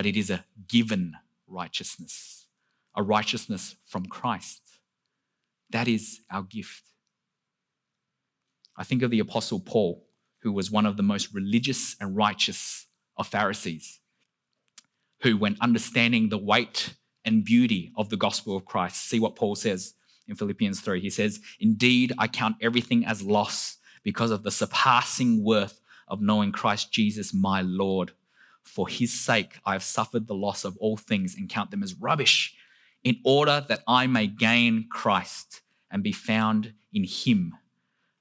But 0.00 0.06
it 0.06 0.16
is 0.16 0.30
a 0.30 0.46
given 0.66 1.14
righteousness, 1.46 2.46
a 2.96 3.02
righteousness 3.02 3.76
from 3.84 4.06
Christ. 4.06 4.62
That 5.68 5.88
is 5.88 6.20
our 6.30 6.42
gift. 6.42 6.84
I 8.78 8.82
think 8.82 9.02
of 9.02 9.10
the 9.10 9.18
Apostle 9.18 9.60
Paul, 9.60 10.06
who 10.38 10.52
was 10.52 10.70
one 10.70 10.86
of 10.86 10.96
the 10.96 11.02
most 11.02 11.34
religious 11.34 11.96
and 12.00 12.16
righteous 12.16 12.86
of 13.18 13.26
Pharisees, 13.26 14.00
who, 15.20 15.36
when 15.36 15.58
understanding 15.60 16.30
the 16.30 16.38
weight 16.38 16.94
and 17.26 17.44
beauty 17.44 17.92
of 17.94 18.08
the 18.08 18.16
gospel 18.16 18.56
of 18.56 18.64
Christ, 18.64 19.06
see 19.06 19.20
what 19.20 19.36
Paul 19.36 19.54
says 19.54 19.92
in 20.26 20.34
Philippians 20.34 20.80
3. 20.80 21.02
He 21.02 21.10
says, 21.10 21.42
Indeed, 21.60 22.14
I 22.16 22.26
count 22.26 22.56
everything 22.62 23.04
as 23.04 23.20
loss 23.20 23.76
because 24.02 24.30
of 24.30 24.44
the 24.44 24.50
surpassing 24.50 25.44
worth 25.44 25.82
of 26.08 26.22
knowing 26.22 26.52
Christ 26.52 26.90
Jesus, 26.90 27.34
my 27.34 27.60
Lord. 27.60 28.12
For 28.62 28.88
his 28.88 29.12
sake, 29.12 29.58
I 29.64 29.72
have 29.72 29.82
suffered 29.82 30.26
the 30.26 30.34
loss 30.34 30.64
of 30.64 30.76
all 30.78 30.96
things 30.96 31.34
and 31.36 31.48
count 31.48 31.70
them 31.70 31.82
as 31.82 31.94
rubbish, 31.94 32.54
in 33.02 33.16
order 33.24 33.64
that 33.68 33.82
I 33.88 34.06
may 34.06 34.26
gain 34.26 34.86
Christ 34.90 35.62
and 35.90 36.02
be 36.02 36.12
found 36.12 36.74
in 36.92 37.04
him, 37.04 37.56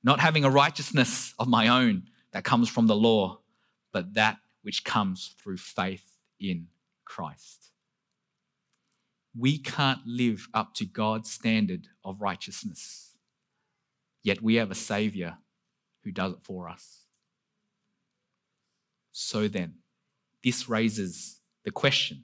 not 0.04 0.20
having 0.20 0.44
a 0.44 0.50
righteousness 0.50 1.34
of 1.38 1.48
my 1.48 1.68
own 1.68 2.04
that 2.32 2.44
comes 2.44 2.70
from 2.70 2.88
the 2.88 2.96
law, 2.96 3.40
but 3.92 4.14
that 4.14 4.38
which 4.62 4.84
comes 4.84 5.36
through 5.42 5.58
faith 5.58 6.18
in 6.40 6.68
Christ. 7.06 7.72
We 9.38 9.58
can't 9.58 10.06
live 10.06 10.48
up 10.54 10.74
to 10.76 10.86
God's 10.86 11.30
standard 11.30 11.88
of 12.04 12.22
righteousness, 12.22 13.18
yet 14.24 14.42
we 14.42 14.56
have 14.56 14.72
a 14.72 14.76
Savior 14.76 15.38
who 16.04 16.12
does 16.12 16.34
it 16.34 16.40
for 16.44 16.70
us. 16.70 17.06
So 19.12 19.48
then, 19.48 19.76
this 20.44 20.70
raises 20.70 21.40
the 21.66 21.72
question 21.72 22.24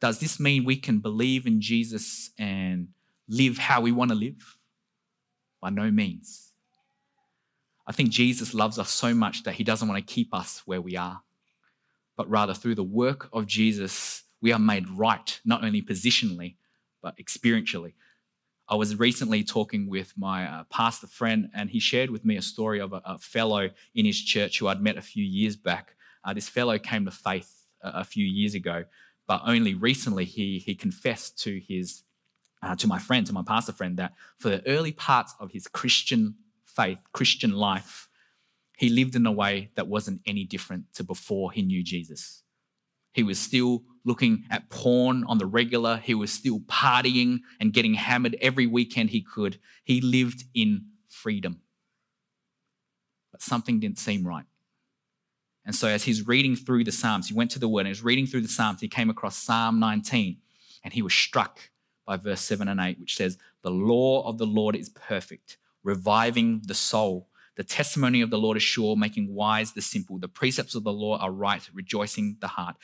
Does 0.00 0.18
this 0.18 0.38
mean 0.40 0.64
we 0.64 0.76
can 0.76 0.98
believe 0.98 1.46
in 1.46 1.60
Jesus 1.60 2.30
and 2.38 2.88
live 3.28 3.58
how 3.58 3.80
we 3.80 3.92
want 3.92 4.10
to 4.10 4.16
live? 4.16 4.58
By 5.60 5.70
no 5.70 5.90
means. 5.90 6.52
I 7.86 7.92
think 7.92 8.10
Jesus 8.10 8.52
loves 8.52 8.78
us 8.78 8.90
so 8.90 9.14
much 9.14 9.44
that 9.44 9.54
he 9.54 9.64
doesn't 9.64 9.88
want 9.88 10.04
to 10.04 10.14
keep 10.14 10.34
us 10.34 10.62
where 10.66 10.82
we 10.82 10.96
are, 10.96 11.22
but 12.16 12.28
rather 12.28 12.52
through 12.52 12.74
the 12.74 12.82
work 12.82 13.28
of 13.32 13.46
Jesus, 13.46 14.24
we 14.40 14.52
are 14.52 14.58
made 14.58 14.88
right, 14.88 15.40
not 15.44 15.64
only 15.64 15.82
positionally, 15.82 16.56
but 17.00 17.16
experientially. 17.18 17.92
I 18.68 18.74
was 18.74 18.98
recently 18.98 19.44
talking 19.44 19.88
with 19.88 20.12
my 20.16 20.44
uh, 20.44 20.64
pastor 20.64 21.06
friend, 21.06 21.48
and 21.54 21.70
he 21.70 21.78
shared 21.78 22.10
with 22.10 22.24
me 22.24 22.36
a 22.36 22.42
story 22.42 22.80
of 22.80 22.92
a, 22.92 23.00
a, 23.04 23.18
fellow 23.18 23.70
in 23.94 24.04
his 24.04 24.20
church 24.20 24.58
who 24.58 24.66
I'd 24.66 24.82
met 24.82 24.96
a 24.96 25.02
few 25.02 25.24
years 25.24 25.54
back. 25.54 25.94
Uh, 26.26 26.34
this 26.34 26.48
fellow 26.48 26.76
came 26.78 27.04
to 27.04 27.10
faith 27.10 27.66
a, 27.82 28.00
a, 28.00 28.04
few 28.04 28.26
years 28.26 28.54
ago, 28.54 28.84
but 29.28 29.40
only 29.46 29.74
recently 29.74 30.24
he, 30.24 30.58
he 30.58 30.74
confessed 30.74 31.38
to 31.44 31.60
his 31.60 32.02
uh, 32.62 32.74
to 32.74 32.88
my 32.88 32.98
friend, 32.98 33.26
to 33.26 33.32
my 33.32 33.42
pastor 33.46 33.72
friend, 33.72 33.96
that 33.98 34.14
for 34.38 34.48
the 34.48 34.66
early 34.66 34.90
parts 34.90 35.34
of 35.38 35.52
his 35.52 35.68
Christian 35.68 36.34
faith, 36.64 36.98
Christian 37.12 37.52
life, 37.52 38.08
he 38.76 38.88
lived 38.88 39.14
in 39.14 39.24
a 39.24 39.32
way 39.32 39.70
that 39.76 39.86
wasn't 39.86 40.20
any 40.26 40.44
different 40.44 40.92
to 40.94 41.04
before 41.04 41.52
he 41.52 41.62
knew 41.62 41.82
Jesus. 41.82 42.42
He 43.12 43.22
was 43.22 43.38
still 43.38 43.82
looking 44.04 44.44
at 44.50 44.68
porn 44.68 45.24
on 45.28 45.38
the 45.38 45.46
regular. 45.46 45.98
He 45.98 46.14
was 46.14 46.32
still 46.32 46.60
partying 46.60 47.40
and 47.60 47.72
getting 47.72 47.94
hammered 47.94 48.36
every 48.40 48.66
weekend 48.66 49.10
he 49.10 49.22
could. 49.22 49.58
He 49.84 50.00
lived 50.00 50.44
in 50.54 50.86
freedom. 51.08 51.60
But 53.32 53.42
something 53.42 53.80
didn't 53.80 53.98
seem 53.98 54.26
right. 54.26 54.44
And 55.66 55.74
so, 55.74 55.88
as 55.88 56.04
he's 56.04 56.26
reading 56.26 56.54
through 56.54 56.84
the 56.84 56.92
Psalms, 56.92 57.28
he 57.28 57.34
went 57.34 57.50
to 57.50 57.58
the 57.58 57.68
Word 57.68 57.80
and 57.80 57.88
he 57.88 57.90
was 57.90 58.04
reading 58.04 58.26
through 58.26 58.42
the 58.42 58.48
Psalms. 58.48 58.80
He 58.80 58.88
came 58.88 59.10
across 59.10 59.36
Psalm 59.36 59.80
19 59.80 60.36
and 60.84 60.94
he 60.94 61.02
was 61.02 61.12
struck 61.12 61.58
by 62.06 62.16
verse 62.16 62.40
7 62.40 62.68
and 62.68 62.80
8, 62.80 63.00
which 63.00 63.16
says, 63.16 63.36
The 63.62 63.70
law 63.70 64.26
of 64.28 64.38
the 64.38 64.46
Lord 64.46 64.76
is 64.76 64.88
perfect, 64.88 65.58
reviving 65.82 66.62
the 66.64 66.74
soul. 66.74 67.28
The 67.56 67.64
testimony 67.64 68.20
of 68.20 68.30
the 68.30 68.38
Lord 68.38 68.56
is 68.56 68.62
sure, 68.62 68.96
making 68.96 69.34
wise 69.34 69.72
the 69.72 69.82
simple. 69.82 70.18
The 70.18 70.28
precepts 70.28 70.76
of 70.76 70.84
the 70.84 70.92
law 70.92 71.18
are 71.18 71.32
right, 71.32 71.68
rejoicing 71.74 72.36
the 72.40 72.48
heart. 72.48 72.76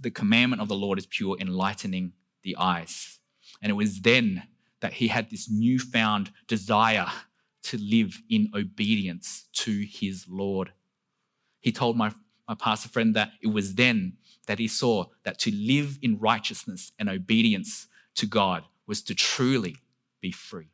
The 0.00 0.10
commandment 0.10 0.60
of 0.60 0.68
the 0.68 0.74
Lord 0.74 0.98
is 0.98 1.06
pure, 1.06 1.36
enlightening 1.38 2.14
the 2.42 2.56
eyes. 2.58 3.20
And 3.62 3.70
it 3.70 3.74
was 3.74 4.00
then 4.00 4.42
that 4.80 4.94
he 4.94 5.08
had 5.08 5.30
this 5.30 5.48
newfound 5.48 6.32
desire 6.48 7.06
to 7.64 7.78
live 7.78 8.20
in 8.28 8.50
obedience 8.54 9.44
to 9.52 9.86
his 9.88 10.26
Lord. 10.28 10.72
He 11.62 11.72
told 11.72 11.96
my, 11.96 12.12
my 12.46 12.54
pastor 12.54 12.90
friend 12.90 13.16
that 13.16 13.32
it 13.40 13.46
was 13.46 13.76
then 13.76 14.18
that 14.46 14.58
he 14.58 14.68
saw 14.68 15.06
that 15.22 15.38
to 15.38 15.54
live 15.54 15.98
in 16.02 16.18
righteousness 16.18 16.92
and 16.98 17.08
obedience 17.08 17.86
to 18.16 18.26
God 18.26 18.64
was 18.86 19.00
to 19.02 19.14
truly 19.14 19.76
be 20.20 20.32
free. 20.32 20.68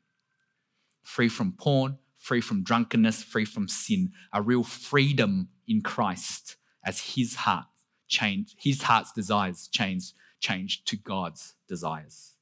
Free 1.03 1.29
from 1.29 1.53
porn, 1.53 1.99
free 2.17 2.41
from 2.41 2.65
drunkenness, 2.65 3.23
free 3.23 3.45
from 3.45 3.69
sin, 3.69 4.13
a 4.33 4.43
real 4.43 4.65
freedom 4.65 5.49
in 5.67 5.83
Christ 5.83 6.57
as 6.85 7.15
his 7.15 7.37
heart 7.37 7.67
changed, 8.09 8.57
his 8.59 8.83
heart's 8.83 9.13
desires 9.13 9.69
changed, 9.69 10.15
changed 10.41 10.87
to 10.89 10.97
God's 10.97 11.55
desires. 11.69 12.33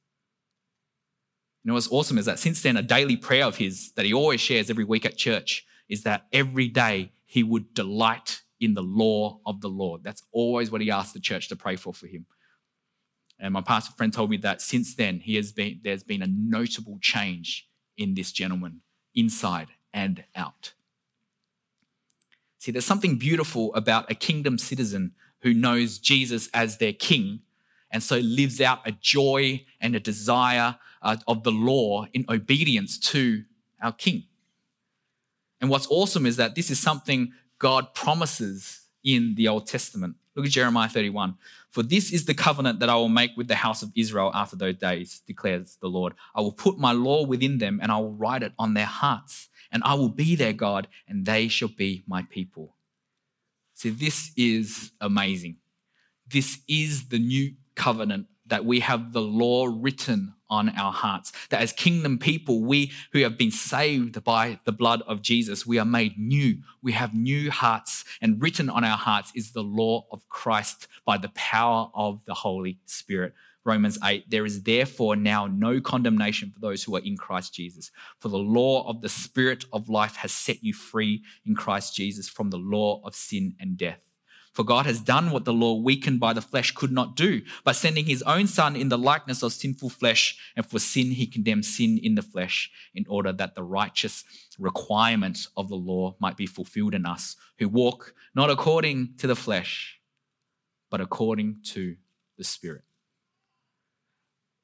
You 1.63 1.69
know 1.69 1.73
what's 1.73 1.91
awesome 1.91 2.17
is 2.17 2.25
that 2.25 2.39
since 2.39 2.61
then, 2.61 2.77
a 2.77 2.81
daily 2.81 3.17
prayer 3.17 3.43
of 3.43 3.57
his 3.57 3.91
that 3.93 4.05
he 4.05 4.13
always 4.13 4.39
shares 4.39 4.69
every 4.69 4.85
week 4.85 5.05
at 5.05 5.17
church 5.17 5.65
is 5.89 6.03
that 6.03 6.25
every 6.31 6.69
day 6.69 7.11
he 7.27 7.43
would 7.43 7.73
delight 7.75 8.41
in 8.59 8.73
the 8.73 8.81
law 8.81 9.39
of 9.45 9.61
the 9.61 9.69
Lord. 9.69 10.03
That's 10.03 10.23
always 10.31 10.71
what 10.71 10.81
he 10.81 10.89
asked 10.89 11.13
the 11.13 11.19
church 11.19 11.49
to 11.49 11.55
pray 11.55 11.75
for 11.75 11.93
for 11.93 12.07
him. 12.07 12.25
And 13.39 13.53
my 13.53 13.61
pastor 13.61 13.93
friend 13.95 14.11
told 14.11 14.31
me 14.31 14.37
that 14.37 14.61
since 14.61 14.95
then, 14.95 15.19
he 15.19 15.35
has 15.35 15.51
been, 15.51 15.81
there's 15.83 16.03
been 16.03 16.23
a 16.23 16.27
notable 16.27 16.97
change 17.01 17.67
in 17.95 18.15
this 18.15 18.31
gentleman, 18.31 18.81
inside 19.13 19.67
and 19.93 20.23
out. 20.35 20.73
See, 22.57 22.71
there's 22.71 22.85
something 22.85 23.17
beautiful 23.17 23.75
about 23.75 24.09
a 24.09 24.15
kingdom 24.15 24.57
citizen 24.57 25.13
who 25.41 25.53
knows 25.53 25.99
Jesus 25.99 26.49
as 26.53 26.77
their 26.77 26.93
king 26.93 27.41
and 27.91 28.01
so 28.01 28.17
lives 28.17 28.59
out 28.59 28.79
a 28.87 28.91
joy 28.91 29.65
and 29.79 29.95
a 29.95 29.99
desire 29.99 30.77
uh, 31.01 31.17
of 31.27 31.43
the 31.43 31.51
law 31.51 32.07
in 32.13 32.25
obedience 32.29 32.97
to 32.99 33.43
our 33.81 33.91
king. 33.91 34.23
And 35.59 35.69
what's 35.69 35.87
awesome 35.89 36.25
is 36.25 36.37
that 36.37 36.55
this 36.55 36.69
is 36.69 36.79
something 36.79 37.33
God 37.59 37.93
promises 37.93 38.81
in 39.03 39.35
the 39.35 39.47
Old 39.47 39.67
Testament. 39.67 40.15
Look 40.35 40.45
at 40.45 40.51
Jeremiah 40.51 40.89
31. 40.89 41.35
For 41.71 41.81
this 41.81 42.13
is 42.13 42.25
the 42.25 42.33
covenant 42.33 42.79
that 42.79 42.89
I 42.89 42.95
will 42.95 43.09
make 43.09 43.31
with 43.35 43.47
the 43.47 43.55
house 43.55 43.81
of 43.81 43.91
Israel 43.95 44.31
after 44.33 44.55
those 44.55 44.75
days, 44.75 45.21
declares 45.25 45.77
the 45.81 45.87
Lord. 45.87 46.13
I 46.35 46.41
will 46.41 46.51
put 46.51 46.77
my 46.77 46.91
law 46.91 47.25
within 47.25 47.57
them 47.57 47.79
and 47.81 47.91
I 47.91 47.97
will 47.97 48.13
write 48.13 48.43
it 48.43 48.53
on 48.59 48.73
their 48.73 48.85
hearts, 48.85 49.49
and 49.71 49.83
I 49.83 49.95
will 49.95 50.09
be 50.09 50.35
their 50.35 50.53
God, 50.53 50.87
and 51.07 51.25
they 51.25 51.47
shall 51.47 51.67
be 51.67 52.03
my 52.07 52.23
people. 52.29 52.75
See, 53.73 53.89
this 53.89 54.31
is 54.37 54.91
amazing. 55.01 55.57
This 56.27 56.59
is 56.67 57.09
the 57.09 57.19
new 57.19 57.53
covenant 57.75 58.27
that 58.47 58.65
we 58.65 58.79
have 58.79 59.13
the 59.13 59.21
law 59.21 59.67
written 59.67 60.33
on 60.49 60.69
our 60.69 60.91
hearts. 60.91 61.31
That 61.49 61.61
as 61.61 61.73
kingdom 61.73 62.17
people, 62.17 62.63
we 62.63 62.91
who 63.11 63.19
have 63.19 63.37
been 63.37 63.51
saved 63.51 64.23
by 64.23 64.59
the 64.65 64.71
blood 64.71 65.01
of 65.07 65.21
Jesus, 65.21 65.65
we 65.65 65.79
are 65.79 65.85
made 65.85 66.17
new. 66.17 66.57
We 66.81 66.93
have 66.93 67.13
new 67.13 67.51
hearts, 67.51 68.05
and 68.21 68.41
written 68.41 68.69
on 68.69 68.83
our 68.83 68.97
hearts 68.97 69.31
is 69.35 69.51
the 69.51 69.63
law 69.63 70.05
of 70.11 70.27
Christ 70.29 70.87
by 71.05 71.17
the 71.17 71.29
power 71.29 71.89
of 71.93 72.21
the 72.25 72.33
Holy 72.33 72.79
Spirit. 72.85 73.33
Romans 73.67 73.99
8, 74.01 74.29
there 74.29 74.45
is 74.45 74.63
therefore 74.63 75.17
now 75.17 75.45
no 75.45 75.81
condemnation 75.81 76.51
for 76.51 76.61
those 76.61 76.83
who 76.83 76.95
are 76.95 77.01
in 77.01 77.17
Christ 77.17 77.53
Jesus. 77.53 77.91
For 78.17 78.29
the 78.29 78.37
law 78.37 78.87
of 78.87 79.01
the 79.01 79.09
Spirit 79.09 79.65
of 79.73 79.89
life 79.89 80.15
has 80.15 80.31
set 80.31 80.63
you 80.63 80.73
free 80.73 81.21
in 81.45 81.53
Christ 81.53 81.93
Jesus 81.93 82.29
from 82.29 82.49
the 82.49 82.57
law 82.57 83.01
of 83.03 83.13
sin 83.13 83.55
and 83.59 83.77
death. 83.77 84.06
For 84.57 84.63
God 84.63 84.87
has 84.87 84.99
done 84.99 85.29
what 85.29 85.45
the 85.45 85.53
law, 85.53 85.75
weakened 85.75 86.19
by 86.19 86.33
the 86.33 86.41
flesh, 86.41 86.71
could 86.71 86.91
not 86.91 87.15
do 87.15 87.43
by 87.63 87.73
sending 87.73 88.05
his 88.05 88.23
own 88.23 88.47
Son 88.47 88.75
in 88.75 88.89
the 88.89 88.97
likeness 88.97 89.43
of 89.43 89.53
sinful 89.53 89.91
flesh. 89.91 90.35
And 90.55 90.65
for 90.65 90.79
sin, 90.79 91.11
he 91.11 91.27
condemned 91.27 91.63
sin 91.63 91.99
in 91.99 92.15
the 92.15 92.23
flesh 92.23 92.71
in 92.95 93.05
order 93.07 93.31
that 93.31 93.53
the 93.53 93.61
righteous 93.61 94.23
requirement 94.57 95.45
of 95.55 95.69
the 95.69 95.75
law 95.75 96.15
might 96.19 96.37
be 96.37 96.47
fulfilled 96.47 96.95
in 96.95 97.05
us 97.05 97.35
who 97.59 97.69
walk 97.69 98.15
not 98.33 98.49
according 98.49 99.13
to 99.19 99.27
the 99.27 99.35
flesh, 99.35 99.99
but 100.89 101.01
according 101.01 101.57
to 101.65 101.95
the 102.39 102.43
Spirit. 102.43 102.81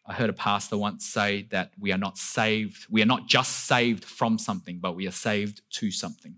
I 0.08 0.16
heard 0.16 0.32
a 0.32 0.34
pastor 0.34 0.76
once 0.76 1.06
say 1.06 1.44
that 1.52 1.74
we 1.80 1.92
are 1.92 2.00
not 2.00 2.18
saved, 2.18 2.88
we 2.90 3.04
are 3.04 3.06
not 3.14 3.28
just 3.28 3.68
saved 3.68 4.06
from 4.06 4.40
something, 4.40 4.80
but 4.80 4.96
we 4.96 5.08
are 5.08 5.12
saved 5.12 5.62
to 5.74 5.92
something. 5.92 6.38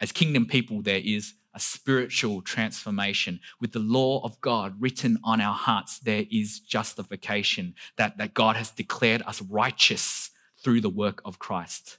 As 0.00 0.10
kingdom 0.10 0.46
people, 0.46 0.82
there 0.82 1.00
is 1.00 1.34
a 1.54 1.60
spiritual 1.60 2.42
transformation. 2.42 3.40
With 3.60 3.72
the 3.72 3.78
law 3.78 4.22
of 4.24 4.40
God 4.40 4.74
written 4.80 5.18
on 5.22 5.40
our 5.40 5.54
hearts, 5.54 6.00
there 6.00 6.24
is 6.30 6.58
justification, 6.60 7.74
that, 7.96 8.18
that 8.18 8.34
God 8.34 8.56
has 8.56 8.70
declared 8.70 9.22
us 9.22 9.40
righteous 9.42 10.30
through 10.62 10.80
the 10.80 10.90
work 10.90 11.20
of 11.24 11.38
Christ. 11.38 11.98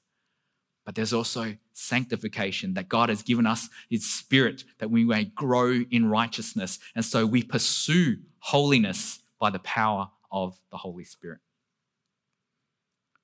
but 0.86 0.94
there's 0.96 1.14
also 1.14 1.56
sanctification 1.74 2.76
that 2.76 2.88
God 2.88 3.10
has 3.10 3.24
given 3.24 3.46
us 3.48 3.70
His 3.90 4.06
Spirit 4.06 4.64
that 4.78 4.92
we 4.92 5.04
may 5.04 5.26
grow 5.26 5.82
in 5.90 6.10
righteousness. 6.10 6.80
And 6.96 7.04
so 7.04 7.26
we 7.26 7.44
pursue 7.44 8.18
holiness 8.40 9.20
by 9.40 9.50
the 9.50 9.60
power 9.60 10.10
of 10.32 10.58
the 10.72 10.78
Holy 10.78 11.04
Spirit. 11.04 11.40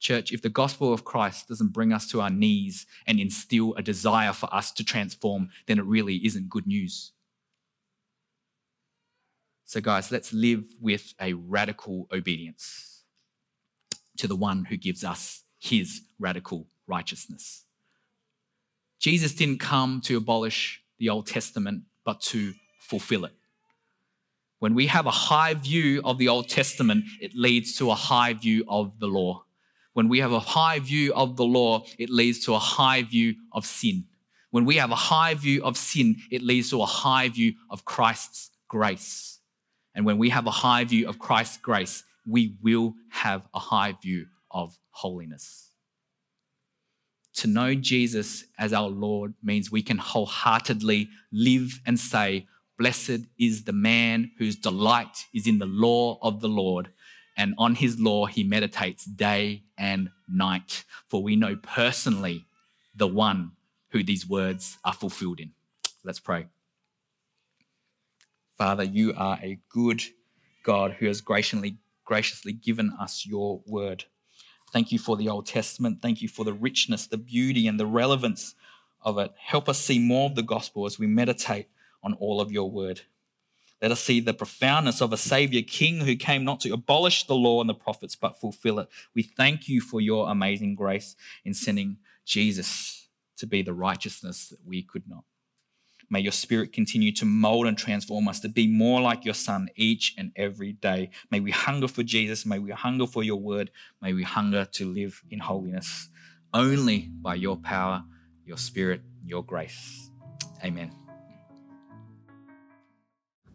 Church, 0.01 0.33
if 0.33 0.41
the 0.41 0.49
gospel 0.49 0.91
of 0.91 1.05
Christ 1.05 1.47
doesn't 1.47 1.71
bring 1.71 1.93
us 1.93 2.09
to 2.09 2.19
our 2.21 2.31
knees 2.31 2.87
and 3.05 3.19
instill 3.19 3.75
a 3.75 3.83
desire 3.83 4.33
for 4.33 4.53
us 4.53 4.71
to 4.73 4.83
transform, 4.83 5.49
then 5.67 5.77
it 5.77 5.85
really 5.85 6.17
isn't 6.25 6.49
good 6.49 6.67
news. 6.67 7.11
So, 9.63 9.79
guys, 9.79 10.11
let's 10.11 10.33
live 10.33 10.65
with 10.81 11.13
a 11.21 11.33
radical 11.33 12.07
obedience 12.11 13.03
to 14.17 14.27
the 14.27 14.35
one 14.35 14.65
who 14.65 14.75
gives 14.75 15.03
us 15.03 15.43
his 15.59 16.01
radical 16.19 16.67
righteousness. 16.87 17.63
Jesus 18.99 19.33
didn't 19.33 19.59
come 19.59 20.01
to 20.01 20.17
abolish 20.17 20.81
the 20.97 21.09
Old 21.09 21.27
Testament, 21.27 21.83
but 22.03 22.21
to 22.21 22.53
fulfill 22.79 23.23
it. 23.25 23.33
When 24.59 24.75
we 24.75 24.87
have 24.87 25.05
a 25.05 25.11
high 25.11 25.53
view 25.53 26.01
of 26.03 26.17
the 26.17 26.27
Old 26.27 26.49
Testament, 26.49 27.05
it 27.19 27.33
leads 27.35 27.77
to 27.77 27.91
a 27.91 27.95
high 27.95 28.33
view 28.33 28.65
of 28.67 28.99
the 28.99 29.07
law. 29.07 29.45
When 29.93 30.07
we 30.07 30.19
have 30.19 30.31
a 30.31 30.39
high 30.39 30.79
view 30.79 31.13
of 31.13 31.35
the 31.35 31.43
law, 31.43 31.83
it 31.99 32.09
leads 32.09 32.45
to 32.45 32.53
a 32.53 32.59
high 32.59 33.03
view 33.03 33.35
of 33.51 33.65
sin. 33.65 34.05
When 34.51 34.65
we 34.65 34.77
have 34.77 34.91
a 34.91 34.95
high 34.95 35.33
view 35.33 35.63
of 35.63 35.77
sin, 35.77 36.17
it 36.29 36.41
leads 36.41 36.69
to 36.69 36.81
a 36.81 36.85
high 36.85 37.29
view 37.29 37.53
of 37.69 37.85
Christ's 37.85 38.51
grace. 38.67 39.39
And 39.95 40.05
when 40.05 40.17
we 40.17 40.29
have 40.29 40.47
a 40.47 40.51
high 40.51 40.85
view 40.85 41.07
of 41.07 41.19
Christ's 41.19 41.57
grace, 41.57 42.03
we 42.25 42.55
will 42.61 42.93
have 43.09 43.43
a 43.53 43.59
high 43.59 43.95
view 44.01 44.27
of 44.49 44.77
holiness. 44.91 45.69
To 47.35 47.47
know 47.47 47.75
Jesus 47.75 48.45
as 48.57 48.73
our 48.73 48.89
Lord 48.89 49.33
means 49.41 49.71
we 49.71 49.81
can 49.81 49.97
wholeheartedly 49.97 51.09
live 51.31 51.79
and 51.85 51.99
say, 51.99 52.47
Blessed 52.77 53.27
is 53.39 53.63
the 53.63 53.73
man 53.73 54.31
whose 54.37 54.55
delight 54.55 55.25
is 55.33 55.47
in 55.47 55.59
the 55.59 55.65
law 55.65 56.17
of 56.21 56.41
the 56.41 56.49
Lord, 56.49 56.89
and 57.37 57.53
on 57.57 57.75
his 57.75 57.99
law 57.99 58.25
he 58.25 58.43
meditates 58.43 59.05
day 59.05 59.63
and 59.81 60.11
night. 60.29 60.85
For 61.09 61.23
we 61.23 61.35
know 61.35 61.55
personally 61.55 62.45
the 62.95 63.07
one 63.07 63.53
who 63.89 64.03
these 64.03 64.29
words 64.29 64.77
are 64.85 64.93
fulfilled 64.93 65.39
in. 65.39 65.51
Let's 66.03 66.19
pray. 66.19 66.45
Father, 68.57 68.83
you 68.83 69.13
are 69.17 69.39
a 69.41 69.59
good 69.69 70.03
God 70.63 70.91
who 70.99 71.07
has 71.07 71.19
graciously, 71.19 71.77
graciously 72.05 72.53
given 72.53 72.93
us 72.99 73.25
your 73.25 73.61
word. 73.65 74.05
Thank 74.71 74.91
you 74.91 74.99
for 74.99 75.17
the 75.17 75.27
Old 75.27 75.47
Testament. 75.47 75.99
Thank 76.01 76.21
you 76.21 76.29
for 76.29 76.45
the 76.45 76.53
richness, 76.53 77.07
the 77.07 77.17
beauty, 77.17 77.67
and 77.67 77.79
the 77.79 77.87
relevance 77.87 78.53
of 79.01 79.17
it. 79.17 79.33
Help 79.37 79.67
us 79.67 79.79
see 79.79 79.97
more 79.97 80.29
of 80.29 80.35
the 80.35 80.43
gospel 80.43 80.85
as 80.85 80.99
we 80.99 81.07
meditate 81.07 81.67
on 82.03 82.13
all 82.13 82.39
of 82.39 82.51
your 82.51 82.69
word. 82.69 83.01
Let 83.81 83.91
us 83.91 83.99
see 84.01 84.19
the 84.19 84.33
profoundness 84.33 85.01
of 85.01 85.11
a 85.11 85.17
Savior 85.17 85.61
King 85.63 86.01
who 86.01 86.15
came 86.15 86.43
not 86.43 86.59
to 86.61 86.73
abolish 86.73 87.25
the 87.25 87.35
law 87.35 87.61
and 87.61 87.69
the 87.69 87.73
prophets, 87.73 88.15
but 88.15 88.39
fulfill 88.39 88.79
it. 88.79 88.89
We 89.15 89.23
thank 89.23 89.67
you 89.67 89.81
for 89.81 89.99
your 89.99 90.29
amazing 90.29 90.75
grace 90.75 91.15
in 91.43 91.53
sending 91.53 91.97
Jesus 92.25 93.07
to 93.37 93.47
be 93.47 93.63
the 93.63 93.73
righteousness 93.73 94.49
that 94.49 94.59
we 94.65 94.83
could 94.83 95.07
not. 95.07 95.23
May 96.11 96.19
your 96.19 96.33
spirit 96.33 96.73
continue 96.73 97.11
to 97.13 97.25
mold 97.25 97.67
and 97.67 97.77
transform 97.77 98.27
us 98.27 98.41
to 98.41 98.49
be 98.49 98.67
more 98.67 99.01
like 99.01 99.23
your 99.23 99.33
son 99.33 99.69
each 99.77 100.13
and 100.17 100.31
every 100.35 100.73
day. 100.73 101.09
May 101.31 101.39
we 101.39 101.51
hunger 101.51 101.87
for 101.87 102.03
Jesus. 102.03 102.45
May 102.45 102.59
we 102.59 102.71
hunger 102.71 103.07
for 103.07 103.23
your 103.23 103.39
word. 103.39 103.71
May 104.01 104.13
we 104.13 104.23
hunger 104.23 104.65
to 104.73 104.85
live 104.91 105.23
in 105.31 105.39
holiness 105.39 106.09
only 106.53 107.09
by 107.21 107.35
your 107.35 107.55
power, 107.57 108.03
your 108.45 108.57
spirit, 108.57 109.01
your 109.25 109.43
grace. 109.43 110.09
Amen. 110.63 111.00